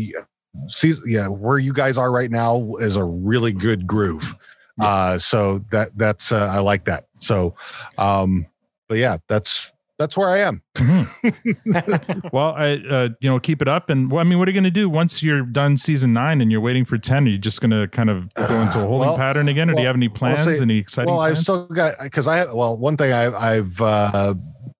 [0.67, 4.35] season yeah, where you guys are right now is a really good groove.
[4.79, 5.17] Uh.
[5.17, 7.07] So that that's uh, I like that.
[7.19, 7.55] So,
[7.97, 8.45] um.
[8.87, 10.61] But yeah, that's that's where I am.
[12.31, 14.55] well, I uh, you know keep it up, and well, I mean, what are you
[14.55, 17.25] going to do once you're done season nine and you're waiting for ten?
[17.25, 19.73] Are you just going to kind of go into a holding Well, pattern again, or
[19.73, 20.47] do you have any we'll plans?
[20.61, 21.11] any exciting?
[21.11, 24.33] Well, I've still got because I well one thing I've I've uh,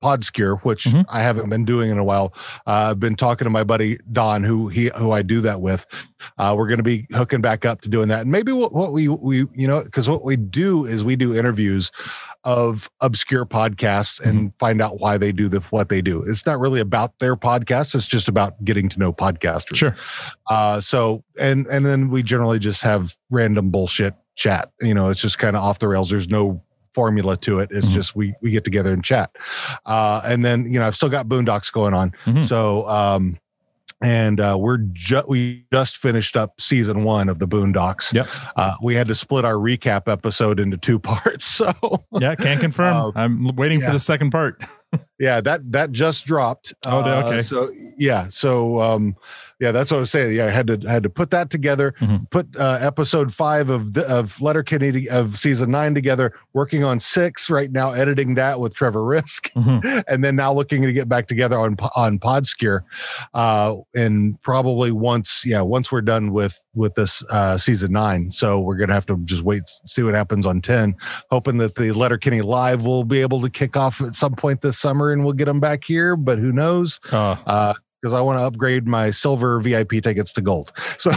[0.04, 1.06] PodScure, which Mhm.
[1.10, 2.34] I haven't been doing in a while.
[2.68, 5.86] Uh, I've been talking to my buddy Don, who he who I do that with.
[6.38, 8.94] Uh, we're going to be hooking back up to doing that, and maybe what, what
[8.94, 11.92] we we you know because what we do is we do interviews
[12.46, 16.22] of obscure podcasts and find out why they do the what they do.
[16.24, 19.76] It's not really about their podcast; it's just about getting to know podcasters.
[19.76, 19.96] Sure.
[20.50, 24.72] Uh, so and and then we generally just have random bullshit chat.
[24.82, 26.10] You know, it's just kind of off the rails.
[26.10, 26.62] There's no
[26.94, 27.70] formula to it.
[27.72, 27.92] It's Mhm.
[27.92, 29.32] just we we get together and chat.
[29.86, 32.14] Uh, and then you know I've still got Boondocks going on.
[32.26, 32.46] Mhm.
[32.46, 33.38] So um,
[34.02, 38.14] and uh, we're ju- we just finished up season one of the Boondocks.
[38.14, 38.28] Yep.
[38.56, 41.46] Uh, we had to split our recap episode into two parts.
[41.46, 41.74] So
[42.20, 42.96] Yeah, can't confirm.
[42.98, 44.64] Uh, I'm waiting for the second part.
[45.20, 46.74] yeah, that that just dropped.
[46.86, 47.42] Oh, Uh, okay.
[47.42, 49.16] So yeah, so um,
[49.60, 50.36] yeah, that's what I was saying.
[50.36, 52.30] Yeah, I had to had to put that together, Mhm.
[52.30, 56.34] put uh, episode five of the, of Letterkenny of season nine together.
[56.54, 60.04] Working on six right now, editing that with Trevor Risk, Mhm.
[60.08, 62.82] and then now looking to get back together on on PodScure,
[63.34, 68.32] uh, and probably once yeah once we're done with with this uh, season nine.
[68.32, 70.96] So we're gonna have to just wait see what happens on ten.
[71.32, 74.78] Hoping that the Letterkenny live will be able to kick off at some point this
[74.78, 76.16] summer, and we'll get them back here.
[76.16, 77.00] But who knows?
[77.12, 80.72] Uh, Uh, because I want to upgrade my silver VIP tickets to gold.
[81.00, 81.12] So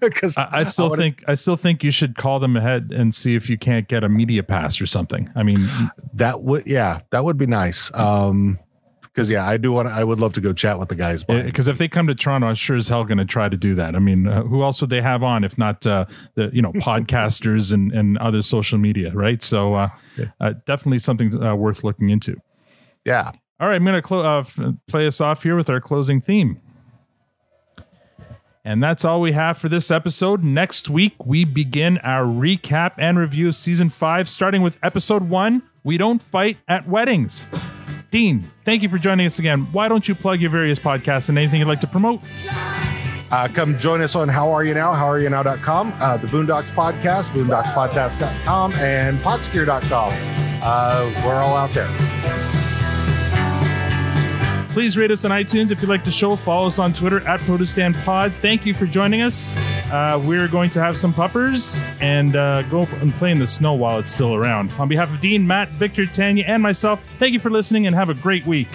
[0.00, 3.14] because I, I still wanna- think I still think you should call them ahead and
[3.14, 5.28] see if you can't get a media pass or something.
[5.34, 5.68] I mean,
[6.14, 7.90] that would yeah that would be nice.
[7.94, 8.58] Um,
[9.02, 9.88] because yeah, I do want.
[9.88, 11.24] I would love to go chat with the guys.
[11.24, 13.74] because if they come to Toronto, I'm sure as hell going to try to do
[13.74, 13.96] that.
[13.96, 16.04] I mean, uh, who else would they have on if not uh,
[16.36, 19.42] the you know podcasters and and other social media, right?
[19.42, 19.88] So uh,
[20.40, 22.40] uh, definitely something uh, worth looking into.
[23.04, 23.32] yeah.
[23.60, 24.42] All right, I'm going to clo- uh,
[24.88, 26.60] play us off here with our closing theme.
[28.64, 30.42] And that's all we have for this episode.
[30.44, 35.62] Next week, we begin our recap and review of season five, starting with episode one
[35.82, 37.46] We Don't Fight at Weddings.
[38.10, 39.68] Dean, thank you for joining us again.
[39.72, 42.20] Why don't you plug your various podcasts and anything you'd like to promote?
[43.30, 48.72] Uh, come join us on How Are You Now, howareyounow.com, uh, the Boondocks Podcast, boondockspodcast.com,
[48.74, 50.12] and podscure.com.
[50.62, 52.59] Uh, we're all out there.
[54.70, 56.36] Please rate us on iTunes if you like the show.
[56.36, 58.38] Follow us on Twitter at ProduceStandPod.
[58.40, 59.50] Thank you for joining us.
[59.90, 63.74] Uh, we're going to have some puppers and uh, go and play in the snow
[63.74, 64.70] while it's still around.
[64.78, 68.10] On behalf of Dean, Matt, Victor, Tanya, and myself, thank you for listening and have
[68.10, 68.68] a great week.